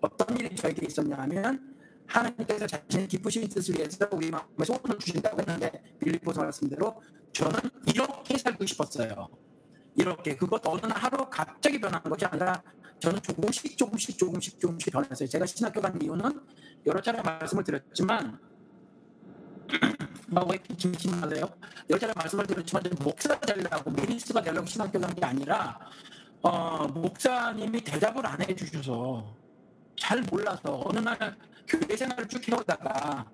어떤 0.03 0.37
일이 0.37 0.55
저에게 0.55 0.87
있었냐면 0.87 1.77
하나님께서 2.07 2.67
자신의 2.67 3.09
기쁘신 3.09 3.49
뜻을 3.49 3.77
위해서 3.77 4.07
우리 4.13 4.31
마음에 4.31 4.65
소원을 4.65 4.99
주신다고 4.99 5.41
했는데 5.41 5.83
빌리포서 6.01 6.43
말씀대로 6.43 7.01
저는 7.33 7.61
이렇게 7.87 8.37
살고 8.39 8.67
싶었어요. 8.67 9.29
이렇게 9.97 10.37
그것 10.37 10.65
어느 10.67 10.81
하루 10.93 11.29
갑자기 11.29 11.81
변한 11.81 12.03
것이 12.03 12.25
아니라 12.25 12.63
저는 13.01 13.21
조금씩 13.23 13.77
조금씩 13.77 14.19
조금씩 14.19 14.61
조금씩 14.61 14.93
변했어요. 14.93 15.29
제가 15.29 15.47
신학교 15.47 15.81
간 15.81 16.01
이유는 16.01 16.41
여러 16.87 17.01
차례 17.01 17.21
말씀을 17.23 17.65
드렸지만 17.65 18.39
아, 20.35 20.45
왜 20.49 20.59
짐심하세요? 20.77 21.49
여러 21.91 21.99
차례 21.99 22.13
말씀을 22.15 22.47
드렸지만 22.47 22.83
목사가 23.01 23.41
되려고 23.41 23.91
미니스가 23.91 24.43
되려고 24.43 24.67
신학교 24.67 25.01
간 25.01 25.15
게 25.15 25.25
아니라 25.25 25.79
어, 26.43 26.87
목사님이 26.89 27.83
대답을 27.83 28.25
안 28.27 28.41
해주셔서 28.43 29.35
잘 29.99 30.23
몰라서 30.31 30.83
어느 30.85 30.99
날 31.01 31.37
교회 31.67 31.97
생활을 31.97 32.29
쭉 32.29 32.47
해오다가 32.49 33.27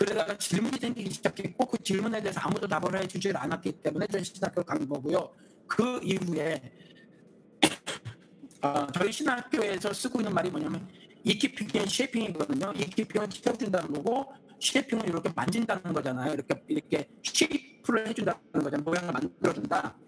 그러다가 0.00 0.34
질문이 0.38 0.78
생기기 0.78 1.10
시작했고 1.10 1.66
그 1.66 1.76
질문에 1.82 2.22
대해서 2.22 2.40
아무도 2.40 2.66
답을 2.66 3.02
해주질 3.02 3.36
않았기 3.36 3.82
때문에 3.82 4.06
전 4.06 4.24
신학교 4.24 4.62
간 4.62 4.88
거고요. 4.88 5.30
그 5.66 6.00
이후에 6.02 6.72
어, 8.62 8.86
저희 8.96 9.12
신학교에서 9.12 9.92
쓰고 9.92 10.20
있는 10.20 10.32
말이 10.32 10.48
뭐냐면 10.48 10.88
equipping은 11.22 11.86
shaping이거든요. 11.86 12.72
equipping은 12.76 13.28
채워준다는 13.28 13.92
거고 13.92 14.32
shaping은 14.58 15.06
이렇게 15.06 15.30
만진다는 15.36 15.92
거잖아요. 15.92 16.32
이렇게 16.32 16.64
이렇게 16.68 17.08
shape를 17.22 18.08
해준다는 18.08 18.40
거잖아요. 18.54 18.82
모양을 18.82 19.12
만들어준다. 19.12 19.98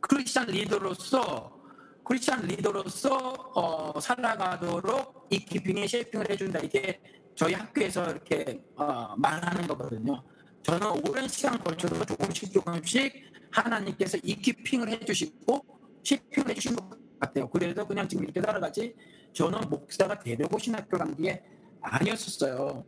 크리스찬 0.00 0.48
리더로서 0.48 1.62
크리스찬 2.04 2.42
리더로서 2.42 3.16
어, 3.54 3.98
살아가도록 3.98 5.28
이키핑에 5.30 5.86
쉐이핑을 5.86 6.30
해준다. 6.30 6.58
이게 6.58 7.00
저희 7.34 7.54
학교에서 7.54 8.10
이렇게 8.10 8.62
어, 8.76 9.14
말하는 9.16 9.66
거거든요. 9.66 10.22
저는 10.62 10.88
오랜 11.08 11.26
시간 11.28 11.58
걸쳐서 11.58 12.04
조금씩 12.04 12.52
조금씩 12.52 13.32
하나님께서 13.50 14.18
이키핑을 14.22 14.88
해주시고 14.88 15.64
쉐이핑을 16.04 16.50
해주신 16.50 16.76
것 16.76 16.88
같아요. 17.20 17.48
그래서 17.50 17.86
그냥 17.86 18.08
지금 18.08 18.24
이렇게 18.24 18.40
살아가지 18.40 18.94
저는 19.32 19.68
목사가 19.68 20.18
되려고 20.18 20.58
신학교 20.58 20.98
간 20.98 21.14
게 21.16 21.42
아니었었어요. 21.82 22.84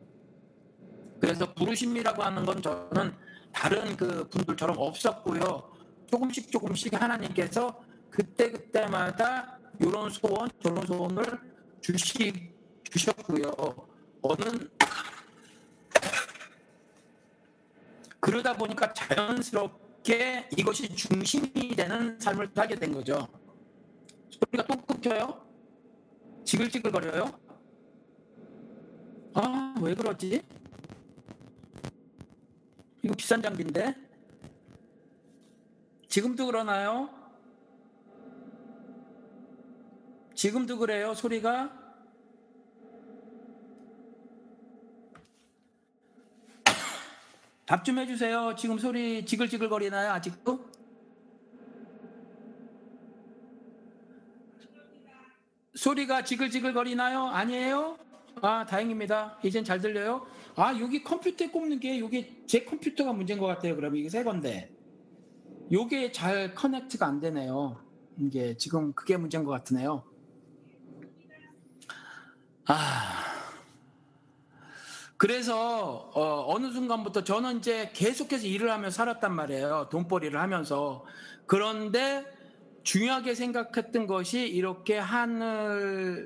그래서 1.20 1.52
부르심이라고 1.54 2.22
하는 2.22 2.44
건 2.44 2.62
저는 2.62 3.12
다른 3.52 3.96
그 3.96 4.28
분들처럼 4.28 4.76
없었고요. 4.78 5.70
조금씩 6.10 6.50
조금씩 6.50 7.00
하나님께서 7.00 7.80
그때 8.10 8.50
그때마다 8.50 9.58
이런 9.80 10.10
소원 10.10 10.48
저런 10.62 10.86
소원을 10.86 11.24
주시 11.80 12.52
주셨고요. 12.90 13.50
어느 14.26 14.42
그러다 18.20 18.56
보니까 18.56 18.90
자연스럽게 18.94 20.48
이것이 20.56 20.88
중심이 20.96 21.76
되는 21.76 22.18
삶을 22.18 22.50
하게 22.56 22.74
된 22.74 22.92
거죠. 22.92 23.28
소리가 24.30 24.66
또 24.66 24.80
끊겨요? 24.80 25.46
지글지글거려요? 26.44 27.38
아, 29.34 29.74
왜 29.82 29.94
그러지? 29.94 30.42
이거 33.02 33.14
비싼 33.14 33.42
장비인데? 33.42 33.94
지금도 36.08 36.46
그러나요? 36.46 37.10
지금도 40.34 40.78
그래요, 40.78 41.12
소리가? 41.12 41.83
답 47.66 47.84
좀 47.84 47.98
해주세요. 47.98 48.54
지금 48.56 48.78
소리 48.78 49.24
지글지글 49.24 49.68
거리나요, 49.68 50.10
아직도? 50.12 50.64
소리가 55.74 56.24
지글지글 56.24 56.72
거리나요? 56.72 57.24
아니에요? 57.24 57.98
아, 58.42 58.64
다행입니다. 58.66 59.38
이젠 59.42 59.64
잘 59.64 59.80
들려요? 59.80 60.26
아, 60.56 60.78
여기 60.78 61.02
컴퓨터에 61.02 61.48
꼽는 61.48 61.80
게 61.80 61.98
여기 62.00 62.44
제 62.46 62.64
컴퓨터가 62.64 63.12
문제인 63.12 63.38
것 63.40 63.46
같아요. 63.46 63.74
그럼 63.74 63.96
이게 63.96 64.08
새 64.08 64.22
건데. 64.22 64.70
요게 65.72 66.12
잘 66.12 66.54
커넥트가 66.54 67.06
안 67.06 67.20
되네요. 67.20 67.82
이게 68.18 68.56
지금 68.56 68.92
그게 68.92 69.16
문제인 69.16 69.44
것 69.44 69.50
같으네요. 69.50 70.04
아. 72.66 73.33
그래서 75.24 76.10
어, 76.12 76.54
느 76.58 76.70
순간부터 76.70 77.24
저는 77.24 77.56
이제 77.56 77.90
계속해서 77.94 78.46
일을 78.46 78.70
하며 78.70 78.90
살았단 78.90 79.34
말이에요. 79.34 79.88
돈벌이를 79.90 80.38
하면서. 80.38 81.06
그런데 81.46 82.26
중요하게 82.82 83.34
생각했던 83.34 84.06
것이 84.06 84.46
이렇게 84.46 84.98
하늘의 84.98 86.24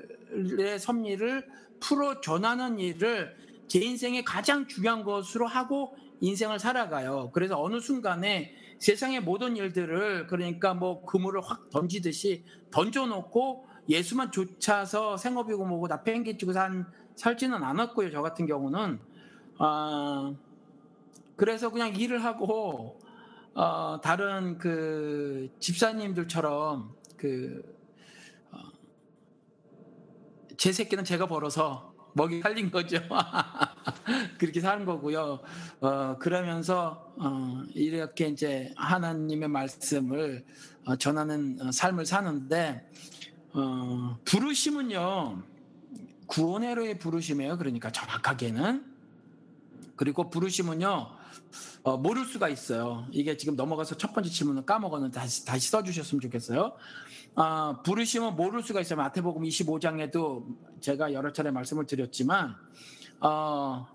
섭리를 0.79 1.47
풀어 1.79 2.19
전하는 2.19 2.77
일을 2.77 3.37
제 3.69 3.79
인생의 3.79 4.25
가장 4.25 4.67
중요한 4.67 5.05
것으로 5.05 5.47
하고 5.47 5.95
인생을 6.19 6.59
살아가요. 6.59 7.31
그래서 7.31 7.57
어느 7.57 7.79
순간에 7.79 8.53
세상의 8.79 9.21
모든 9.21 9.55
일들을 9.55 10.27
그러니까 10.27 10.73
뭐 10.73 11.05
그물을 11.05 11.39
확 11.41 11.69
던지듯이 11.69 12.43
던져놓고 12.69 13.65
예수만 13.87 14.33
쫓아서 14.33 15.15
생업이고 15.15 15.63
뭐고 15.63 15.87
나 15.87 16.03
팽개치고 16.03 16.51
산 16.51 16.98
살지는 17.19 17.61
않았고요. 17.63 18.11
저 18.11 18.21
같은 18.21 18.45
경우는 18.47 18.97
아 19.57 20.33
그래서 21.35 21.69
그냥 21.69 21.93
일을 21.93 22.23
하고 22.23 22.97
어, 23.53 23.99
다른 24.01 24.57
그 24.57 25.49
집사님들처럼 25.59 26.95
그 27.17 27.61
어, 28.51 28.57
제 30.55 30.71
새끼는 30.71 31.03
제가 31.03 31.27
벌어서 31.27 31.93
먹이 32.13 32.41
살린 32.41 32.71
거죠. 32.71 32.99
그렇게 34.39 34.61
사는 34.61 34.85
거고요. 34.85 35.41
어, 35.81 36.17
그러면서 36.19 37.13
어, 37.17 37.63
이렇게 37.73 38.29
이제 38.29 38.73
하나님의 38.77 39.49
말씀을 39.49 40.45
어, 40.85 40.95
전하는 40.95 41.69
삶을 41.73 42.05
사는데 42.05 42.89
어, 43.51 44.17
부르심은요 44.23 45.58
구원회로의 46.29 46.99
부르심이에요. 46.99 47.57
그러니까 47.57 47.91
정확하게는 47.91 48.85
그리고 49.95 50.29
부르심은요 50.29 51.19
어, 51.83 51.97
모를 51.97 52.25
수가 52.25 52.49
있어요. 52.49 53.05
이게 53.11 53.35
지금 53.37 53.55
넘어가서 53.55 53.97
첫 53.97 54.13
번째 54.13 54.29
질문을 54.29 54.65
까먹었는데 54.65 55.19
다시, 55.19 55.45
다시 55.45 55.69
써주셨으면 55.69 56.21
좋겠어요. 56.21 56.73
어, 57.35 57.81
부르심은 57.83 58.35
모를 58.35 58.61
수가 58.61 58.81
있어요. 58.81 58.97
마태복음 58.97 59.43
25장에도 59.43 60.45
제가 60.81 61.13
여러 61.13 61.31
차례 61.31 61.51
말씀을 61.51 61.85
드렸지만, 61.85 62.55
어, 63.21 63.87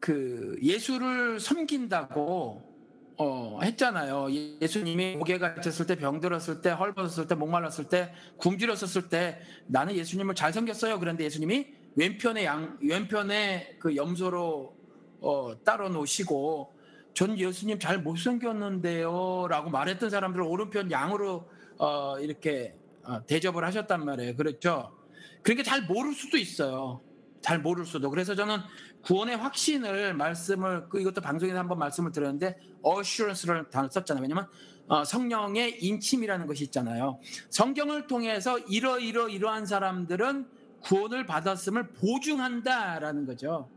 그 0.00 0.58
예수를 0.60 1.38
섬긴다고 1.38 2.71
어, 3.18 3.60
했잖아요. 3.62 4.28
예수님이 4.60 5.16
목에 5.16 5.38
갇혔을 5.38 5.86
때, 5.86 5.96
병들었을 5.96 6.62
때, 6.62 6.70
헐벗었을 6.70 7.28
때, 7.28 7.34
목말랐을 7.34 7.88
때, 7.88 8.12
굶주렸었을 8.38 9.08
때 9.08 9.40
나는 9.66 9.94
예수님을 9.94 10.34
잘 10.34 10.52
섬겼어요. 10.52 10.98
그런데 10.98 11.24
예수님이 11.24 11.66
왼편에 11.94 12.44
양, 12.44 12.78
왼편에 12.82 13.76
그 13.78 13.94
염소로 13.94 14.76
어, 15.20 15.52
따로 15.64 15.88
놓으시고 15.88 16.74
전 17.14 17.38
예수님 17.38 17.78
잘못 17.78 18.16
섬겼는데요 18.18 19.46
라고 19.48 19.70
말했던 19.70 20.10
사람들을 20.10 20.44
오른편 20.44 20.90
양으로 20.90 21.48
어, 21.78 22.18
이렇게 22.18 22.74
어, 23.04 23.24
대접을 23.26 23.64
하셨단 23.64 24.04
말이에요. 24.04 24.36
그렇죠? 24.36 24.96
그러니까 25.42 25.68
잘 25.68 25.82
모를 25.82 26.12
수도 26.14 26.38
있어요. 26.38 27.00
잘 27.40 27.58
모를 27.58 27.84
수도. 27.84 28.08
그래서 28.08 28.34
저는 28.34 28.58
구원의 29.02 29.36
확신을 29.36 30.14
말씀을 30.14 30.88
그 30.88 31.00
이것도 31.00 31.20
방송에서 31.20 31.58
한번 31.58 31.78
말씀을 31.78 32.12
드렸는데 32.12 32.58
assurance를 32.84 33.70
단어 33.70 33.88
썼잖아요. 33.88 34.22
왜냐면 34.22 34.46
어, 34.88 35.04
성령의 35.04 35.82
인침이라는 35.82 36.46
것이 36.46 36.64
있잖아요. 36.64 37.18
성경을 37.50 38.06
통해서 38.06 38.58
이러이러 38.58 39.28
이러한 39.28 39.66
사람들은 39.66 40.46
구원을 40.80 41.26
받았음을 41.26 41.92
보증한다라는 41.92 43.26
거죠. 43.26 43.68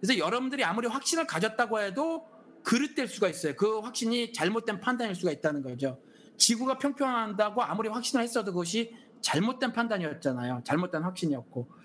그래서 0.00 0.18
여러분들이 0.18 0.64
아무리 0.64 0.86
확신을 0.88 1.26
가졌다고 1.26 1.80
해도 1.80 2.26
그릇될 2.62 3.08
수가 3.08 3.28
있어요. 3.28 3.54
그 3.56 3.80
확신이 3.80 4.32
잘못된 4.32 4.80
판단일 4.80 5.14
수가 5.14 5.32
있다는 5.32 5.62
거죠. 5.62 5.98
지구가 6.36 6.78
평평한다고 6.78 7.62
아무리 7.62 7.88
확신을 7.88 8.22
했어도 8.22 8.52
그것이 8.52 8.94
잘못된 9.20 9.72
판단이었잖아요. 9.72 10.62
잘못된 10.64 11.02
확신이었고. 11.02 11.79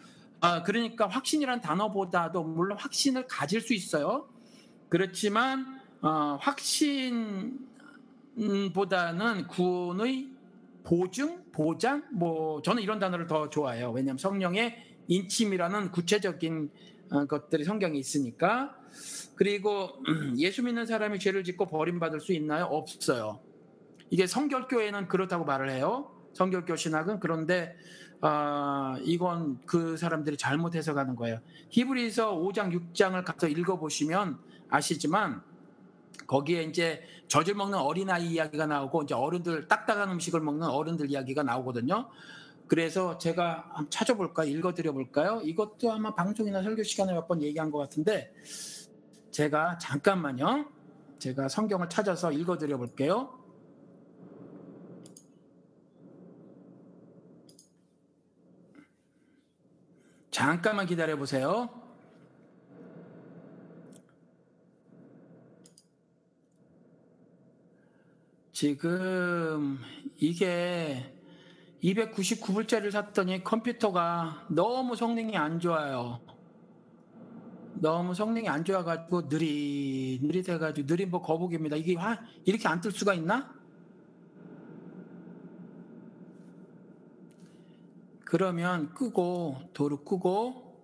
아, 0.46 0.62
그러니까 0.62 1.08
확신이란 1.08 1.62
단어보다도 1.62 2.44
물론 2.44 2.78
확신을 2.78 3.26
가질 3.26 3.62
수 3.62 3.74
있어요. 3.74 4.30
그렇지만 4.90 5.82
어, 6.02 6.38
확신보다는 6.40 7.58
구원의 9.48 10.30
보증, 10.84 11.44
보장, 11.52 12.04
뭐 12.14 12.62
저는 12.62 12.84
이런 12.84 13.00
단어를 13.00 13.26
더 13.26 13.50
좋아해요. 13.50 13.90
왜냐하면 13.92 14.20
성령의 14.20 14.78
인침이라는 15.08 15.92
구체적인 15.92 16.70
어, 17.10 17.26
것들이 17.26 17.64
성경에 17.64 17.98
있으니까. 17.98 18.78
그리고 19.34 20.04
예수 20.38 20.62
믿는 20.62 20.86
사람이 20.86 21.18
죄를 21.18 21.44
짓고 21.44 21.66
버림받을 21.66 22.20
수 22.20 22.34
있나요? 22.34 22.66
없어요. 22.66 23.40
이게 24.12 24.28
성결교회는 24.28 25.08
그렇다고 25.08 25.44
말을 25.44 25.72
해요. 25.72 26.12
성결교 26.34 26.76
신학은 26.76 27.20
그런데 27.20 27.76
어, 28.26 28.98
이건 29.04 29.60
그 29.68 29.98
사람들이 29.98 30.36
잘못 30.36 30.74
해석하는 30.74 31.16
거예요. 31.16 31.40
히브리서 31.70 32.36
5장 32.38 32.74
6장을 32.74 33.24
가서 33.24 33.48
읽어 33.48 33.78
보시면 33.78 34.40
아시지만 34.68 35.44
거기에 36.26 36.64
이제 36.64 37.04
젖을 37.28 37.54
먹는 37.54 37.78
어린아이 37.78 38.32
이야기가 38.32 38.66
나오고 38.66 39.04
이제 39.04 39.14
어른들 39.14 39.68
딱딱한 39.68 40.10
음식을 40.10 40.42
먹는 40.42 40.68
어른들 40.68 41.12
이야기가 41.12 41.44
나오거든요. 41.44 42.10
그래서 42.68 43.20
제가 43.20 43.66
한번 43.68 43.92
찾아볼까 43.92 44.44
읽어드려 44.44 44.92
볼까요? 44.92 45.40
이것도 45.44 45.92
아마 45.92 46.16
방송이나 46.16 46.64
설교 46.64 46.82
시간에 46.82 47.14
몇 47.14 47.28
번 47.28 47.44
얘기한 47.44 47.70
것 47.70 47.78
같은데 47.78 48.34
제가 49.30 49.78
잠깐만요. 49.78 50.66
제가 51.20 51.48
성경을 51.48 51.90
찾아서 51.90 52.32
읽어드려 52.32 52.78
볼게요. 52.78 53.45
잠깐만 60.36 60.86
기다려 60.86 61.16
보세요. 61.16 61.70
지금 68.52 69.80
이게 70.18 71.16
299불짜리를 71.82 72.92
샀더니 72.92 73.46
컴퓨터가 73.46 74.48
너무 74.50 74.98
성능이 74.98 75.38
안 75.38 75.62
좋아요. 75.62 76.20
너무 77.76 78.14
성능이 78.14 78.50
안 78.50 78.66
좋아가지고 78.66 79.30
느리 79.30 80.20
느릿해가지고 80.22 80.86
느린 80.86 81.12
뭐 81.12 81.22
거북입니다. 81.22 81.78
이게 81.78 81.96
화, 81.96 82.20
이렇게 82.44 82.68
안 82.68 82.82
뜰 82.82 82.92
수가 82.92 83.14
있나? 83.14 83.56
그러면 88.36 88.94
끄고 88.94 89.62
도로 89.74 90.04
끄고 90.04 90.78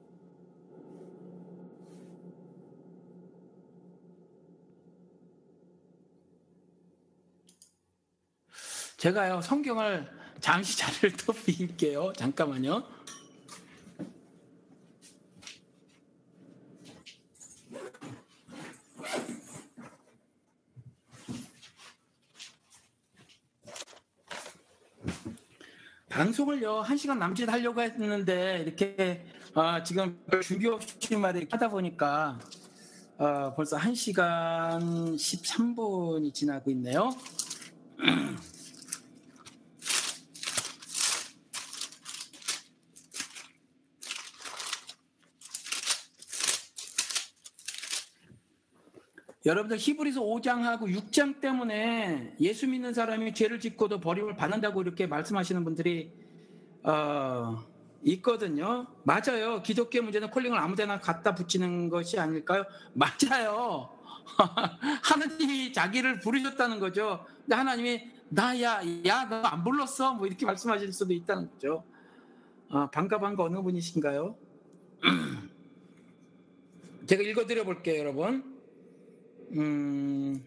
제가요 8.95 9.41
성경을 9.41 10.10
잠시 10.39 10.78
자리를 10.78 11.18
또 11.28 11.34
빌게요. 11.34 12.14
잠깐만요. 12.16 12.88
방송을요 26.22 26.82
한 26.82 26.97
시간 26.97 27.17
남짓 27.17 27.49
하려고 27.49 27.82
했는데 27.82 28.61
이렇게 28.63 29.26
아, 29.55 29.82
지금 29.82 30.19
준비 30.43 30.67
없이 30.67 31.15
말이 31.15 31.47
하다 31.49 31.69
보니까 31.69 32.38
어, 33.17 33.51
벌써 33.55 33.76
1시간 33.78 35.15
13분이 35.15 36.32
지나고 36.32 36.69
있네요. 36.69 37.09
여러분들 49.52 49.78
히브리서 49.78 50.22
5장하고 50.22 50.84
6장 50.84 51.41
때문에 51.41 52.36
예수 52.39 52.68
믿는 52.68 52.93
사람이 52.93 53.34
죄를 53.34 53.60
짓고도 53.60 53.99
버림을 53.99 54.38
받는다고 54.38 54.82
이렇게 54.82 55.08
말씀하시는 55.08 55.66
분들이 55.66 56.10
어, 56.84 57.62
있거든요. 58.04 58.88
맞아요. 59.04 59.62
기독교 59.62 60.02
문제는 60.02 60.32
콜링을 60.32 60.58
아무데나 60.58 61.02
갖다 61.02 61.36
붙이는 61.36 61.89
것이 61.89 62.18
아닐까요? 62.18 62.64
맞아요. 62.95 63.89
하나님이 65.04 65.74
자기를 65.74 66.22
부르셨다는 66.22 66.80
거죠. 66.80 67.26
근데 67.41 67.56
하나님이 67.56 68.10
나야 68.30 68.80
야너 69.06 69.41
안 69.41 69.66
불렀어 69.66 70.14
뭐 70.14 70.28
이렇게 70.28 70.45
말씀하실 70.45 70.93
수도 70.93 71.12
있다는 71.12 71.52
거죠. 71.52 71.84
어, 72.70 72.89
반가 72.89 73.20
반가 73.20 73.43
어느 73.43 73.62
분이신가요? 73.62 74.34
제가 77.06 77.22
읽어드려 77.22 77.66
볼게요, 77.66 77.99
여러분. 77.99 78.51
음, 79.54 80.43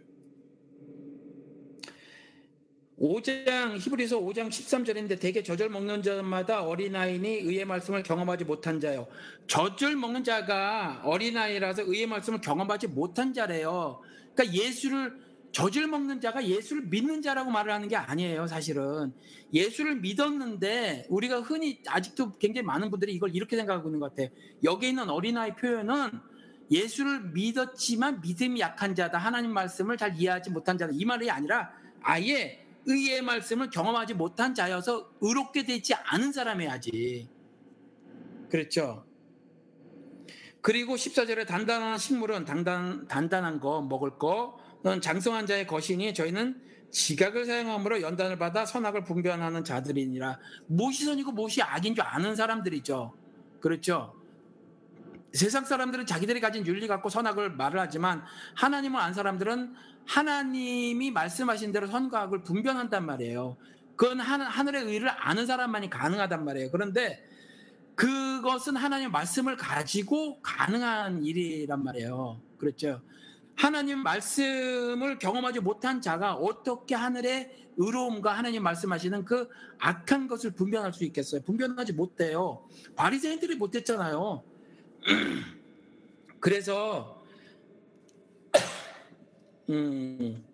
5장 2.99 3.77
히브리서 3.79 4.21
5장 4.21 4.49
13절인데 4.49 5.21
대개 5.21 5.43
젖을 5.43 5.69
먹는 5.69 6.03
자마다 6.03 6.63
어린아이니 6.63 7.29
의의 7.29 7.65
말씀을 7.65 8.03
경험하지 8.03 8.45
못한 8.45 8.81
자요. 8.81 9.07
젖을 9.47 9.97
먹는 9.97 10.25
자가 10.25 11.03
어린아이라서 11.05 11.83
의의 11.87 12.07
말씀을 12.07 12.41
경험하지 12.41 12.89
못한 12.89 13.35
자래요. 13.35 14.01
그러니까 14.35 14.57
예수를 14.57 15.25
젖을 15.53 15.87
먹는 15.87 16.21
자가 16.21 16.47
예수를 16.47 16.83
믿는 16.87 17.23
자라고 17.23 17.51
말을 17.51 17.73
하는 17.73 17.89
게 17.89 17.95
아니에요, 17.95 18.47
사실은. 18.47 19.13
예수를 19.53 19.97
믿었는데 20.01 21.07
우리가 21.11 21.41
흔히 21.43 21.81
아직도 21.87 22.39
굉장히 22.39 22.65
많은 22.67 22.91
분들이 22.91 23.13
이걸 23.13 23.35
이렇게 23.35 23.57
생각하고 23.57 23.89
있는 23.89 24.01
것 24.01 24.11
같아요. 24.11 24.29
여기 24.65 24.89
있는 24.89 25.11
어린아이 25.11 25.55
표현은 25.55 26.11
예수를 26.71 27.31
믿었지만 27.33 28.21
믿음이 28.21 28.61
약한 28.61 28.95
자다. 28.95 29.19
하나님 29.19 29.53
말씀을 29.53 29.97
잘 29.97 30.17
이해하지 30.17 30.51
못한 30.51 30.79
자다. 30.79 30.93
이 30.95 31.05
말이 31.05 31.31
아니라 31.31 31.71
아예 32.03 32.65
의의 32.87 33.23
말씀을 33.23 33.71
경험하지 33.71 34.15
못한 34.15 34.55
자여서 34.55 35.11
의롭게 35.21 35.65
되지 35.65 35.95
않은 35.95 36.33
사람이야지. 36.33 37.29
그렇죠. 38.51 39.05
그리고 40.61 40.95
14절에 40.95 41.47
단단한 41.47 41.99
식물은 41.99 42.45
단단, 42.45 43.07
단단한 43.09 43.61
거 43.61 43.83
먹을 43.83 44.19
거는 44.19 45.01
장성한 45.03 45.47
자의 45.47 45.67
것이니 45.67 46.15
저희는 46.15 46.63
지각을 46.91 47.45
사용함으로 47.45 48.01
연단을 48.01 48.39
받아 48.39 48.65
선악을 48.65 49.05
분별하는 49.05 49.65
자들이니라. 49.65 50.39
무엇이 50.69 51.05
선이고 51.05 51.33
무엇이 51.33 51.61
악인 51.61 51.95
줄 51.95 52.05
아는 52.05 52.37
사람들이죠. 52.37 53.13
그렇죠. 53.61 54.15
세상 55.35 55.65
사람들은 55.65 56.07
자기들이 56.07 56.41
가진 56.41 56.65
윤리 56.65 56.87
갖고 56.87 57.09
선악을 57.09 57.51
말을 57.51 57.81
하지만 57.81 58.23
하나님을 58.55 59.01
안 59.01 59.13
사람들은 59.13 59.75
하나님이 60.07 61.11
말씀하신 61.11 61.73
대로 61.73 61.89
선과 61.89 62.23
악을 62.23 62.43
분별한단 62.45 63.05
말이에요. 63.05 63.57
그건 63.97 64.21
하늘의 64.21 64.85
의를 64.85 65.09
아는 65.09 65.47
사람만이 65.47 65.91
가능하단 65.91 66.45
말이에요. 66.45 66.71
그런데 66.71 67.25
그것은 67.97 68.77
하나님 68.77 69.11
말씀을 69.11 69.57
가지고 69.57 70.41
가능한 70.41 71.25
일이란 71.25 71.83
말이에요. 71.83 72.41
그렇죠. 72.59 73.01
하나님 73.57 74.03
말씀을 74.03 75.19
경험하지 75.19 75.61
못한 75.61 76.01
자가 76.01 76.35
어떻게 76.35 76.95
하늘의 76.95 77.69
의로움과 77.77 78.33
하나님 78.33 78.63
말씀하시는 78.63 79.25
그 79.25 79.49
악한 79.79 80.29
것을 80.29 80.53
분별할 80.53 80.93
수 80.93 81.05
있겠어요? 81.05 81.43
분별하지 81.43 81.93
못해요. 81.93 82.69
바리새인들이 82.95 83.57
못했잖아요. 83.57 84.43
그래서 86.41 87.23
음, 89.71 90.45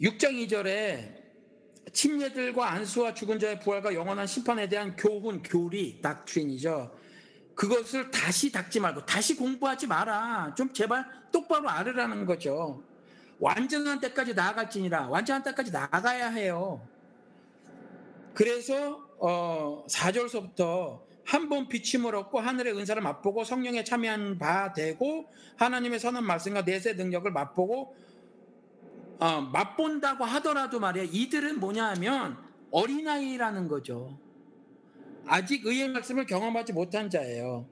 6장 0.00 0.32
2절에 0.46 1.20
침례들과 1.92 2.70
안수와 2.70 3.14
죽은 3.14 3.38
자의 3.38 3.58
부활과 3.60 3.94
영원한 3.94 4.26
심판에 4.26 4.68
대한 4.68 4.96
교훈, 4.96 5.42
교리, 5.42 6.00
닥트린이죠. 6.00 6.96
그것을 7.54 8.10
다시 8.10 8.50
닦지 8.50 8.80
말고 8.80 9.04
다시 9.04 9.36
공부하지 9.36 9.86
마라. 9.86 10.54
좀 10.56 10.72
제발 10.72 11.04
똑바로 11.30 11.68
알으라는 11.68 12.24
거죠. 12.24 12.82
완전한 13.38 14.00
때까지 14.00 14.34
나아갈지니라. 14.34 15.08
완전한 15.08 15.42
때까지 15.42 15.70
나가야 15.70 16.28
해요. 16.30 16.86
그래서 18.34 19.09
어, 19.20 19.84
4절서부터 19.88 21.00
한 21.24 21.48
번 21.48 21.68
비침을 21.68 22.14
얻고 22.16 22.40
하늘의 22.40 22.76
은사를 22.76 23.00
맛보고 23.02 23.44
성령에 23.44 23.84
참여한 23.84 24.38
바 24.38 24.72
되고 24.72 25.26
하나님의 25.56 26.00
선한 26.00 26.24
말씀과 26.24 26.62
내세 26.62 26.94
능력을 26.94 27.30
맛보고 27.30 27.94
어, 29.20 29.40
맛본다고 29.42 30.24
하더라도 30.24 30.80
말이야 30.80 31.04
이들은 31.12 31.60
뭐냐 31.60 31.90
하면 31.90 32.36
어린아이라는 32.72 33.68
거죠. 33.68 34.18
아직 35.26 35.66
의의 35.66 35.88
말씀을 35.90 36.26
경험하지 36.26 36.72
못한 36.72 37.10
자예요. 37.10 37.68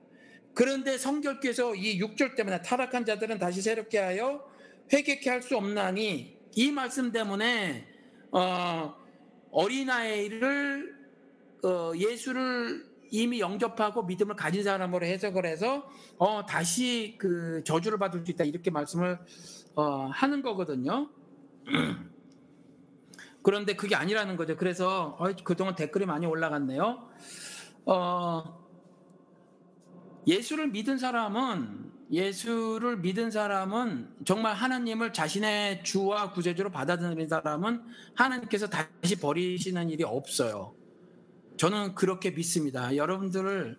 그런데 0.55 0.99
성결께서 0.99 1.75
이 1.75 1.99
6절 2.01 2.37
때문에 2.37 2.63
타락한 2.63 3.05
자들은 3.07 3.39
다시 3.39 3.63
새롭게 3.63 3.99
하여 3.99 4.45
회개케 4.93 5.31
할 5.31 5.43
수 5.43 5.57
없나니 5.57 6.37
이 6.55 6.71
말씀 6.71 7.11
때문에 7.13 7.87
어, 8.33 8.95
어린아이를 9.51 10.98
어, 11.65 11.93
예수를 11.97 12.87
이미 13.11 13.41
영접하고 13.41 14.03
믿음을 14.03 14.37
가진 14.37 14.63
사람으로 14.63 15.07
해석을 15.07 15.47
해서 15.47 15.91
어, 16.19 16.45
다시 16.47 17.17
그 17.19 17.63
저주를 17.65 17.99
받을 17.99 18.25
수 18.25 18.31
있다 18.31 18.45
이렇게 18.45 18.71
말씀을 18.71 19.19
어, 19.75 20.09
하는 20.13 20.43
거거든요. 20.43 21.09
그런데 23.43 23.77
그게 23.77 23.95
아니라는 23.95 24.37
거죠. 24.37 24.57
그래서 24.57 25.17
어, 25.19 25.33
그동안 25.45 25.75
댓글이 25.75 26.07
많이 26.07 26.27
올라갔네요. 26.27 27.09
어, 27.87 28.69
예수를 30.27 30.69
믿은 30.69 30.99
사람은 30.99 31.89
예수를 32.11 32.99
믿은 32.99 33.31
사람은 33.31 34.17
정말 34.25 34.55
하나님을 34.55 35.13
자신의 35.13 35.85
주와 35.85 36.33
구세주로 36.33 36.71
받아들인 36.71 37.29
사람은 37.29 37.83
하나님께서 38.15 38.69
다시 38.69 39.19
버리시는 39.21 39.91
일이 39.91 40.05
없어요. 40.05 40.78
저는 41.59 41.97
그렇게 41.97 42.31
믿습니다. 42.31 42.95
여러분들을 42.95 43.77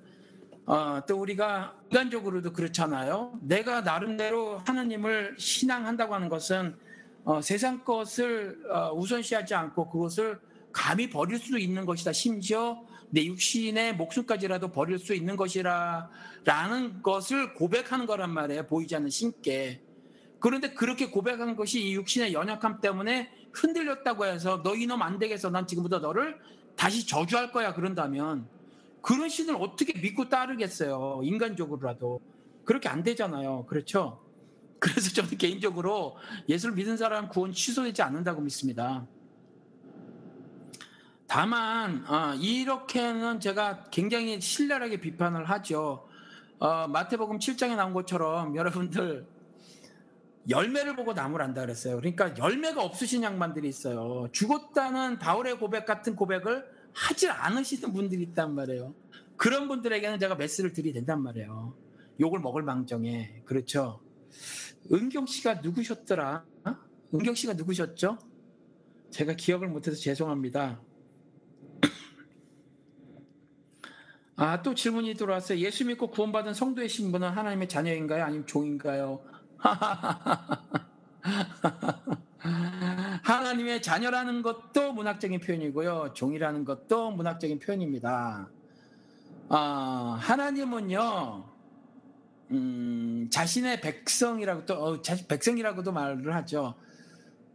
어, 0.66 1.02
또 1.08 1.18
우리가 1.20 1.76
인간적으로도 1.86 2.52
그렇잖아요. 2.52 3.40
내가 3.42 3.82
나름대로 3.82 4.62
하나님을 4.68 5.36
신앙한다고 5.40 6.14
하는 6.14 6.30
것은 6.30 6.76
어, 7.24 7.42
세상 7.42 7.84
것을 7.84 8.60
어, 8.70 8.92
우선시하지 8.94 9.56
않고 9.56 9.90
그것을 9.90 10.40
감히 10.74 11.10
버릴 11.10 11.40
수도 11.40 11.58
있는 11.58 11.86
것이다. 11.86 12.12
심지어 12.12 12.86
내 13.10 13.26
육신의 13.26 13.96
목숨까지라도 13.96 14.72
버릴 14.72 15.00
수 15.00 15.16
있는 15.16 15.38
것이라라는 15.38 17.02
것을 17.02 17.54
고백하는 17.56 18.06
거란 18.06 18.32
말이에요. 18.32 18.68
보이지 18.68 18.96
않는 18.98 19.10
신께. 19.10 19.82
그런데 20.40 20.72
그렇게 20.74 21.10
고백한 21.10 21.56
것이 21.56 21.82
이 21.82 21.96
육신의 21.96 22.34
연약함 22.34 22.82
때문에 22.82 23.32
흔들렸다고 23.54 24.26
해서 24.26 24.62
너 24.64 24.76
이놈 24.76 25.02
안 25.02 25.18
되겠어. 25.18 25.50
난 25.50 25.66
지금부터 25.66 26.00
너를 26.00 26.38
다시 26.80 27.06
저주할 27.06 27.52
거야. 27.52 27.74
그런다면 27.74 28.48
그런 29.02 29.28
신을 29.28 29.58
어떻게 29.60 30.00
믿고 30.00 30.30
따르겠어요. 30.30 31.20
인간적으로라도. 31.24 32.22
그렇게 32.64 32.88
안 32.88 33.04
되잖아요. 33.04 33.66
그렇죠? 33.66 34.24
그래서 34.80 35.12
저는 35.12 35.38
개인적으로 35.38 36.16
예수를 36.48 36.76
믿은 36.76 36.96
사람 36.96 37.28
구원 37.28 37.52
취소되지 37.52 38.02
않는다고 38.02 38.40
믿습니다. 38.40 39.06
다만 41.28 42.06
어, 42.08 42.34
이렇게는 42.36 43.42
제가 43.42 43.90
굉장히 43.92 44.40
신랄하게 44.40 45.02
비판을 45.02 45.50
하죠. 45.50 46.08
어, 46.60 46.88
마태복음 46.88 47.40
7장에 47.40 47.76
나온 47.76 47.92
것처럼 47.92 48.56
여러분들 48.56 49.28
열매를 50.48 50.96
보고 50.96 51.14
나무를 51.14 51.46
안다 51.46 51.62
그랬어요. 51.62 51.98
그러니까 51.98 52.36
열매가 52.38 52.84
없으신 52.84 53.24
양반들이 53.24 53.68
있어요. 53.68 54.30
죽었다는 54.32 55.20
바울의 55.20 55.60
고백 55.60 55.86
같은 55.86 56.16
고백을 56.16 56.66
하질 56.94 57.32
않으시는 57.32 57.94
분들이 57.94 58.24
있단 58.24 58.56
말이에요. 58.56 58.96
그런 59.36 59.68
분들에게는 59.68 60.20
제가 60.20 60.36
메스를 60.36 60.74
된단 60.74 61.22
말이에요. 61.22 61.76
욕을 62.20 62.40
먹을 62.40 62.64
망정에 62.64 63.42
그렇죠. 63.46 64.02
은경 64.92 65.26
씨가 65.26 65.56
누구셨더라? 65.56 66.46
은경 67.14 67.36
씨가 67.36 67.54
누구셨죠? 67.54 68.18
제가 69.12 69.34
기억을 69.34 69.68
못해서 69.68 69.98
죄송합니다. 69.98 70.80
아, 74.36 74.62
또 74.62 74.76
질문이 74.76 75.16
들어왔어요. 75.16 75.60
예수 75.60 75.86
믿고 75.86 76.12
구원받은 76.12 76.54
성도의 76.54 76.90
신분은 76.90 77.30
하나님의 77.30 77.70
자녀인가요? 77.70 78.24
아니면 78.24 78.46
종인가요? 78.46 79.22
하나님의 83.24 83.82
자녀라는 83.82 84.42
것도 84.42 84.94
문학적인 84.94 85.42
표현이고요. 85.42 86.14
종이라는 86.14 86.64
것도 86.66 87.12
문학적인 87.12 87.60
표현입니다. 87.60 88.50
아, 89.50 90.18
하나님은요, 90.20 91.44
음, 92.52 93.28
자신의 93.32 93.82
백성이라고 93.82 94.66
또, 94.66 94.74
어, 94.76 95.02
백성이라고도 95.28 95.92
말을 95.92 96.34
하죠. 96.36 96.76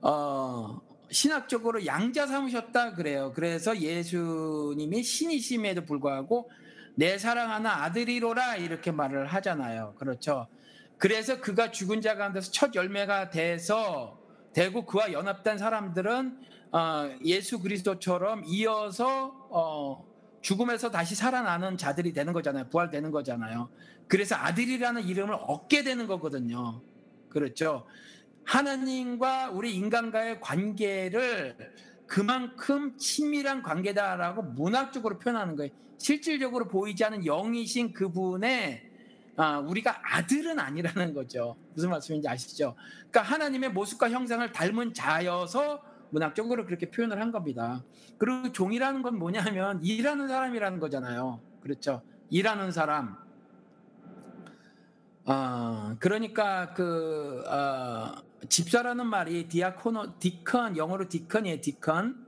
어, 0.03 0.81
신학적으로 1.11 1.87
양자 1.87 2.27
삼으셨다 2.27 2.95
그래요. 2.95 3.33
그래서 3.35 3.79
예수님이 3.79 5.03
신이심에도 5.03 5.85
불구하고 5.85 6.51
내 6.97 7.19
사랑하는 7.19 7.71
아들이로라 7.71 8.57
이렇게 8.57 8.91
말을 8.91 9.27
하잖아요. 9.27 9.95
그렇죠. 9.99 10.47
그래서 10.99 11.41
그가 11.41 11.71
죽은 11.71 12.01
자 12.01 12.17
가운데서 12.17 12.51
첫 12.53 12.75
열매가 12.75 13.31
돼서 13.31 14.19
되고 14.53 14.87
그와 14.87 15.13
연합된 15.13 15.59
사람들은 15.59 16.39
어, 16.73 17.11
예수 17.25 17.61
그리스도처럼 17.61 18.45
이어서 18.47 19.47
어, 19.51 20.05
죽음에서 20.41 20.91
다시 20.91 21.15
살아나는 21.15 21.77
자들이 21.77 22.13
되는 22.13 22.33
거잖아요. 22.33 22.69
부활되는 22.69 23.11
거잖아요. 23.11 23.69
그래서 24.09 24.37
아들이라는 24.37 25.03
이름을 25.03 25.35
얻게 25.47 25.83
되는 25.83 26.07
거거든요. 26.07 26.83
그렇죠. 27.29 27.87
하나님과 28.45 29.51
우리 29.51 29.75
인간과의 29.75 30.41
관계를 30.41 31.57
그만큼 32.07 32.97
친밀한 32.99 33.63
관계다라고 33.63 34.43
문학적으로 34.43 35.19
표현하는 35.19 35.57
거예요. 35.57 35.73
실질적으로 35.99 36.69
보이지 36.69 37.03
않는 37.05 37.25
영이신 37.25 37.95
그분의 37.95 38.84
아, 39.37 39.59
우리가 39.59 40.01
아들은 40.03 40.59
아니라는 40.59 41.13
거죠. 41.15 41.57
무슨 41.75 41.91
말씀인지 41.91 42.29
아시죠? 42.29 42.77
그러니까 43.11 43.23
하나님의 43.23 43.73
모습과 43.73 44.11
형상을 44.11 44.51
닮은 44.53 44.95
자여서 44.95 45.83
문학적으로 46.11 46.65
그렇게 46.65 46.91
표현을 46.91 47.21
한 47.21 47.33
겁니다. 47.33 47.83
그리고 48.19 48.53
종이라는 48.53 49.03
건 49.03 49.19
뭐냐면 49.19 49.83
일하는 49.83 50.29
사람이라는 50.29 50.79
거잖아요. 50.79 51.41
그렇죠? 51.61 52.03
일하는 52.31 52.71
사람. 52.71 53.17
아, 55.27 55.97
그러니까 55.99 56.73
그 56.75 57.43
어, 57.49 58.15
집사라는 58.49 59.07
말이 59.07 59.49
디아코노 59.49 60.19
deacon 60.19 60.77
영어로 60.77 61.09
deacon이에요. 61.09 61.61
deacon. 61.61 62.24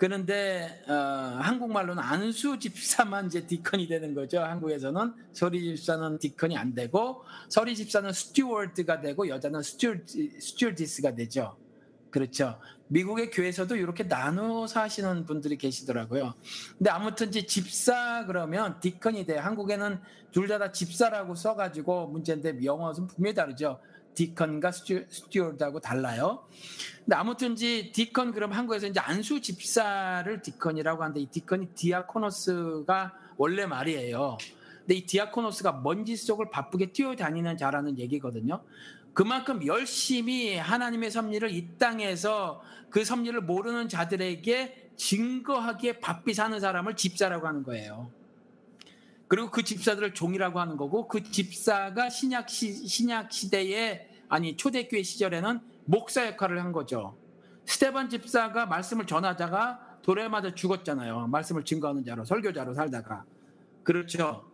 그런데 0.00 0.82
어, 0.88 0.94
한국말로는 0.94 2.02
안수 2.02 2.58
집사만 2.58 3.26
이제 3.26 3.46
deacon이 3.46 3.86
되는 3.86 4.14
거죠. 4.14 4.40
한국에서는 4.40 5.12
서리 5.34 5.62
집사는 5.76 6.18
deacon이 6.18 6.56
안 6.56 6.74
되고 6.74 7.22
서리 7.50 7.76
집사는 7.76 8.10
steward가 8.10 9.02
되고 9.02 9.28
여자는 9.28 9.62
stewar- 9.62 9.96
stewardess가 10.06 11.14
되죠. 11.16 11.54
그렇죠. 12.08 12.58
미국의 12.88 13.30
교회에서도 13.30 13.76
이렇게 13.76 14.04
나누어서 14.04 14.80
하시는 14.80 15.26
분들이 15.26 15.58
계시더라고요. 15.58 16.32
근데 16.78 16.88
아무튼 16.88 17.28
이제 17.28 17.44
집사 17.44 18.24
그러면 18.24 18.80
deacon이 18.80 19.26
돼. 19.26 19.36
한국에는 19.36 20.00
둘 20.32 20.48
다 20.48 20.58
다 20.58 20.72
집사라고 20.72 21.34
써가지고 21.34 22.06
문제인데 22.06 22.64
영어는 22.64 23.06
분명히 23.06 23.34
다르죠. 23.34 23.80
deacon과 24.14 24.72
steward하고 24.72 25.80
달라요. 25.80 26.46
근데 27.04 27.16
아무튼지 27.16 27.92
deacon 27.92 28.32
그럼 28.32 28.52
한국에서 28.52 28.86
이제 28.86 29.00
안수 29.00 29.40
집사를 29.40 30.42
deacon이라고 30.42 31.02
하는데 31.02 31.20
이 31.20 31.26
deacon이 31.26 31.74
디아코노스가 31.74 33.14
원래 33.36 33.66
말이에요. 33.66 34.38
근데 34.80 34.94
이 34.94 35.06
디아코노스가 35.06 35.80
먼지 35.82 36.16
속을 36.16 36.50
바쁘게 36.50 36.92
뛰어다니는 36.92 37.56
자라는 37.56 37.98
얘기거든요. 37.98 38.62
그만큼 39.12 39.66
열심히 39.66 40.56
하나님의 40.56 41.10
섭리를 41.10 41.50
이 41.50 41.78
땅에서 41.78 42.62
그 42.90 43.04
섭리를 43.04 43.40
모르는 43.40 43.88
자들에게 43.88 44.90
증거하기에 44.96 46.00
바삐 46.00 46.34
사는 46.34 46.58
사람을 46.58 46.96
집사라고 46.96 47.46
하는 47.46 47.62
거예요. 47.62 48.10
그리고 49.30 49.48
그 49.48 49.62
집사들을 49.62 50.12
종이라고 50.12 50.58
하는 50.58 50.76
거고 50.76 51.06
그 51.06 51.22
집사가 51.22 52.10
신약 52.10 52.50
시, 52.50 52.84
신약 52.88 53.30
시대에 53.30 54.08
아니 54.28 54.56
초대교회 54.56 55.04
시절에는 55.04 55.60
목사 55.84 56.26
역할을 56.26 56.60
한 56.60 56.72
거죠. 56.72 57.16
스테반 57.64 58.08
집사가 58.08 58.66
말씀을 58.66 59.06
전하다가 59.06 59.98
돌에 60.02 60.26
맞아 60.26 60.52
죽었잖아요. 60.52 61.28
말씀을 61.28 61.64
증거하는 61.64 62.04
자로 62.04 62.24
설교자로 62.24 62.74
살다가 62.74 63.24
그렇죠. 63.84 64.50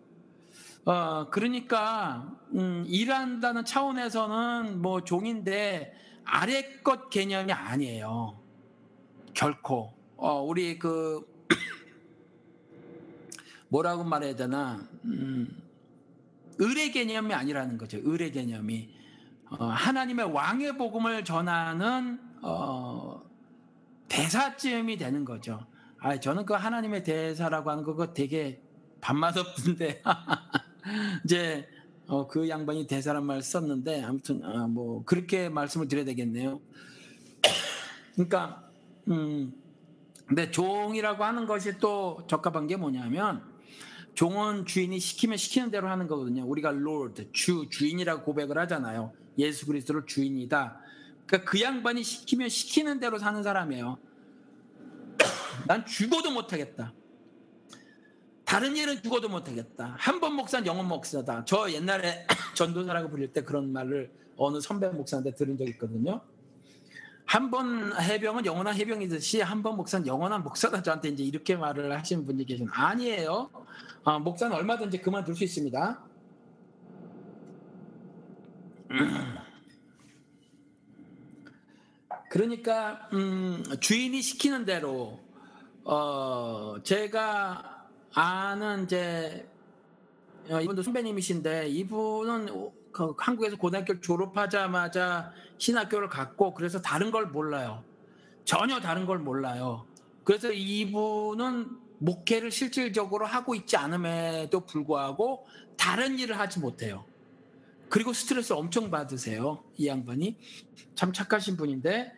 어 0.85 1.31
그러니까 1.31 2.31
음, 2.55 2.85
일한다는 2.87 3.65
차원에서는 3.65 4.83
뭐 4.83 5.03
종인데 5.03 5.95
아래 6.23 6.81
것 6.83 7.09
개념이 7.09 7.51
아니에요. 7.51 8.39
결코. 9.33 9.95
어 10.19 10.43
우리 10.43 10.79
그 10.79 11.25
뭐라고 13.69 14.05
말해야 14.05 14.37
되나 14.37 14.87
음, 15.05 15.63
의뢰 16.59 16.91
개념이 16.91 17.35
아니라는 17.35 17.79
거죠. 17.79 17.99
의뢰 18.03 18.31
개념이 18.31 18.95
어, 19.51 19.65
하나님의 19.67 20.33
왕의 20.33 20.77
복음을 20.77 21.25
전하는 21.25 22.19
어, 22.43 23.23
대사쯤이 24.09 24.97
되는 24.97 25.25
거죠. 25.25 25.67
아, 25.99 26.19
저는 26.19 26.47
그 26.47 26.55
하나님의 26.55 27.05
대사라고 27.05 27.71
하는 27.71 27.83
거 27.83 28.13
되게 28.13 28.63
밥맛 29.01 29.37
없는데 29.37 30.03
이제 31.25 31.69
어, 32.07 32.27
그 32.29 32.49
양반이 32.49 32.87
대사란 32.87 33.27
말 33.27 33.43
썼는데 33.43 34.03
아무튼 34.03 34.45
어, 34.45 34.69
뭐 34.69 35.05
그렇게 35.05 35.49
말씀을 35.49 35.89
드려야 35.89 36.05
되겠네요. 36.05 36.61
그러니까 38.15 38.65
음, 39.09 39.53
근데 40.27 40.51
종이라고 40.51 41.25
하는 41.25 41.47
것이 41.47 41.79
또 41.79 42.25
적합한 42.29 42.67
게 42.67 42.77
뭐냐면 42.77 43.56
종은 44.17 44.65
주인이 44.65 44.99
시키면 44.99 45.37
시키는 45.37 45.71
대로 45.71 45.89
하는 45.89 46.07
거거든요. 46.09 46.45
우리가 46.47 46.71
Lord, 46.71 47.29
주, 47.33 47.67
주인이라고 47.71 48.25
고백을 48.25 48.57
하잖아요. 48.61 49.13
예수 49.39 49.67
그리스도를 49.67 50.07
주인이다. 50.07 50.81
그러니까 51.27 51.51
그 51.51 51.61
양반이 51.61 52.03
시키면 52.03 52.49
시키는 52.49 52.99
대로 52.99 53.19
사는 53.19 53.43
사람이에요. 53.43 53.99
난 55.69 55.85
죽어도 55.85 56.31
못하겠다. 56.31 56.95
다른 58.47 58.75
일은 58.77 59.03
죽어도 59.03 59.29
못하겠다. 59.29 59.97
한 59.99 60.19
번 60.19 60.35
목사는 60.35 60.67
영원 60.67 60.89
목사다. 60.89 61.45
저 61.45 61.71
옛날에 61.71 62.27
전도사라고 62.57 63.11
부를 63.11 63.31
때 63.35 63.43
그런 63.43 63.71
말을 63.71 64.11
어느 64.39 64.61
선배 64.63 64.89
목사한테 64.89 65.35
들은 65.35 65.59
적 65.59 65.69
있거든요. 65.71 66.23
한 67.27 67.51
번 67.51 67.93
해병은 68.01 68.47
영원한 68.47 68.75
해병이듯이 68.77 69.41
한 69.41 69.63
번 69.63 69.77
목사는 69.77 70.07
영원한 70.07 70.43
목사다. 70.45 70.83
저한테 70.83 71.09
이제 71.11 71.25
이렇게 71.25 71.57
말을 71.57 71.93
하시는 71.99 72.25
분이 72.25 72.45
계신 72.47 72.69
아니에요. 72.71 73.51
아, 74.05 74.19
목사는 74.19 74.55
얼마든지 74.57 75.01
그만둘 75.03 75.35
수 75.35 75.43
있습니다. 75.45 76.01
그러니까 82.31 83.09
음, 83.13 83.63
주인이 83.81 84.21
시키는 84.23 84.65
대로 84.65 85.19
어, 85.85 86.77
제가 86.83 87.87
아는 88.15 88.85
이제 88.85 89.49
어, 90.51 90.61
이분도 90.61 90.83
선배님이신데 90.83 91.69
이분은 91.69 92.47
그 92.47 92.73
한국에서 93.19 93.57
고등학교 93.57 94.01
졸업하자마자 94.01 95.33
신학교를 95.59 96.09
갔고 96.09 96.55
그래서 96.55 96.81
다른 96.81 97.11
걸 97.11 97.27
몰라요. 97.27 97.85
전혀 98.45 98.81
다른 98.81 99.07
걸 99.07 99.19
몰라요. 99.19 99.87
그래서 100.25 100.53
이분은 100.53 101.69
목회를 101.99 102.51
실질적으로 102.51 103.27
하고 103.27 103.55
있지 103.55 103.77
않음에도 103.77 104.67
불구하고 104.67 105.47
다른 105.77 106.19
일을 106.19 106.39
하지 106.39 106.61
못해요. 106.61 107.05
그리고 107.89 108.13
스트레스 108.13 108.53
엄청 108.53 108.91
받으세요. 108.91 109.63
이 109.77 109.87
양반이 109.87 110.37
참 110.95 111.13
착하신 111.13 111.57
분인데, 111.57 112.13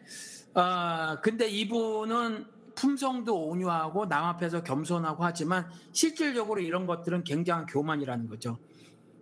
아 0.55 1.20
근데 1.22 1.48
이분은 1.48 2.46
품성도 2.74 3.48
온유하고 3.48 4.09
남 4.09 4.24
앞에서 4.24 4.62
겸손하고 4.62 5.24
하지만 5.24 5.68
실질적으로 5.92 6.60
이런 6.60 6.86
것들은 6.86 7.24
굉장한 7.24 7.66
교만이라는 7.66 8.28
거죠. 8.28 8.59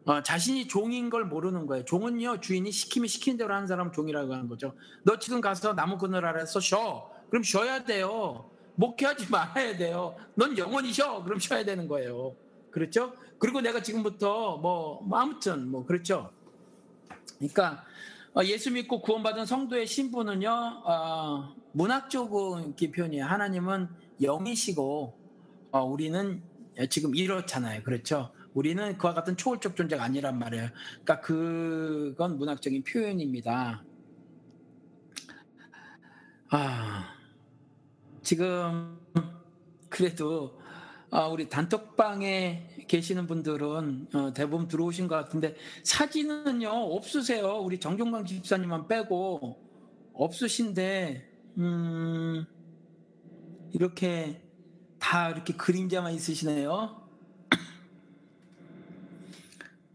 어, 0.07 0.23
자신이 0.23 0.69
종인 0.69 1.11
걸 1.11 1.25
모르는 1.25 1.67
거예요. 1.67 1.85
종은요 1.85 2.41
주인이 2.41 2.71
시키면 2.71 3.09
시키는 3.09 3.37
대로 3.39 3.53
하는 3.53 3.67
사람 3.67 3.91
종이라고 3.93 4.33
하는 4.33 4.49
거죠. 4.49 4.73
너 5.03 5.19
지금 5.19 5.41
가서 5.41 5.75
나무 5.75 5.99
그늘 5.99 6.25
아래 6.25 6.47
서 6.47 6.61
쉬어. 6.61 7.11
그럼 7.29 7.43
쉬어야 7.43 7.85
돼요. 7.85 8.49
목회하지 8.77 9.27
말아야 9.31 9.77
돼요. 9.77 10.15
넌 10.37 10.57
영원히 10.57 10.93
쉬어. 10.93 11.25
그럼 11.25 11.41
쉬어야 11.41 11.65
되는 11.65 11.89
거예요. 11.89 12.37
그렇죠? 12.71 13.15
그리고 13.39 13.61
내가 13.61 13.83
지금부터 13.83 14.59
뭐, 14.59 15.03
뭐 15.03 15.19
아무튼 15.19 15.69
뭐 15.69 15.85
그렇죠. 15.85 16.31
그러니까 17.39 17.85
어, 18.33 18.45
예수 18.45 18.71
믿고 18.71 19.01
구원받은 19.01 19.45
성도의 19.45 19.89
신분은요 19.89 20.49
어, 20.85 21.53
문학적인 21.73 22.77
표현이에요. 22.95 23.25
하나님은 23.25 23.89
영이시고 24.23 25.19
어, 25.73 25.85
우리는 25.85 26.41
지금 26.91 27.17
이렇잖아요. 27.17 27.83
그렇죠? 27.83 28.31
우리는 28.57 28.97
그와 28.97 29.13
같은 29.13 29.37
초월적 29.37 29.77
존재가 29.77 30.03
아니란 30.03 30.39
말이에요. 30.39 30.71
그러니까 31.05 31.21
그건 31.21 32.39
문학적인 32.39 32.85
표현입니다. 32.85 33.85
아, 36.49 37.15
지금 38.23 38.99
그래도 39.91 40.59
아, 41.11 41.27
우리 41.27 41.51
단톡방에 41.51 42.87
계시는 42.89 43.27
분들은 43.27 44.09
어, 44.15 44.33
대부분 44.33 44.69
들어오신 44.69 45.07
것 45.07 45.17
같은데 45.17 45.55
사진은요 45.83 46.71
없으세요. 46.71 47.59
우리 47.59 47.79
정종강 47.79 48.25
집사님만 48.25 48.89
빼고 48.89 49.63
없으신데 50.15 51.31
음, 51.59 52.47
이렇게 53.75 54.41
다 54.99 55.29
이렇게 55.29 55.53
그림자만 55.53 56.15
있으시네요. 56.15 57.06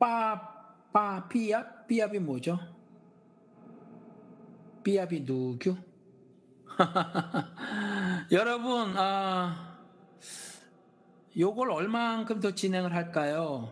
빠, 0.02 0.42
빠, 0.92 1.28
삐압? 1.30 1.86
삐압이 1.86 2.18
뭐죠? 2.18 2.60
삐압이 4.84 5.24
누구? 5.24 5.78
여러분, 8.32 8.98
아, 8.98 9.78
요걸 11.38 11.70
얼만큼 11.70 12.40
더 12.40 12.56
진행을 12.56 12.96
할까요? 12.96 13.72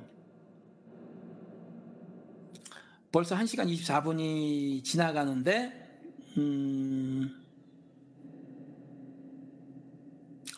벌써 3.11 3.35
1시간 3.35 3.67
24분이 3.67 4.83
지나가는데, 4.83 6.11
음, 6.37 7.43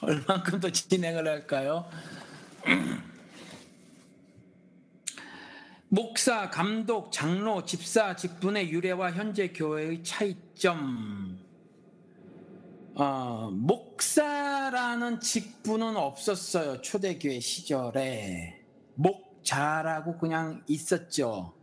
얼만큼 0.01 0.59
더 0.59 0.69
진행을 0.69 1.25
할까요? 1.25 1.89
목사, 5.93 6.49
감독, 6.49 7.11
장로, 7.11 7.65
집사, 7.65 8.15
직분의 8.15 8.71
유래와 8.71 9.11
현재 9.11 9.49
교회의 9.49 10.05
차이점. 10.05 11.37
어, 12.95 13.51
목사라는 13.51 15.19
직분은 15.19 15.97
없었어요. 15.97 16.81
초대교회 16.81 17.41
시절에. 17.41 18.63
목자라고 18.95 20.17
그냥 20.17 20.63
있었죠. 20.65 21.53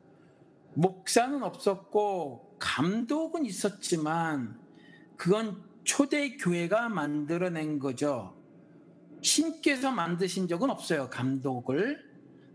목사는 0.74 1.42
없었고, 1.42 2.56
감독은 2.58 3.46
있었지만, 3.46 4.60
그건 5.16 5.64
초대교회가 5.84 6.90
만들어낸 6.90 7.78
거죠. 7.78 8.36
신께서 9.22 9.90
만드신 9.90 10.48
적은 10.48 10.68
없어요. 10.68 11.08
감독을. 11.08 12.07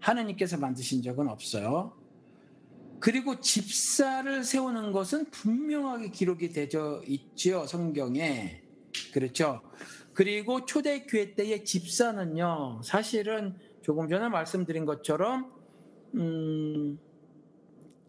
하나님께서 0.03 0.57
만드신 0.57 1.01
적은 1.01 1.29
없어요. 1.29 1.93
그리고 2.99 3.39
집사를 3.39 4.43
세우는 4.43 4.91
것은 4.91 5.25
분명하게 5.31 6.11
기록이 6.11 6.49
되어 6.49 7.01
있죠. 7.07 7.65
성경에. 7.65 8.61
그렇죠. 9.13 9.61
그리고 10.13 10.65
초대교회 10.65 11.35
때의 11.35 11.65
집사는요, 11.65 12.81
사실은 12.83 13.55
조금 13.81 14.07
전에 14.07 14.29
말씀드린 14.29 14.85
것처럼, 14.85 15.51
음, 16.15 16.99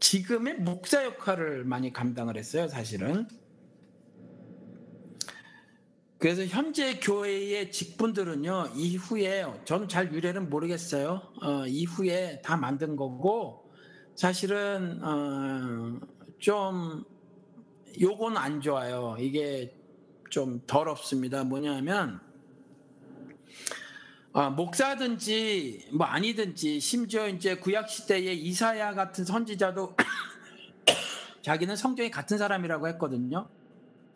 지금의 0.01 0.59
목사 0.59 1.05
역할을 1.05 1.65
많이 1.65 1.93
감당을 1.93 2.37
했어요, 2.37 2.69
사실은. 2.69 3.27
그래서 6.25 6.43
현재 6.47 6.99
교회의 7.01 7.71
직분들은요, 7.71 8.71
이후에, 8.77 9.45
저는 9.67 9.89
잘 9.89 10.11
유래는 10.11 10.49
모르겠어요. 10.49 11.21
어, 11.43 11.67
이후에 11.67 12.41
다 12.41 12.57
만든 12.57 12.97
거고, 12.97 13.71
사실은, 14.15 15.05
어, 15.05 16.01
좀, 16.39 17.05
요건 18.01 18.39
안 18.39 18.63
좋아요. 18.63 19.19
이게 19.21 19.77
좀 20.31 20.63
더럽습니다. 20.67 21.45
뭐냐면, 21.45 22.19
아, 24.33 24.49
목사든지 24.49 25.91
뭐 25.93 26.07
아니든지 26.07 26.81
심지어 26.81 27.29
이제 27.29 27.57
구약 27.57 27.91
시대의 27.91 28.41
이사야 28.41 28.95
같은 28.95 29.27
선지자도 29.27 29.95
자기는 31.45 31.77
성경이 31.77 32.11
같은 32.11 32.39
사람이라고 32.39 32.89
했거든요. 32.89 33.47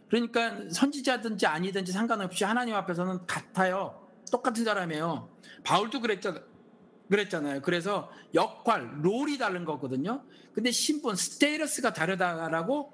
그러니까 0.08 0.70
선지자든지 0.70 1.46
아니든지 1.46 1.92
상관없이 1.92 2.44
하나님 2.44 2.74
앞에서는 2.74 3.26
같아요. 3.26 4.08
똑같은 4.30 4.64
사람이에요. 4.64 5.28
바울도 5.64 6.00
그랬잖아요. 6.00 6.42
그랬잖아요. 7.10 7.62
그래서 7.62 8.10
역할, 8.34 9.02
롤이 9.02 9.38
다른 9.38 9.64
거거든요. 9.64 10.22
근데 10.52 10.70
신분, 10.70 11.16
스테이러스가 11.16 11.92
다르다라고 11.92 12.92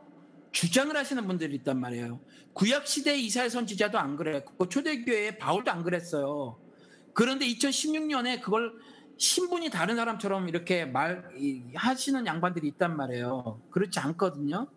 주장을 0.53 0.97
하시는 0.97 1.27
분들이 1.27 1.57
있단 1.57 1.81
말이에요. 1.81 2.21
구약 2.53 2.87
시대 2.87 3.17
이사야 3.19 3.49
선지자도 3.49 3.99
안 3.99 4.17
그랬고 4.17 4.69
초대교회의 4.69 5.39
바울도 5.39 5.71
안 5.71 5.83
그랬어요. 5.83 6.61
그런데 7.13 7.47
2016년에 7.47 8.41
그걸 8.41 8.73
신분이 9.17 9.71
다른 9.71 9.97
사람처럼 9.97 10.49
이렇게 10.49 10.85
말 10.85 11.29
하시는 11.75 12.27
양반들이 12.27 12.69
있단 12.69 12.97
말이에요. 12.97 13.61
그렇지 13.71 13.99
않거든요. 13.99 14.69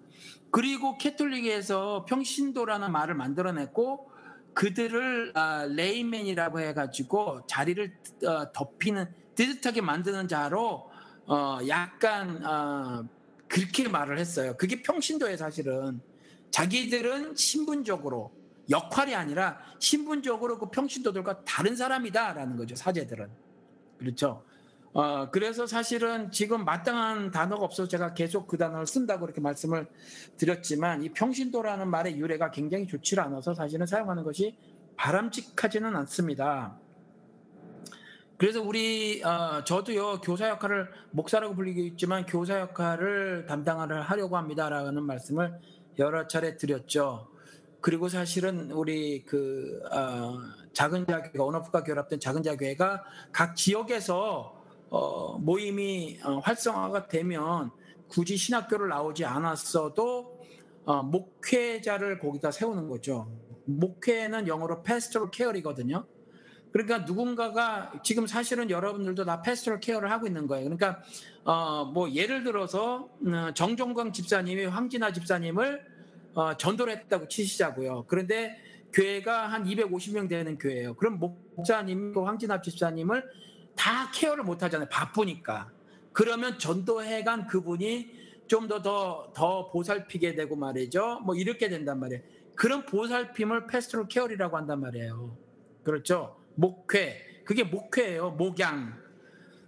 그리고 0.58 0.98
캐톨릭에서 0.98 2.06
평신도라는 2.06 2.92
말을 2.92 3.14
만들어냈고 3.14 4.10
그들을 4.56 5.34
아, 5.36 5.68
레이맨이라고 5.70 6.62
해가지고 6.62 7.46
자리를 7.46 7.96
어, 8.26 8.52
덮이는 8.54 9.06
뜨뜻하게 9.36 9.82
만드는 9.82 10.28
자로 10.28 10.90
어, 11.28 11.60
약간 11.68 12.44
어, 12.44 13.08
그렇게 13.48 13.88
말을 13.88 14.18
했어요. 14.18 14.56
그게 14.58 14.82
평신도에 14.82 15.38
사실은 15.38 16.02
자기들은 16.50 17.36
신분적으로 17.36 18.32
역할이 18.68 19.14
아니라 19.14 19.60
신분적으로 19.78 20.58
그 20.58 20.72
평신도들과 20.72 21.44
다른 21.46 21.76
사람이다라는 21.76 22.58
거죠. 22.58 22.76
사제들은 22.76 23.30
그렇죠. 24.00 24.44
어, 24.98 25.30
그래서 25.30 25.68
사실은 25.68 26.32
지금 26.32 26.65
마땅한 26.65 27.30
단어가 27.30 27.65
없어서 27.65 27.88
제가 27.88 28.15
계속 28.15 28.48
그 28.48 28.57
단어를 28.57 28.88
쓴다고 28.88 29.26
이렇게 29.26 29.40
말씀을 29.40 29.86
드렸지만 30.38 31.03
이 31.03 31.10
평신도라는 31.10 31.88
말의 31.88 32.18
유래가 32.18 32.49
굉장히 32.49 32.88
좋지 32.88 33.19
않아서 33.19 33.53
사실은 33.53 33.86
사용하는 33.86 34.24
것이 34.24 34.57
바람직하지는 34.95 35.95
않습니다. 35.98 36.80
그래서 38.38 38.60
우리 38.60 39.22
어, 39.24 39.64
저도요 39.64 40.22
교사 40.22 40.49
역할을 40.49 40.90
목사라고 41.11 41.53
불리고 41.53 41.82
있지만 41.82 42.26
교사 42.26 42.60
역할을 42.60 43.45
담당을 43.48 44.02
하려고 44.02 44.36
합니다라는 44.36 45.03
말씀을 45.03 45.60
여러 45.99 46.28
차례 46.28 46.57
드렸죠. 46.57 47.28
그리고 47.82 48.10
사실은 48.10 48.72
우리 48.72 49.24
그 49.26 49.80
어, 49.91 50.40
작은 50.74 51.06
자교가 51.06 51.44
온오프가 51.44 51.84
결합된 51.84 52.19
작은 52.19 52.41
자교회가 52.41 53.03
각 53.32 53.56
지역에서 53.56 54.57
어, 54.89 55.38
모임이 55.39 56.19
어, 56.23 56.39
활성화가 56.39 57.07
되면 57.07 57.72
굳이 58.07 58.38
신학교를 58.38 58.89
나오지 58.89 59.26
않았어도 59.26 60.39
어, 60.85 61.03
목회자를 61.03 62.19
거기다 62.19 62.51
세우는 62.51 62.88
거죠. 62.88 63.30
목회는 63.65 64.47
영어로 64.47 64.84
pastoral 64.84 65.30
care이거든요. 65.34 66.05
그러니까 66.72 66.99
누군가가 66.99 67.91
지금 68.03 68.27
사실은 68.27 68.69
여러분들도 68.69 69.26
다 69.26 69.41
패스토럴 69.41 69.80
케어를 69.80 70.11
하고 70.11 70.27
있는 70.27 70.47
거예요. 70.47 70.65
그러니까 70.65 71.01
어 71.43 71.85
뭐 71.85 72.09
예를 72.11 72.43
들어서 72.43 73.09
어, 73.26 73.53
정종광 73.53 74.11
집사님이 74.11 74.65
황진아 74.65 75.14
집사님을 75.14 75.81
어 76.35 76.55
전도를 76.55 76.95
했다고 76.97 77.27
치시자고요. 77.27 78.05
그런데 78.07 78.57
교회가 78.93 79.47
한 79.47 79.65
250명 79.65 80.30
되는 80.30 80.57
교회예요. 80.57 80.95
그럼 80.95 81.19
목사님, 81.55 82.14
황진아 82.15 82.61
집사님을 82.61 83.23
다 83.78 84.12
케어를 84.14 84.44
못 84.44 84.62
하잖아요. 84.64 84.90
바쁘니까. 84.90 85.72
그러면 86.14 86.58
전도해간 86.60 87.48
그분이 87.48 88.12
좀 88.48 88.68
더 88.68 88.82
더 88.82 89.32
더 89.34 89.70
보살피게 89.70 90.36
되고 90.36 90.56
말이죠. 90.56 91.20
뭐 91.26 91.36
이렇게 91.36 91.70
된단 91.70 91.99
말이에요. 91.99 92.22
그런 92.56 92.86
보살핌을 92.86 93.68
패스토럴 93.68 94.08
케어리라고 94.08 94.58
한단 94.58 94.80
말이에요. 94.82 95.38
그렇죠? 95.84 96.38
목회. 96.56 97.44
그게 97.45 97.64
목회예요. 97.64 98.32
목양. 98.32 98.98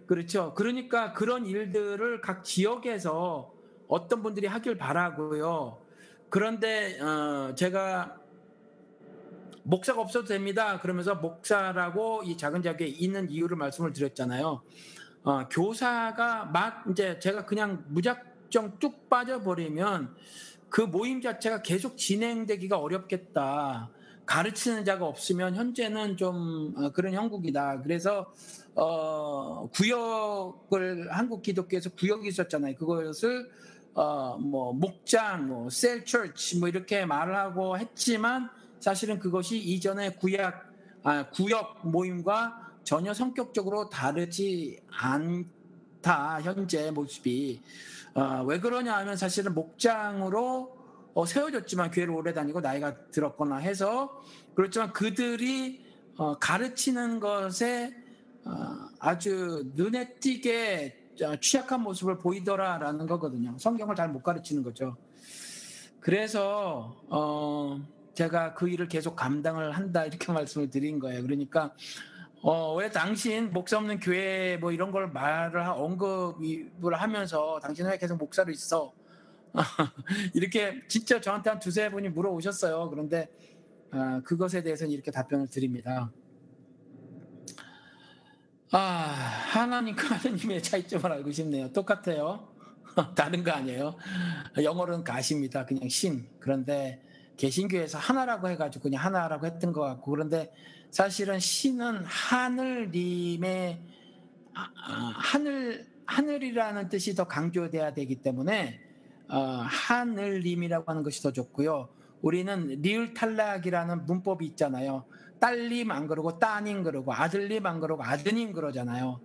그렇죠? 0.08 0.54
그러니까 0.56 1.14
그런 1.14 1.46
일들을 1.46 2.22
각 2.22 2.44
지역에서 2.44 3.54
어떤 3.88 4.24
분들이 4.24 4.48
하길 4.48 4.78
바라고요. 4.78 5.86
그런데 6.30 7.00
어 7.00 7.54
제가 7.56 8.19
목사가 9.70 10.02
없어도 10.02 10.26
됩니다. 10.26 10.80
그러면서 10.80 11.14
목사라고 11.14 12.24
이 12.24 12.36
작은 12.36 12.64
자기에 12.64 12.88
있는 12.88 13.30
이유를 13.30 13.56
말씀을 13.56 13.94
드렸잖아요. 13.94 14.64
어, 15.22 15.48
교사가 15.50 16.46
막 16.46 16.86
이제 16.90 17.20
제가 17.20 17.46
그냥 17.46 17.86
무작정 17.90 18.80
뚝 18.80 19.08
빠져버리면 19.10 20.16
그 20.70 20.82
모임 20.82 21.22
자체가 21.22 21.62
계속 21.62 21.98
진행되기가 21.98 22.80
어렵겠다. 22.80 23.92
가르치는 24.26 24.86
자가 24.86 25.06
없으면 25.06 25.54
현재는 25.54 26.18
좀 26.18 26.74
어, 26.76 26.90
그런 26.90 27.14
형국이다. 27.14 27.84
그래서 27.84 28.34
어, 28.74 29.70
구역을 29.72 31.12
한국 31.12 31.44
기독교에서 31.44 31.92
구역이 31.92 32.28
있었잖아요. 32.28 32.74
그것을 32.76 33.52
어, 33.94 34.36
뭐 34.40 34.74
목장, 34.74 35.48
뭐 35.48 35.70
셀 35.70 36.06
처치 36.06 36.58
뭐 36.58 36.70
이렇게 36.70 37.06
말을 37.06 37.36
하고 37.36 37.78
했지만 37.78 38.50
사실은 38.80 39.20
그것이 39.20 39.58
이전의 39.58 40.18
구약 40.18 40.70
아, 41.04 41.30
구역 41.30 41.88
모임과 41.88 42.70
전혀 42.84 43.14
성격적으로 43.14 43.90
다르지 43.90 44.80
않다 44.88 46.42
현재 46.42 46.92
모습이 46.92 47.62
어, 48.16 48.44
왜 48.46 48.60
그러냐 48.60 48.98
하면 48.98 49.16
사실은 49.16 49.54
목장으로 49.54 50.78
어, 51.14 51.26
세워졌지만 51.26 51.92
교회를 51.92 52.14
오래 52.14 52.34
다니고 52.34 52.62
나이가 52.62 52.96
들었거나 53.12 53.58
해서 53.58 54.22
그렇지만 54.56 54.92
그들이 54.94 55.86
어, 56.18 56.38
가르치는 56.38 57.20
것에 57.20 57.96
어, 58.46 58.52
아주 59.00 59.64
눈에 59.76 60.16
띄게 60.16 60.98
취약한 61.42 61.82
모습을 61.82 62.18
보이더라라는 62.18 63.06
거거든요. 63.06 63.58
성경을 63.58 63.96
잘 63.96 64.10
못 64.10 64.24
가르치는 64.24 64.64
거죠. 64.64 64.96
그래서 66.00 66.96
어, 67.10 67.80
제가 68.20 68.54
그 68.54 68.68
일을 68.68 68.90
계속 68.90 69.16
감당을 69.16 69.72
한다 69.72 70.04
이렇게 70.04 70.32
말씀을 70.34 70.70
드린 70.70 71.00
거예요. 71.00 71.24
그러니까 71.24 71.74
어, 72.42 72.76
왜 72.76 72.90
당신 72.90 73.52
목사 73.52 73.78
없는 73.78 74.02
교회 74.02 74.58
뭐 74.58 74.74
이런 74.74 74.92
걸 74.92 75.10
말을 75.10 75.62
언급을 75.62 76.96
하면서 76.96 77.60
당신은 77.62 77.92
왜 77.92 77.98
계속 77.98 78.18
목사로 78.18 78.52
있어? 78.52 78.94
이렇게 80.36 80.82
진짜 80.90 81.22
저한테 81.22 81.50
한 81.50 81.60
두세 81.60 81.90
분이 81.90 82.10
물어오셨어요. 82.10 82.90
그런데 82.90 83.30
어, 83.92 84.22
그것에 84.26 84.64
대해서는 84.64 84.92
이렇게 84.92 85.12
답변을 85.12 85.48
드립니다. 85.48 86.12
아, 88.72 88.78
하나님과 88.78 90.04
하나님의 90.20 90.62
차이점을 90.62 91.10
알고 91.10 91.32
싶네요. 91.32 91.72
똑같아요. 91.72 92.50
다른 93.16 93.46
거 93.46 93.52
아니에요. 93.52 93.96
영어로는 94.62 95.06
가십니다. 95.06 95.66
그냥 95.66 95.88
신. 95.88 96.28
그런데 96.40 97.02
개신교에서 97.40 97.98
하나라고 97.98 98.50
해가지고 98.50 98.84
그냥 98.84 99.04
하나라고 99.04 99.46
했던 99.46 99.72
것 99.72 99.82
같고 99.82 100.12
그런데 100.12 100.52
사실은 100.92 101.40
신은 101.40 102.04
하늘님의 102.04 103.82
아, 104.54 104.62
아, 104.62 105.14
하늘 105.16 105.88
하늘이라는 106.06 106.90
뜻이 106.90 107.16
더 107.16 107.26
강조돼야 107.26 107.94
되기 107.94 108.16
때문에 108.16 108.82
어, 109.30 109.38
하늘님이라고 109.38 110.92
하는 110.92 111.04
것이 111.04 111.24
더 111.24 111.32
좋고요. 111.32 111.88
우리는 112.22 112.68
리을 112.82 113.14
탈락이라는 113.14 114.06
문법이 114.06 114.46
있잖아요. 114.48 115.06
딸님 115.40 115.92
안 115.92 116.08
그러고 116.08 116.40
따님 116.40 116.84
그러고 116.84 117.14
아들님 117.14 117.66
안 117.66 117.80
그러고 117.80 118.04
아드님 118.04 118.52
그러잖아요. 118.52 119.22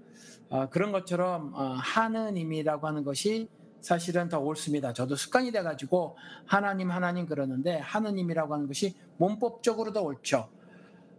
어, 0.50 0.68
그런 0.68 0.92
것처럼 0.92 1.52
어, 1.54 1.74
하느님이라고 1.80 2.86
하는 2.86 3.02
것이 3.02 3.48
사실은 3.84 4.30
더 4.30 4.40
옳습니다. 4.40 4.94
저도 4.94 5.14
습관이 5.14 5.52
돼가지고 5.52 6.16
하나님 6.46 6.90
하나님 6.90 7.26
그러는데 7.26 7.78
하느님이라고 7.78 8.54
하는 8.54 8.66
것이 8.66 8.96
문법적으로 9.18 9.92
더 9.92 10.00
옳죠. 10.00 10.48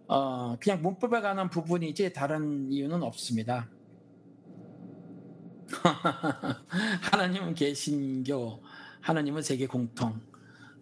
어, 0.08 0.58
그냥 0.60 0.82
문법에 0.82 1.22
관한 1.22 1.50
부분이지 1.50 2.14
다른 2.14 2.72
이유는 2.72 3.04
없습니다. 3.04 3.70
하나님은 7.12 7.54
개신교, 7.54 8.64
하나님은 9.02 9.44
세계 9.44 9.68
공통. 9.68 10.20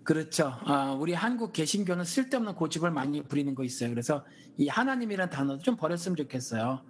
그렇죠. 0.03 0.53
어, 0.65 0.97
우리 0.97 1.13
한국 1.13 1.51
개신교는 1.51 2.05
쓸데없는 2.05 2.55
고집을 2.55 2.91
많이 2.91 3.23
부리는 3.23 3.55
거 3.55 3.65
있어요. 3.65 3.89
그래서 3.89 4.25
이 4.57 4.69
하나님이라는 4.69 5.29
단어도 5.29 5.61
좀 5.61 5.75
버렸으면 5.75 6.15
좋겠어요. 6.15 6.81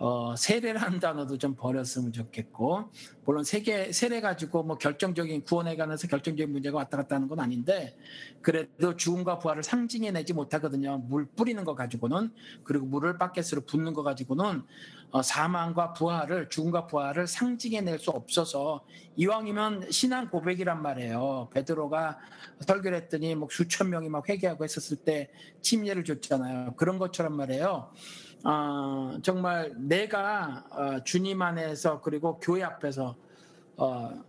어, 0.00 0.36
세례라는 0.36 1.00
단어도 1.00 1.38
좀 1.38 1.56
버렸으면 1.56 2.12
좋겠고, 2.12 2.90
물론 3.24 3.42
세계, 3.42 3.90
세례 3.92 4.20
가지고 4.20 4.62
뭐 4.62 4.78
결정적인 4.78 5.42
구원에 5.42 5.76
관해서 5.76 6.06
결정적인 6.06 6.52
문제가 6.52 6.78
왔다 6.78 6.96
갔다 6.96 7.16
하는 7.16 7.26
건 7.26 7.40
아닌데, 7.40 7.96
그래도 8.40 8.96
죽음과 8.96 9.40
부활을 9.40 9.64
상징해내지 9.64 10.34
못하거든요. 10.34 10.98
물 10.98 11.26
뿌리는 11.26 11.62
거 11.64 11.74
가지고는, 11.74 12.32
그리고 12.62 12.86
물을 12.86 13.18
바켓으로 13.18 13.62
붓는 13.62 13.92
거 13.92 14.04
가지고는, 14.04 14.62
어, 15.10 15.22
사망과 15.22 15.94
부활을, 15.94 16.48
죽음과 16.48 16.86
부활을 16.86 17.26
상징해낼 17.26 17.98
수 17.98 18.10
없어서, 18.10 18.84
이왕이면 19.16 19.90
신앙 19.90 20.30
고백이란 20.30 20.80
말이에요. 20.80 21.50
베드로가 21.52 22.18
설교를 22.60 22.96
했더니 22.98 23.34
뭐 23.34 23.48
수천 23.50 23.90
명이 23.90 24.08
막 24.10 24.28
회개하고 24.28 24.62
했었을 24.62 24.98
때 24.98 25.28
침례를 25.60 26.04
줬잖아요. 26.04 26.74
그런 26.76 26.98
것처럼 26.98 27.36
말이에요. 27.36 27.90
어, 28.44 29.18
정말 29.22 29.74
내가 29.76 30.64
어, 30.70 31.04
주님 31.04 31.42
안에서 31.42 32.00
그리고 32.00 32.38
교회 32.38 32.62
앞에서 32.62 33.16
어, 33.76 34.24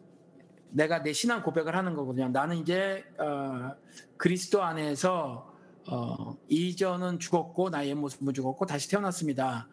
내가 0.72 1.02
내 1.02 1.14
신앙 1.14 1.44
고백을 1.44 1.76
하는 1.76 1.96
거거든요. 1.96 2.30
나는 2.30 2.58
이제 2.58 3.04
어, 3.18 3.76
그리스도 4.18 4.64
안에서 4.64 5.54
어, 5.92 6.38
이전은 6.48 7.20
죽었고 7.20 7.70
나의 7.70 7.96
모습은 7.96 8.34
죽었고 8.34 8.66
다시 8.66 8.90
태어났습니다. 8.90 9.68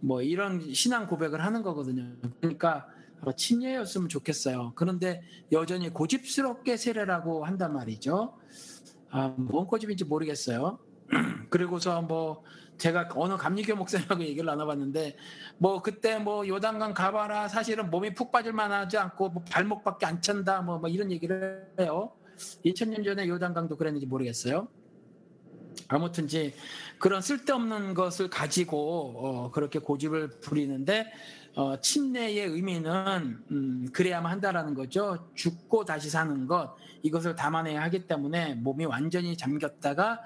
뭐 0.00 0.20
이런 0.22 0.72
신앙 0.74 1.06
고백을 1.06 1.42
하는 1.42 1.62
거거든요. 1.62 2.14
그러니까 2.40 2.86
침례였으면 3.36 4.10
좋겠어요. 4.10 4.72
그런데 4.74 5.22
여전히 5.50 5.88
고집스럽게 5.88 6.76
세례라고 6.76 7.46
한단 7.46 7.72
말이죠. 7.72 8.36
아, 9.10 9.28
뭔 9.38 9.66
고집인지 9.66 10.04
모르겠어요. 10.04 10.78
그리고서 11.48 12.02
뭐 12.02 12.42
제가 12.78 13.08
어느 13.14 13.36
감리교 13.36 13.76
목사님하고 13.76 14.22
얘기를 14.22 14.46
나눠봤는데 14.46 15.16
뭐 15.58 15.82
그때 15.82 16.18
뭐 16.18 16.46
요단강 16.46 16.94
가봐라 16.94 17.48
사실은 17.48 17.90
몸이 17.90 18.14
푹 18.14 18.32
빠질 18.32 18.52
만 18.52 18.72
하지 18.72 18.98
않고 18.98 19.30
뭐 19.30 19.44
발목밖에 19.50 20.06
안 20.06 20.20
찬다 20.20 20.62
뭐, 20.62 20.78
뭐 20.78 20.88
이런 20.88 21.10
얘기를 21.10 21.66
해요. 21.78 22.12
2000년 22.64 23.04
전에 23.04 23.28
요단강도 23.28 23.76
그랬는지 23.76 24.06
모르겠어요. 24.06 24.68
아무튼지 25.88 26.54
그런 26.98 27.20
쓸데없는 27.20 27.94
것을 27.94 28.30
가지고 28.30 29.14
어, 29.16 29.50
그렇게 29.50 29.78
고집을 29.78 30.40
부리는데 30.40 31.12
어, 31.56 31.80
침례의 31.80 32.48
의미는 32.48 33.38
음, 33.50 33.88
그래야만 33.92 34.32
한다라는 34.32 34.74
거죠. 34.74 35.30
죽고 35.34 35.84
다시 35.84 36.10
사는 36.10 36.46
것 36.46 36.74
이것을 37.02 37.36
담아내야 37.36 37.82
하기 37.82 38.06
때문에 38.06 38.54
몸이 38.54 38.86
완전히 38.86 39.36
잠겼다가 39.36 40.20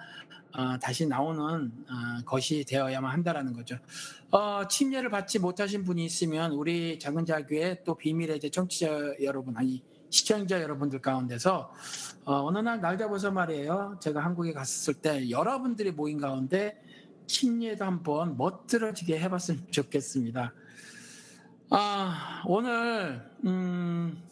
어, 0.54 0.78
다시 0.78 1.06
나오는 1.06 1.70
어, 1.88 2.24
것이 2.24 2.64
되어야만 2.64 3.12
한다라는 3.12 3.52
거죠. 3.52 3.78
어, 4.30 4.66
침례를 4.68 5.10
받지 5.10 5.38
못하신 5.38 5.84
분이 5.84 6.04
있으면 6.04 6.52
우리 6.52 6.98
작은 6.98 7.26
자교회 7.26 7.82
또 7.84 7.94
비밀의 7.96 8.40
제 8.40 8.48
청취자 8.48 9.14
여러분 9.22 9.56
아니 9.56 9.82
시청자 10.10 10.60
여러분들 10.62 11.00
가운데서 11.00 11.72
어, 12.24 12.50
느 12.50 12.60
날 12.62 12.80
날 12.80 12.96
잡아서 12.98 13.30
말이에요. 13.30 13.98
제가 14.00 14.24
한국에 14.24 14.52
갔을 14.52 14.94
때 14.94 15.28
여러분들이 15.30 15.92
모인 15.92 16.18
가운데 16.18 16.82
침례도 17.26 17.84
한번 17.84 18.36
멋들어지게 18.38 19.18
해봤으면 19.20 19.66
좋겠습니다. 19.70 20.52
아, 21.70 22.42
오늘 22.46 23.30
음, 23.44 24.22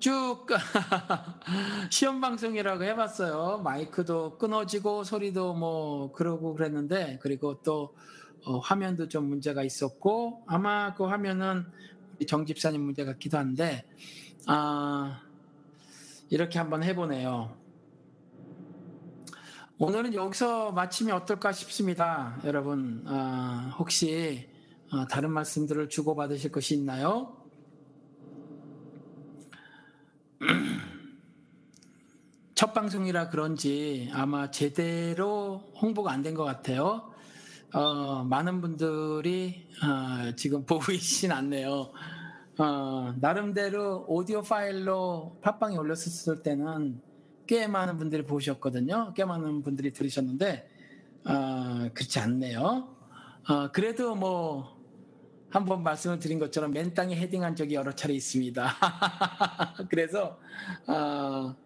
쭉 0.00 0.46
시험 1.90 2.20
방송이라고 2.22 2.82
해봤어요. 2.84 3.58
마이크도 3.62 4.38
끊어지고 4.38 5.04
소리도 5.04 5.54
뭐 5.54 6.10
그러고 6.12 6.54
그랬는데 6.54 7.18
그리고 7.20 7.60
또 7.62 7.94
어, 8.46 8.58
화면도 8.58 9.08
좀 9.08 9.28
문제가 9.28 9.62
있었고 9.62 10.44
아마 10.46 10.94
그 10.94 11.04
화면은 11.04 11.66
정 12.26 12.46
집사님 12.46 12.80
문제 12.80 13.04
같기도 13.04 13.36
한데 13.36 13.84
아 14.46 15.20
이렇게 16.30 16.58
한번 16.58 16.82
해보네요. 16.82 17.54
오늘은 19.78 20.14
여기서 20.14 20.72
마치면 20.72 21.16
어떨까 21.16 21.52
싶습니다, 21.52 22.38
여러분. 22.44 23.02
아, 23.06 23.74
혹시 23.78 24.46
어, 24.92 25.06
다른 25.06 25.32
말씀들을 25.32 25.88
주고 25.88 26.14
받으실 26.14 26.52
것이 26.52 26.74
있나요? 26.74 27.39
첫 32.54 32.72
방송이라 32.74 33.28
그런지 33.30 34.08
아마 34.12 34.50
제대로 34.50 35.58
홍보가 35.80 36.12
안 36.12 36.22
된 36.22 36.34
것 36.34 36.44
같아요. 36.44 37.10
어, 37.72 38.24
많은 38.24 38.60
분들이 38.60 39.68
어, 39.82 40.32
지금 40.36 40.64
보고 40.66 40.80
계시진 40.86 41.32
않네요. 41.32 41.92
어, 42.58 43.14
나름대로 43.20 44.04
오디오 44.08 44.42
파일로 44.42 45.38
팟빵에 45.42 45.76
올렸을 45.76 46.42
때는 46.42 47.00
꽤 47.46 47.66
많은 47.66 47.96
분들이 47.96 48.24
보셨거든요. 48.24 49.12
꽤 49.14 49.24
많은 49.24 49.62
분들이 49.62 49.92
들으셨는데 49.92 50.68
어, 51.26 51.88
그렇지 51.94 52.18
않네요. 52.18 52.88
어, 53.48 53.70
그래도 53.72 54.14
뭐 54.14 54.79
한번 55.50 55.82
말씀을 55.82 56.18
드린 56.20 56.38
것처럼 56.38 56.70
맨 56.72 56.94
땅에 56.94 57.16
헤딩한 57.16 57.56
적이 57.56 57.74
여러 57.74 57.92
차례 57.92 58.14
있습니다. 58.14 58.64
그래서 59.90 60.38
어, 60.86 61.56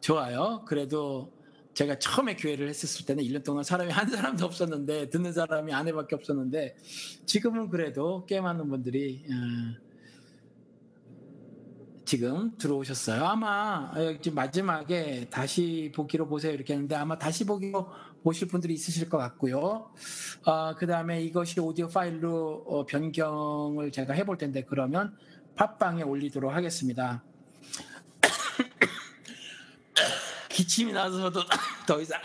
좋아요. 0.00 0.64
그래도 0.66 1.30
제가 1.74 1.98
처음에 1.98 2.34
교회를 2.36 2.68
했었을 2.68 3.06
때는 3.06 3.22
1년 3.24 3.44
동안 3.44 3.62
사람이 3.62 3.92
한 3.92 4.08
사람도 4.08 4.44
없었는데 4.44 5.10
듣는 5.10 5.32
사람이 5.32 5.72
아내밖에 5.72 6.16
없었는데 6.16 6.76
지금은 7.26 7.68
그래도 7.68 8.24
꽤 8.26 8.40
많은 8.40 8.68
분들이 8.68 9.24
어, 9.28 9.90
지금 12.06 12.56
들어오셨어요. 12.56 13.24
아마 13.24 13.92
어, 13.94 14.18
지금 14.20 14.34
마지막에 14.34 15.28
다시 15.30 15.92
보기로 15.94 16.26
보세요 16.26 16.52
이렇게 16.52 16.72
했는데 16.72 16.96
아마 16.96 17.18
다시 17.18 17.44
보기로 17.44 17.86
보실 18.22 18.48
분들이 18.48 18.74
있으실 18.74 19.08
것 19.08 19.18
같고요. 19.18 19.90
어, 20.44 20.74
그 20.76 20.86
다음에 20.86 21.22
이것이 21.22 21.60
오디오 21.60 21.88
파일로 21.88 22.64
어, 22.66 22.86
변경을 22.86 23.92
제가 23.92 24.14
해볼 24.14 24.38
텐데 24.38 24.64
그러면 24.68 25.16
팟빵에 25.56 26.02
올리도록 26.02 26.52
하겠습니다. 26.52 27.22
기침이 30.48 30.92
나서도 30.92 31.42
더 31.86 32.00
이상 32.00 32.20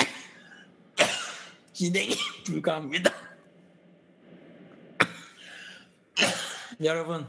진행이 1.74 2.16
불가합니다. 2.46 3.12
여러분 6.84 7.26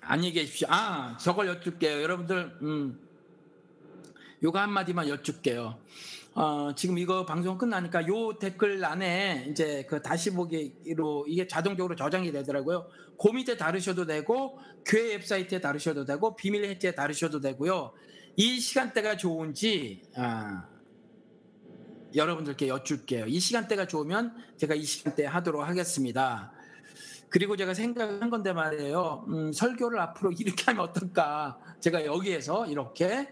안녕히 0.00 0.32
계십시오. 0.32 0.68
아 0.70 1.16
저걸 1.18 1.48
여쭐게요. 1.48 2.02
여러분들 2.02 2.58
음, 2.62 3.00
요거 4.42 4.58
한마디만 4.58 5.08
여쭙게요. 5.08 5.78
어, 6.34 6.72
지금 6.76 6.98
이거 6.98 7.26
방송 7.26 7.58
끝나니까 7.58 8.06
요 8.06 8.38
댓글 8.38 8.84
안에 8.84 9.46
이제 9.50 9.84
그 9.88 10.00
다시 10.00 10.32
보기로 10.32 11.26
이게 11.28 11.46
자동적으로 11.46 11.96
저장이 11.96 12.30
되더라고요. 12.30 12.86
그 13.20 13.28
밑에 13.28 13.56
다루셔도 13.56 14.06
되고 14.06 14.58
교회 14.84 15.14
웹사이트에 15.14 15.60
다루셔도 15.60 16.04
되고 16.04 16.36
비밀 16.36 16.64
해지에 16.64 16.92
다루셔도 16.92 17.40
되고요. 17.40 17.92
이 18.36 18.60
시간대가 18.60 19.16
좋은지 19.16 20.02
아, 20.16 20.66
여러분들께 22.14 22.68
여쭐게요. 22.68 23.26
이 23.26 23.40
시간대가 23.40 23.86
좋으면 23.86 24.34
제가 24.56 24.74
이 24.74 24.84
시간대에 24.84 25.26
하도록 25.26 25.66
하겠습니다. 25.66 26.52
그리고 27.28 27.56
제가 27.56 27.74
생각한 27.74 28.30
건데 28.30 28.52
말이에요. 28.52 29.24
음, 29.28 29.52
설교를 29.52 30.00
앞으로 30.00 30.32
이렇게 30.38 30.64
하면 30.66 30.82
어떨까? 30.82 31.58
제가 31.80 32.04
여기에서 32.04 32.66
이렇게 32.66 33.28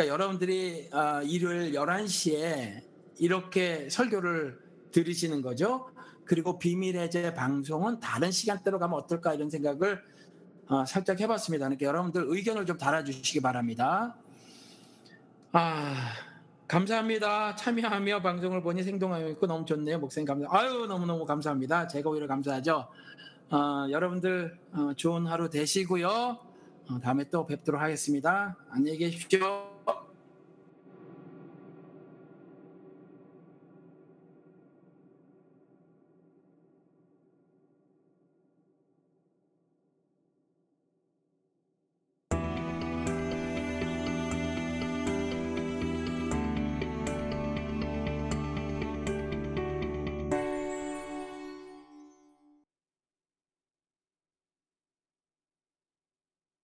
그러니까 0.00 0.14
여러분들이 0.14 0.88
어, 0.92 1.20
일요일 1.22 1.72
11시에 1.72 2.82
이렇게 3.18 3.90
설교를 3.90 4.58
들으시는 4.92 5.42
거죠. 5.42 5.90
그리고 6.24 6.58
비밀 6.58 6.96
해제 6.96 7.34
방송은 7.34 8.00
다른 8.00 8.30
시간대로 8.30 8.78
가면 8.78 8.98
어떨까 8.98 9.34
이런 9.34 9.50
생각을 9.50 10.02
어, 10.68 10.86
살짝 10.86 11.20
해봤습니다. 11.20 11.66
그러니까 11.66 11.86
여러분들 11.86 12.24
의견을 12.28 12.64
좀 12.64 12.78
달아주시기 12.78 13.40
바랍니다. 13.40 14.16
아 15.52 15.94
감사합니다. 16.66 17.56
참여하며 17.56 18.22
방송을 18.22 18.62
보니 18.62 18.82
생동하고 18.82 19.28
있고 19.30 19.46
너무 19.46 19.66
좋네요. 19.66 19.98
목사님 19.98 20.26
감사. 20.26 20.46
아유 20.50 20.86
너무 20.86 21.04
너무 21.04 21.26
감사합니다. 21.26 21.88
제가 21.88 22.08
오히려 22.08 22.26
감사하죠. 22.26 22.88
어, 23.50 23.86
여러분들 23.90 24.58
어, 24.72 24.94
좋은 24.96 25.26
하루 25.26 25.50
되시고요. 25.50 26.08
어, 26.08 27.00
다음에 27.02 27.24
또 27.28 27.44
뵙도록 27.44 27.82
하겠습니다. 27.82 28.56
안녕히 28.70 28.96
계십시오. 28.96 29.69